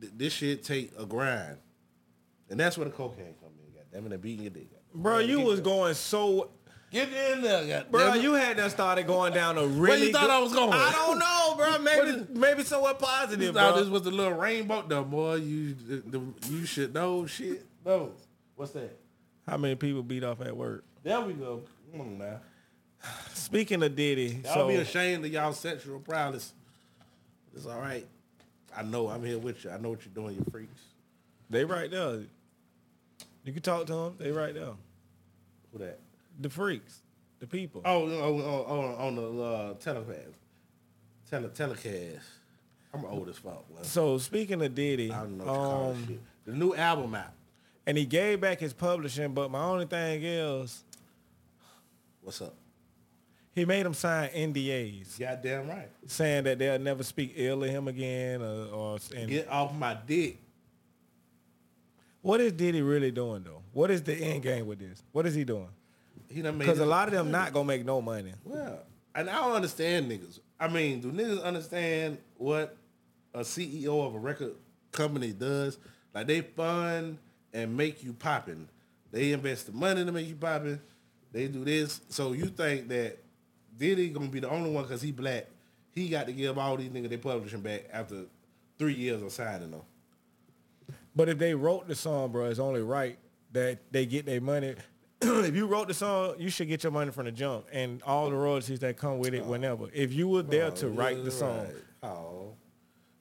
[0.00, 1.56] th- this shit take a grind.
[2.50, 4.68] And that's where the cocaine come in, goddamn it, and beating your dick.
[4.94, 6.50] Bro, you was going so.
[6.92, 8.22] Get in there, goddamn Bro, it.
[8.22, 9.78] you had that started going down a really.
[9.80, 10.72] Where you thought good- I was going?
[10.72, 11.78] I don't know, bro.
[11.80, 13.82] Maybe maybe somewhat You positive, thought bro.
[13.82, 14.86] this was the little rainbow?
[14.86, 17.66] No, boy, you the, the- you should know shit.
[17.84, 18.12] No,
[18.54, 18.96] what's that?
[19.48, 20.84] How many people beat off at work?
[21.02, 21.62] There we go.
[21.90, 22.40] Come on now.
[23.34, 26.52] Speaking of Diddy, Y'all so be ashamed of y'all sexual prowess.
[27.54, 28.06] It's all right.
[28.76, 29.70] I know I'm here with you.
[29.70, 30.80] I know what you're doing, you freaks.
[31.50, 32.20] they right there.
[33.46, 34.14] You can talk to them.
[34.18, 34.72] They right there.
[35.72, 36.00] Who that?
[36.40, 37.00] The freaks,
[37.38, 37.80] the people.
[37.84, 40.34] Oh, oh, oh, oh on the uh, telecast.
[41.30, 42.24] Tele, telecast.
[42.92, 43.64] I'm old as fuck.
[43.82, 46.20] So speaking of Diddy, I don't know what you call um, shit.
[46.44, 47.32] The new album out.
[47.86, 50.82] and he gave back his publishing, but my only thing is
[52.22, 52.54] What's up?
[53.54, 55.88] he made him sign NDAs Goddamn right.
[56.06, 59.96] saying that they'll never speak ill of him again, or, or and Get off my
[60.06, 60.38] dick.
[62.26, 63.62] What is Diddy really doing though?
[63.72, 65.00] What is the end game with this?
[65.12, 65.68] What is he doing?
[66.28, 68.32] He done made Because a lot of them not gonna make no money.
[68.44, 68.80] Well,
[69.14, 70.40] and I don't understand niggas.
[70.58, 72.76] I mean, do niggas understand what
[73.32, 74.56] a CEO of a record
[74.90, 75.78] company does?
[76.12, 77.18] Like they fund
[77.52, 78.68] and make you popping.
[79.12, 80.80] They invest the money to make you popping.
[81.30, 82.00] They do this.
[82.08, 83.18] So you think that
[83.78, 85.46] Diddy gonna be the only one because he black?
[85.94, 88.24] He got to give all these niggas they publishing back after
[88.78, 89.82] three years of signing them.
[91.14, 93.18] But if they wrote the song, bro, it's only right
[93.52, 94.74] that they get their money.
[95.20, 98.28] if you wrote the song, you should get your money from the jump and all
[98.28, 99.48] the royalties that come with it oh.
[99.48, 99.86] whenever.
[99.94, 101.58] If you were there to Oh, write the song.
[101.58, 101.74] right.
[102.02, 102.54] Oh.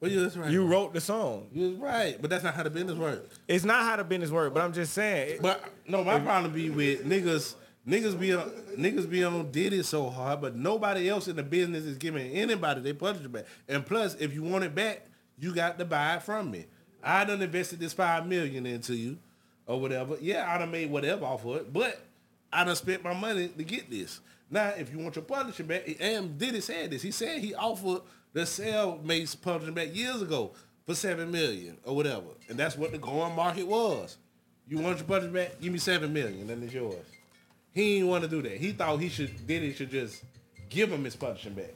[0.02, 0.52] But you're right.
[0.52, 1.48] You wrote the song.
[1.54, 3.40] You're right, but that's not how the business works.
[3.48, 5.40] It's not how the business works, but I'm just saying.
[5.42, 7.56] But no, my problem be with niggas.
[7.88, 11.86] Niggas be on niggas be on Diddy so hard, but nobody else in the business
[11.86, 13.46] is giving anybody they publishing back.
[13.70, 15.06] And plus, if you want it back,
[15.38, 16.66] you got to buy it from me.
[17.06, 19.18] I done invested this five million into you,
[19.68, 20.18] or whatever.
[20.20, 22.02] Yeah, I done made whatever off of it, but
[22.52, 24.20] I done spent my money to get this.
[24.50, 27.02] Now, if you want your publishing back, and Diddy said this.
[27.02, 28.02] He said he offered
[28.34, 30.52] the sell Mase publishing back years ago
[30.86, 34.18] for seven million or whatever, and that's what the going market was.
[34.68, 35.62] You want your publishing back?
[35.62, 37.06] Give me seven million, then it's yours.
[37.72, 38.58] He didn't want to do that.
[38.58, 40.24] He thought he should Diddy should just
[40.70, 41.74] give him his publishing back.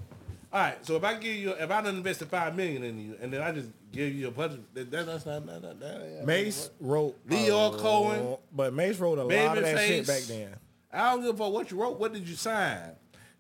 [0.52, 3.16] All right, so if I give you, if I done invested five million in you,
[3.22, 6.26] and then I just give you a publishing, that, that, that's not, that, that, that,
[6.26, 10.56] Mase wrote Leo Cohen, but Mase wrote a lot of that shit back then.
[10.92, 12.00] I don't give a fuck what you wrote.
[12.00, 12.94] What did you sign?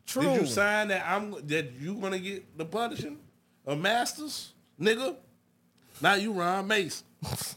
[0.05, 0.21] True.
[0.21, 3.17] Did you sign that I'm that you gonna get the publishing
[3.65, 5.15] a Masters, nigga?
[6.01, 7.03] Now you, Ron Mase.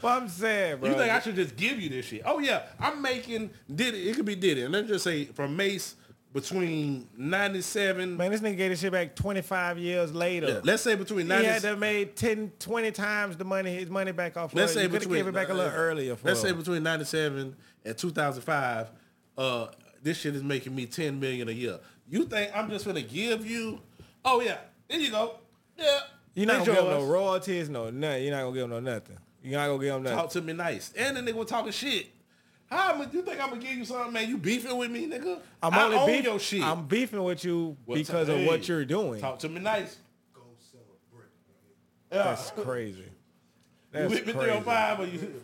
[0.00, 0.90] But I'm saying, bro.
[0.90, 2.22] You think I should just give you this shit?
[2.24, 4.08] Oh yeah, I'm making Diddy.
[4.08, 5.94] It could be Diddy, and let's just say from Mase
[6.32, 8.16] between '97.
[8.16, 10.48] Man, this nigga gave this shit back 25 years later.
[10.48, 13.90] Yeah, let's say between He had to have made 10, 20 times the money, his
[13.90, 14.54] money back off.
[14.54, 16.16] Let's say between give it back a little earlier.
[16.16, 18.90] For Let's say between '97 and 2005.
[19.36, 19.66] Uh,
[20.02, 21.78] this shit is making me 10 million a year.
[22.08, 23.80] You think I'm just gonna give you?
[24.24, 25.36] Oh yeah, there you go.
[25.78, 26.00] Yeah,
[26.34, 28.24] You're not gonna give him no royalties, no nothing.
[28.24, 29.18] You're not gonna give him no nothing.
[29.42, 30.18] You're not gonna give him nothing.
[30.18, 30.92] Talk to me nice.
[30.96, 32.08] And the nigga was talking shit.
[32.72, 34.28] How am you think I'm gonna give you something, man?
[34.28, 35.40] You beefing with me, nigga?
[35.62, 36.62] I'm I only own beef- your shit.
[36.62, 39.20] I'm beefing with you Well, because t- of hey, what you're doing.
[39.20, 39.98] Talk to me nice.
[40.34, 40.40] go
[42.08, 43.00] That's crazy.
[43.00, 43.04] You
[43.92, 44.46] That's with me crazy.
[44.60, 45.34] 305 or you?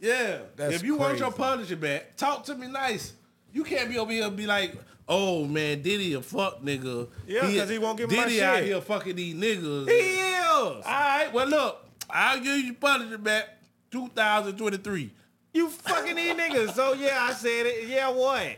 [0.00, 0.38] Yeah.
[0.56, 1.42] That's if you want your crazy.
[1.42, 3.12] publisher back, talk to me nice.
[3.52, 4.76] You can't be over here and be like,
[5.08, 7.08] oh man, Diddy a fuck nigga.
[7.26, 9.88] Yeah, because he won't give me my Diddy out here fucking these niggas.
[9.88, 10.44] He is.
[10.44, 13.60] All right, well look, I'll give you publisher back
[13.92, 15.12] 2023.
[15.54, 16.74] You fucking these niggas.
[16.74, 17.88] So yeah, I said it.
[17.88, 18.56] Yeah, what?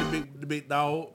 [0.00, 1.12] The big, the big dog.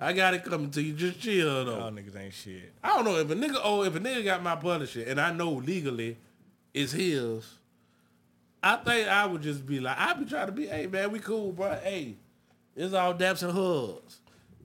[0.00, 0.94] I got it coming to you.
[0.94, 1.78] Just chill though.
[1.78, 2.72] Y'all niggas ain't shit.
[2.82, 5.32] I don't know if a nigga oh if a nigga got my publisher and I
[5.32, 6.16] know legally
[6.72, 7.58] it's his.
[8.62, 11.18] I think I would just be like I be trying to be hey man we
[11.18, 12.16] cool bro hey
[12.74, 14.20] it's all daps and hugs.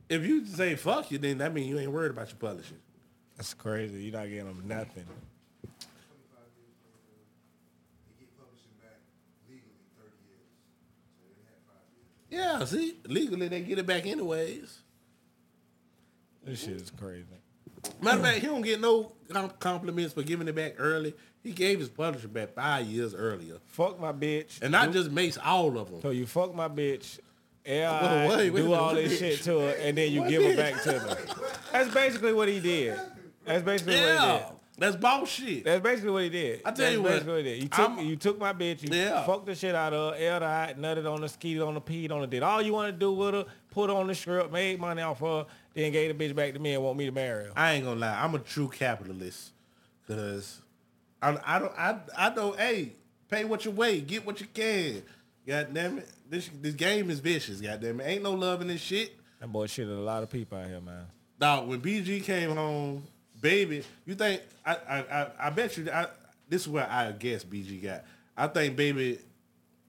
[0.08, 2.80] If you say fuck you then that means you ain't worried about your publishing.
[3.36, 4.04] That's crazy.
[4.04, 5.06] You're not getting them nothing.
[12.30, 14.80] Yeah, see legally they get it back anyways.
[16.44, 17.26] This shit is crazy.
[18.02, 19.12] Matter of fact, he don't get no
[19.60, 21.14] compliments for giving it back early.
[21.42, 24.62] He gave his publisher back five years earlier, Fuck my bitch.
[24.62, 26.02] and not just Mase all of them.
[26.02, 27.20] So you fuck my bitch.
[27.66, 29.20] Yeah, Wait, wait, wait do all this bitch?
[29.20, 31.18] shit to her, and then you What give her back to them.
[31.72, 33.00] That's basically what he did.
[33.46, 34.44] That's basically what he did.
[34.80, 35.64] That's bullshit.
[35.66, 36.62] That's basically what he did.
[36.66, 37.64] I tell That's you what, basically what he did.
[37.64, 39.26] You took I'm- you took my bitch, you Yeah.
[39.26, 41.82] fucked the shit out of her, aired her out, nutted on the skeeted on the
[41.82, 44.16] peed on the did all you want to do with her, put her on the
[44.16, 47.06] strip, made money off her, then gave the bitch back to me and want me
[47.06, 47.52] to marry her.
[47.56, 49.52] I ain't gonna lie, I'm a true capitalist,
[50.08, 50.62] cause
[51.22, 52.94] I, I don't I I don't hey
[53.30, 55.04] pay what you weigh, get what you can.
[55.46, 57.60] God damn it, this this game is vicious.
[57.60, 59.12] God damn it, ain't no love in this shit.
[59.40, 61.06] That boy shit a lot of people out here, man.
[61.40, 63.04] Dog, when BG came home,
[63.42, 66.08] baby, you think I I I, I bet you I,
[66.48, 68.04] this is where I guess BG got.
[68.38, 69.20] I think baby,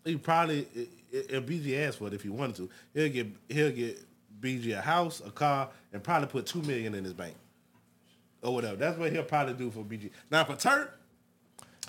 [0.04, 0.66] he probably
[1.12, 3.98] if BG asked for it if he wanted to, he'll get he'll get
[4.40, 7.34] BG a house, a car, and probably put two million in his bank.
[8.42, 8.76] Or whatever.
[8.76, 10.10] That's what he'll probably do for BG.
[10.30, 10.98] Now for Turk,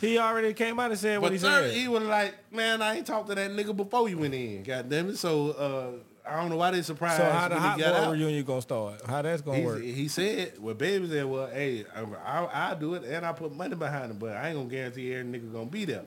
[0.01, 1.73] He already came out and said what he Turk, said.
[1.73, 4.63] he was like, man, I ain't talked to that nigga before you went in.
[4.63, 5.17] God damn it.
[5.17, 5.91] So uh,
[6.31, 7.17] I don't know why they surprised.
[7.17, 8.11] So how the when he hot got boy out.
[8.13, 9.01] reunion gonna start?
[9.05, 9.81] How that's gonna He, work?
[9.81, 13.53] he said, well, baby said, well, hey, I, I, I do it and I put
[13.55, 16.05] money behind it, but I ain't gonna guarantee every nigga gonna be there.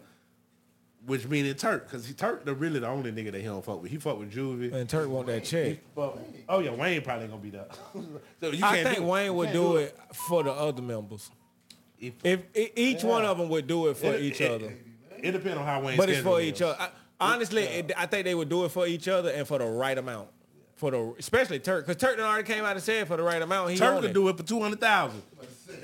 [1.07, 3.83] Which meaning Turk, because he Turk the really the only nigga that he don't fuck
[3.83, 3.91] with.
[3.91, 4.73] He fuck with Juvie.
[4.73, 5.81] And Turk want that check.
[5.95, 6.17] But,
[6.49, 7.67] oh yeah, Wayne probably gonna be there.
[8.41, 9.99] so you I can't think do, Wayne would can't do it
[10.29, 11.31] for the other members.
[12.01, 13.11] If, If, i each Yeah.
[13.11, 14.73] one of them would do it for It- each it- other,
[15.23, 15.99] It depends on how Wayne.
[15.99, 16.77] but it's for each other.
[16.81, 16.89] I,
[17.25, 19.97] honestly, it, I think they would do it for each other and for the right
[19.97, 20.29] amount.
[20.77, 23.71] For the especially Turk, because Turk already came out and said for the right amount.
[23.71, 24.13] He Turk could it.
[24.13, 25.23] do it for two hundred thousand.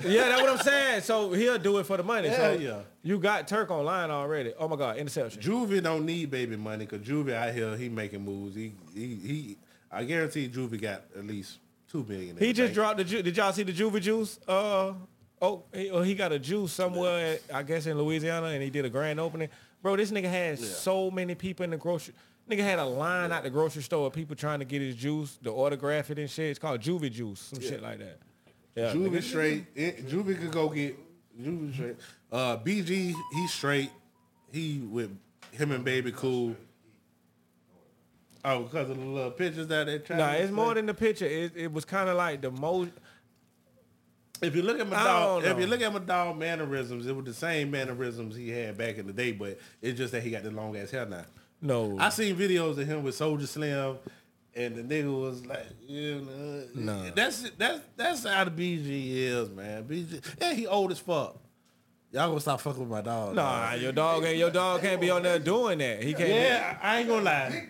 [0.05, 1.01] Yeah, that's what I'm saying.
[1.01, 2.29] So he'll do it for the money.
[2.29, 2.79] so Hell yeah.
[3.01, 4.53] you got Turk online already.
[4.59, 5.41] Oh my God, interception.
[5.41, 8.53] Juvie don't need baby money because Juvie out here he making moves.
[8.55, 9.57] He he he.
[9.89, 11.59] I guarantee Juvie got at least
[11.89, 12.31] two million.
[12.31, 12.75] in He the just bank.
[12.75, 13.03] dropped the.
[13.05, 14.39] Ju- Did y'all see the Juvie juice?
[14.47, 14.93] Uh,
[15.41, 18.83] oh, he, oh, he got a juice somewhere, I guess in Louisiana, and he did
[18.85, 19.47] a grand opening.
[19.81, 22.13] Bro, this nigga has so many people in the grocery.
[22.49, 25.37] Nigga had a line out the grocery store of people trying to get his juice,
[25.43, 26.49] to autograph it and shit.
[26.51, 28.19] It's called Juvie Juice, some shit like that.
[28.75, 29.23] Yeah, Juvie nigga.
[29.23, 29.65] straight.
[29.75, 30.97] It, Juvie could go get
[31.39, 31.95] Juvie straight.
[32.31, 33.91] Uh, BG, he's straight.
[34.51, 35.17] He with
[35.51, 36.55] him and Baby Cool.
[38.43, 40.19] Oh, because of the little pictures that they trying.
[40.19, 41.25] Nah, it's more than the picture.
[41.25, 42.91] It, it was kind of like the most.
[44.41, 47.69] If you look at don't if you look at Madog mannerisms, it was the same
[47.71, 50.75] mannerisms he had back in the day, but it's just that he got the long
[50.77, 51.25] ass hair now.
[51.61, 53.97] No, I seen videos of him with Soulja Slim,
[54.55, 57.11] and the nigga was like, you know, Nah.
[57.15, 59.83] that's that's that's how the BG is, man.
[59.83, 61.37] BG, yeah, he old as fuck.
[62.13, 63.35] Y'all gonna stop fucking with my dog.
[63.35, 63.81] Nah, dog.
[63.81, 66.03] your dog ain't your dog can't be on there doing that.
[66.03, 66.27] He can't.
[66.27, 67.67] Yeah, I ain't gonna lie.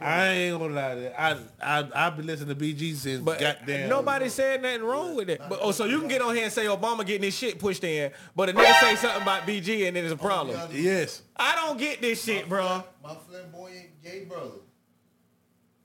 [0.00, 0.94] I ain't gonna lie.
[0.96, 1.10] to you.
[1.16, 3.88] I I I've been listening to BG since But goddamn.
[3.88, 5.40] nobody uh, said nothing wrong with it.
[5.48, 7.84] But oh, so you can get on here and say Obama getting his shit pushed
[7.84, 10.58] in, but a nigga say something about BG and then it's a problem.
[10.72, 11.22] Yes.
[11.36, 12.82] I don't get this shit, bro.
[13.04, 14.50] My flamboyant gay brother.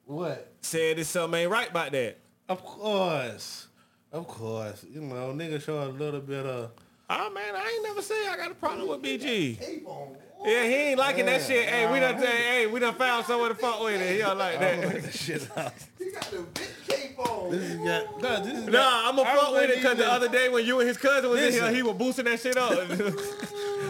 [0.05, 0.53] What?
[0.61, 2.17] Said this something ain't right about that.
[2.49, 3.67] Of course,
[4.11, 4.83] of course.
[4.89, 6.71] You know, nigga show a little bit of.
[7.09, 9.57] Oh man, I ain't never say I got a problem with BG.
[10.45, 11.67] Yeah, he ain't liking that shit.
[11.67, 14.11] Hey, we done say, hey, we done found someone to fuck with it.
[14.13, 15.13] He don't like that.
[15.13, 15.73] shit out.
[15.97, 17.49] He got the big cape on.
[17.51, 20.27] This is got, no, this is Nah, I'm gonna fuck with it because the other
[20.29, 22.71] day when you and his cousin was in here, he was boosting that shit up.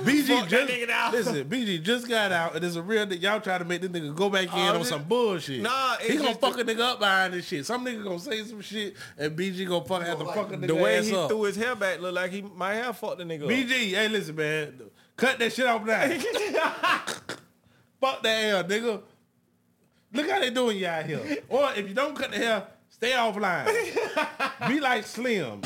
[0.06, 1.12] BG Fuck that just nigga now.
[1.12, 1.46] listen.
[1.50, 3.06] BG just got out, and it's a real.
[3.08, 3.22] nigga.
[3.22, 5.62] Y'all try to make this nigga go back in Oh, on this- some bullshit.
[5.62, 7.66] Nah, he gonna fuck a nigga up behind this shit.
[7.66, 10.68] Some nigga gonna say some shit, and BG gonna fuck have to fuck a nigga
[10.68, 11.30] the way ass he up.
[11.30, 13.50] threw his hair back looked like he might have fucked the nigga up.
[13.50, 14.80] BG, hey, listen, man,
[15.16, 16.08] cut that shit off now.
[18.02, 19.02] fuck that hair, nigga.
[20.14, 21.38] Look how they doing you out here.
[21.50, 23.68] Or if you don't cut the hair, stay offline.
[24.68, 25.62] Be like Slim.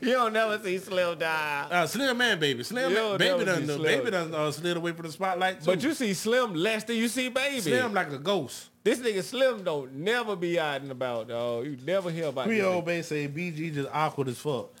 [0.00, 1.66] You don't never see Slim die.
[1.70, 2.62] Uh, Slim man, baby.
[2.62, 3.82] Slim, man, baby never done, see Slim.
[3.82, 5.60] baby done uh, slid away from the spotlight.
[5.60, 5.66] Too.
[5.66, 7.60] But you see Slim less than you see Baby.
[7.60, 8.68] Slim like a ghost.
[8.82, 11.66] This nigga Slim don't never be out and about, dog.
[11.66, 12.86] You never hear about Creole nigga.
[12.86, 14.72] Bay say BG just awkward as fuck.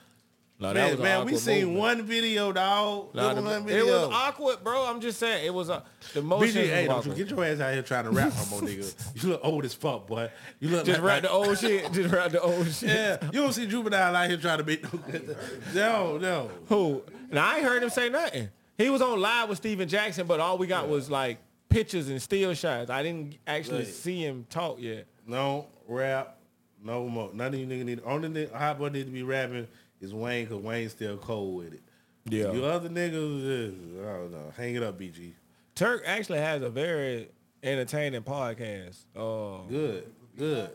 [0.60, 1.78] No, man, man we seen movement.
[1.78, 3.14] one video, dog.
[3.14, 4.84] Look the- one it was awkward, bro.
[4.84, 5.82] I'm just saying it was a,
[6.12, 6.54] the most.
[6.54, 8.94] BG, hey, don't you get your ass out here trying to rap no more, nigga.
[9.22, 10.30] You look old as fuck, boy.
[10.58, 11.90] You look Just like, rap the old shit.
[11.92, 12.90] Just rap the old shit.
[12.90, 15.34] Yeah, you don't see Juvenile out here trying to make no.
[15.74, 16.50] No, no.
[16.68, 17.02] Who?
[17.30, 18.50] Now I ain't heard him say nothing.
[18.76, 21.38] He was on live with Steven Jackson, but all we got was like
[21.70, 22.90] pictures and still shots.
[22.90, 25.06] I didn't actually see him talk yet.
[25.26, 26.36] No rap,
[26.84, 27.30] no more.
[27.32, 28.00] None of you niggas need.
[28.04, 29.68] Only nigga, hot boy need to be rapping
[30.00, 31.82] is Wayne, cause Wayne's still cold with it.
[32.26, 32.52] Yeah.
[32.52, 34.52] You other niggas, is, I don't know.
[34.56, 35.32] Hang it up, BG.
[35.74, 37.28] Turk actually has a very
[37.62, 38.98] entertaining podcast.
[39.16, 40.70] Uh, Good, good.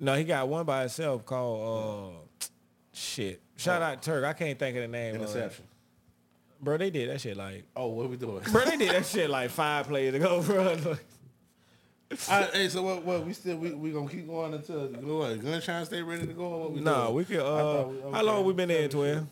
[0.00, 2.46] no, he got one by himself called uh,
[2.92, 3.40] shit.
[3.56, 4.24] Shout out Turk.
[4.24, 5.14] I can't think of the name.
[5.14, 5.64] Interception.
[6.60, 7.64] Bro, they did that shit like.
[7.76, 8.42] Oh, what we doing?
[8.50, 10.76] Bro, they did that shit like five plays ago, bro.
[12.28, 13.02] Right, hey, so what?
[13.02, 15.38] What we still we, we gonna keep going until what?
[15.40, 16.44] Gunshine stay ready to go?
[16.44, 17.26] Or what we nah, doing?
[17.28, 17.38] we.
[17.38, 19.28] I Uh, we- How long we been in, twin?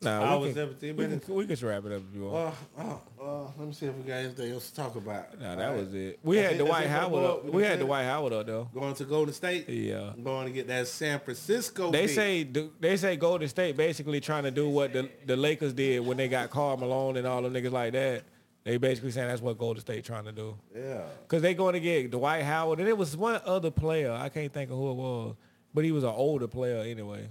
[0.00, 1.26] Nah, we can, 17 we minutes.
[1.26, 2.54] can, we can wrap it up if you want.
[2.78, 5.40] Uh, uh, uh, let me see if we got anything else to talk about.
[5.40, 5.76] nah, that right.
[5.76, 6.20] was it.
[6.22, 7.24] We had the White it for the Howard.
[7.24, 7.44] Up.
[7.46, 8.70] We had the Dwight Howard up though.
[8.72, 9.68] Going to Golden State.
[9.68, 10.12] Yeah.
[10.22, 11.90] Going to get that San Francisco.
[11.90, 12.10] They pick.
[12.10, 12.48] say
[12.78, 16.28] they say Golden State basically trying to do what the, the Lakers did when they
[16.28, 18.22] got Karl Malone and all them niggas like that.
[18.68, 20.54] They basically saying that's what Golden State trying to do.
[20.76, 21.00] Yeah.
[21.26, 24.12] Cause they going to get Dwight Howard and it was one other player.
[24.12, 25.36] I can't think of who it was,
[25.72, 27.28] but he was an older player anyway.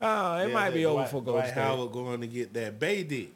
[0.00, 1.54] Oh, it Yeah, might that be over for Golden State.
[1.54, 1.76] Dwight State.
[1.76, 3.30] Howard going to get that Bay Dick.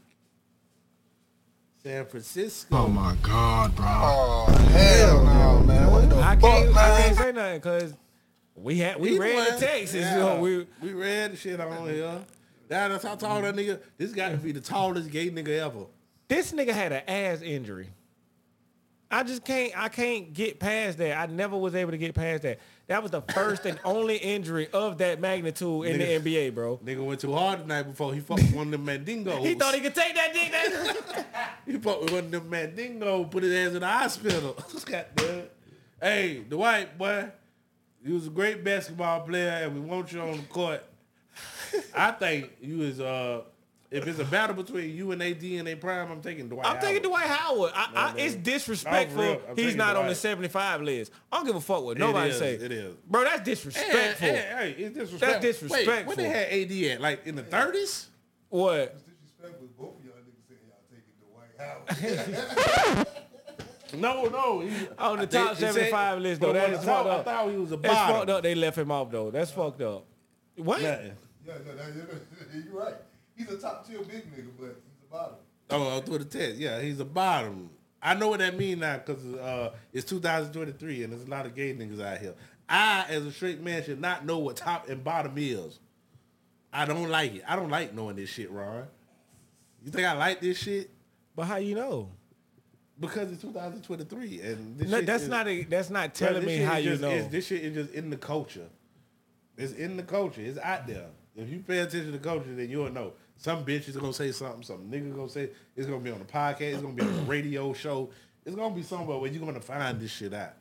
[1.83, 2.75] San Francisco.
[2.75, 3.87] Oh my God, bro.
[3.87, 5.91] Oh, hell no, man.
[5.91, 7.95] What the I fuck, can't, I can't say nothing because
[8.55, 9.95] we had we Either read way, the text.
[9.95, 12.21] yeah, So we we read the shit on here.
[12.69, 13.81] That's how tall that nigga.
[13.99, 15.85] This got to be the tallest gay nigga ever.
[16.31, 17.89] This nigga had an ass injury.
[19.11, 19.77] I just can't.
[19.77, 21.19] I can't get past that.
[21.19, 22.61] I never was able to get past that.
[22.87, 26.77] That was the first and only injury of that magnitude in Nigga- the NBA, bro.
[26.85, 29.41] Nigga went too hard tonight before he fucked with one of them mandingos.
[29.45, 30.53] He thought he could take that dick.
[30.53, 34.57] That He fucked one of them mandingos, put his ass in the hospital.
[34.87, 35.43] Goddamn.
[36.01, 37.29] Hey, the white boy,
[38.05, 40.85] you was a great basketball player, and we want you on the court.
[41.93, 43.41] I think you was uh,
[43.91, 46.67] if it's a battle between you and AD in their prime, I'm taking Dwight.
[46.67, 47.03] I'm taking Howard.
[47.03, 47.73] Dwight Howard.
[47.75, 49.17] I, I, it's disrespectful.
[49.37, 51.13] for He's taking not on the 75 list.
[51.33, 52.55] I don't give a fuck what nobody is, say.
[52.55, 52.95] It is.
[53.09, 54.29] Bro, that's Hey, disrespectful.
[54.29, 55.19] hey, hey, it's disrespectful.
[55.29, 55.77] That's disrespectful.
[55.77, 56.07] Wait, disrespectful.
[56.07, 57.01] what they had AD at?
[57.01, 58.07] Like in the 30s?
[58.49, 58.79] What?
[58.79, 59.69] It's disrespectful.
[59.79, 63.07] Both of y'all niggas saying y'all taking the White House.
[63.93, 64.61] No, no.
[64.61, 66.47] He, On the they- top it said- 75 list, though.
[66.49, 67.21] but That when is the top- fucked up.
[67.27, 68.43] I thought he was a That's fucked up.
[68.45, 69.31] They left him off, though.
[69.33, 70.05] That's fucked up.
[70.57, 70.81] What?
[70.83, 71.13] Nothing.
[71.47, 72.95] yeah, no, no, you're, you're right.
[73.41, 75.37] He's a top tier big nigga, but he's a bottom.
[75.71, 76.57] Oh, through the test.
[76.57, 77.71] Yeah, he's a bottom.
[78.03, 81.55] I know what that means now because uh, it's 2023 and there's a lot of
[81.55, 82.35] gay niggas out here.
[82.69, 85.79] I, as a straight man, should not know what top and bottom is.
[86.73, 87.43] I don't like it.
[87.49, 88.85] I don't like knowing this shit, Ron.
[89.85, 90.91] You think I like this shit?
[91.35, 92.11] But how you know?
[92.99, 96.59] Because it's 2023 and this No, shit that's is- not a, that's not telling me
[96.59, 97.27] how you just- know.
[97.29, 98.69] this shit is just in the culture.
[99.57, 100.43] It's in the culture.
[100.43, 101.07] It's out there.
[101.37, 103.13] If you pay attention to culture, then you'll know.
[103.41, 104.63] Some bitch is gonna say something.
[104.63, 106.61] Some nigga gonna say it's gonna be on the podcast.
[106.61, 108.11] It's gonna be on the radio show.
[108.45, 110.53] It's gonna be somewhere where you're gonna find this shit out.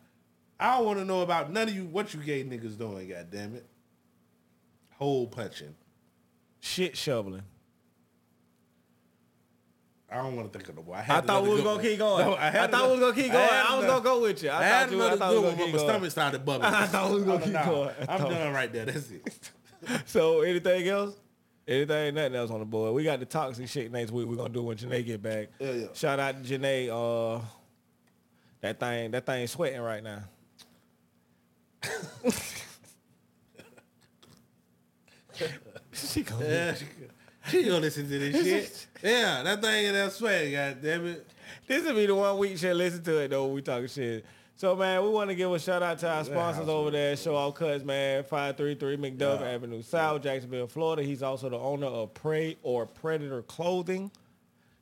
[0.57, 3.09] I don't want to know about none of you what you gay niggas doing.
[3.09, 3.65] God damn it.
[4.91, 5.75] Hole punching.
[6.61, 7.43] Shit shoveling.
[10.09, 10.93] I don't want to think of the boy.
[10.93, 12.25] I, I thought we was gonna keep going.
[12.25, 13.45] No, I, had thought we was gonna keep going.
[13.49, 14.49] had I was gonna go with you.
[14.51, 15.03] I, I had thought you.
[15.03, 16.73] I thought good one, but my stomach started bubbling.
[16.73, 17.95] I thought we was gonna Oh, keep going.
[18.07, 18.85] I I'm done right there.
[18.85, 19.51] That's it.
[20.05, 21.15] So anything else?
[21.69, 22.95] Anything, nothing else on the board.
[22.95, 24.25] We got the toxic shit next week.
[24.27, 25.49] We're gonna do when Janae get back.
[25.59, 25.85] Yeah, yeah.
[25.93, 26.89] Shout out to Janae.
[26.89, 27.41] Uh,
[28.61, 30.23] that thing, that thing sweating right now.
[35.93, 36.85] she gonna, Yeah, she,
[37.51, 38.87] she gonna listen to this shit.
[39.03, 41.27] Yeah, that thing in that sweat, god damn it.
[41.67, 43.45] This will be the one week she'll listen to it though.
[43.45, 44.25] when We talking shit.
[44.59, 47.15] So man, we want to give a shout out to our sponsors over there.
[47.15, 48.25] Show Off Cuts, man.
[48.25, 51.01] Five three three McDuff Avenue South, Jacksonville, Florida.
[51.01, 54.11] He's also the owner of Prey or Predator Clothing.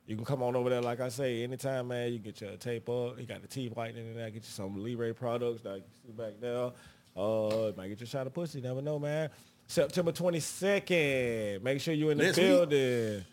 [0.08, 2.12] You can come on over there, like I say, anytime, man.
[2.12, 3.20] You get your tape up.
[3.20, 4.28] He got the teeth whitening in there.
[4.30, 6.72] Get you some Libre products, like you see back there.
[7.16, 8.60] Uh, might get your shot of pussy.
[8.60, 9.30] Never know, man.
[9.68, 11.62] September 22nd.
[11.62, 12.68] Make sure you're in the Next building.
[12.68, 13.24] That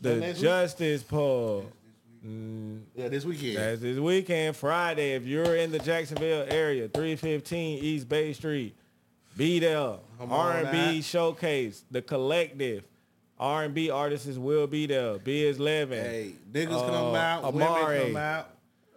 [0.00, 0.42] The next week?
[0.42, 1.64] Justice Pub.
[2.26, 3.56] Mm, Yeah, this weekend.
[3.58, 5.12] that's this weekend, Friday.
[5.14, 8.74] If you're in the Jacksonville area, 315 East Bay Street,
[9.36, 9.96] be there.
[10.18, 12.84] Come R&B showcase, the collective.
[13.38, 15.18] R&B artists will be there.
[15.18, 16.04] Biz Levin.
[16.04, 18.50] Hey, niggas come out, women come out.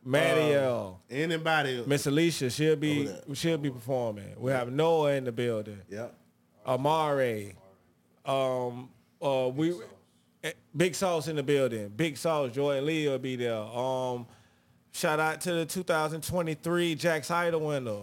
[0.05, 1.01] Mariel.
[1.11, 1.83] Uh, anybody.
[1.85, 4.35] Miss Alicia, she'll be she'll be performing.
[4.39, 5.79] We have Noah in the building.
[5.89, 6.15] Yep.
[6.65, 7.53] Amare.
[8.25, 8.89] Um,
[9.21, 9.73] uh, we
[10.75, 11.89] Big Sauce in the building.
[11.89, 13.57] Big Sauce, Joy Lee will be there.
[13.57, 14.27] Um,
[14.91, 18.01] shout out to the 2023 Jax Idol winner,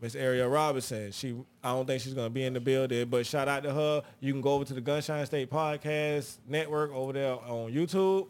[0.00, 1.12] Miss Ariel Robinson.
[1.12, 4.02] She, I don't think she's gonna be in the building, but shout out to her.
[4.20, 8.28] You can go over to the Gunshine State Podcast Network over there on YouTube.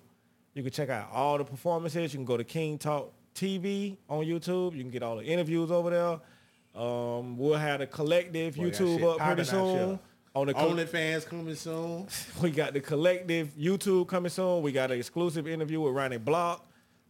[0.55, 2.13] You can check out all the performances.
[2.13, 4.75] You can go to KyngTalk TV on YouTube.
[4.75, 6.21] You can get all the interviews over there.
[6.83, 9.99] Um, we'll have a collective Boy, YouTube up pretty soon.
[10.39, 10.41] Here.
[10.41, 12.07] On the col- OnlyFans coming soon.
[12.43, 14.63] we got the collective YouTube coming soon.
[14.63, 16.65] We got an exclusive interview with Ronnie Block.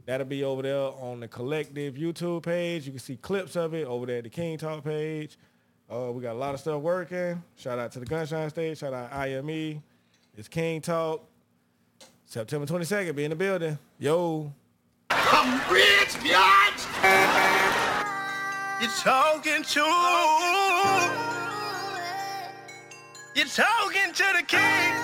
[0.07, 2.87] That'll be over there on the collective YouTube page.
[2.87, 5.37] You can see clips of it over there at the KyngTalk page.
[5.91, 7.43] Uh, we got a lot of stuff working.
[7.57, 8.79] Shout out to the Gunshine State.
[8.79, 9.83] Shout out IME.
[10.37, 11.21] It's KyngTalk.
[12.25, 13.79] September 22nd, be in the building.
[13.99, 14.53] Yo.
[15.11, 16.85] I'm rich, bitch.
[18.81, 21.18] You're talking to.
[23.39, 24.95] You're talking to the king.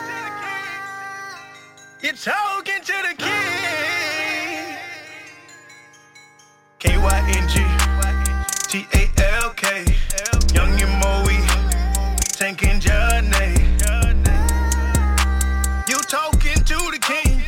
[2.03, 4.77] You're talking to the king.
[6.81, 7.63] K Y N G
[8.67, 9.09] T A
[9.41, 9.85] L K.
[10.53, 11.31] Young and Moe.
[12.33, 13.55] Tanking Johnny.
[15.87, 17.41] You talking to the king.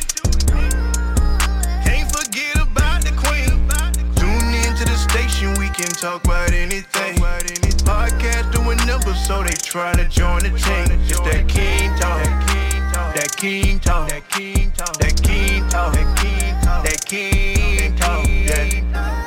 [1.83, 3.67] Can't forget about the queen.
[4.15, 7.66] Tune in to the station, we can talk about anything.
[8.17, 10.99] Podcast doing numbers, so they try to join the team.
[11.01, 12.23] It's that king talk.
[13.13, 14.09] That king talk.
[14.09, 14.97] That king talk.
[14.97, 15.93] That king talk.
[15.93, 16.83] That king talk.
[16.83, 18.27] That king talk.
[18.27, 19.26] Yeah.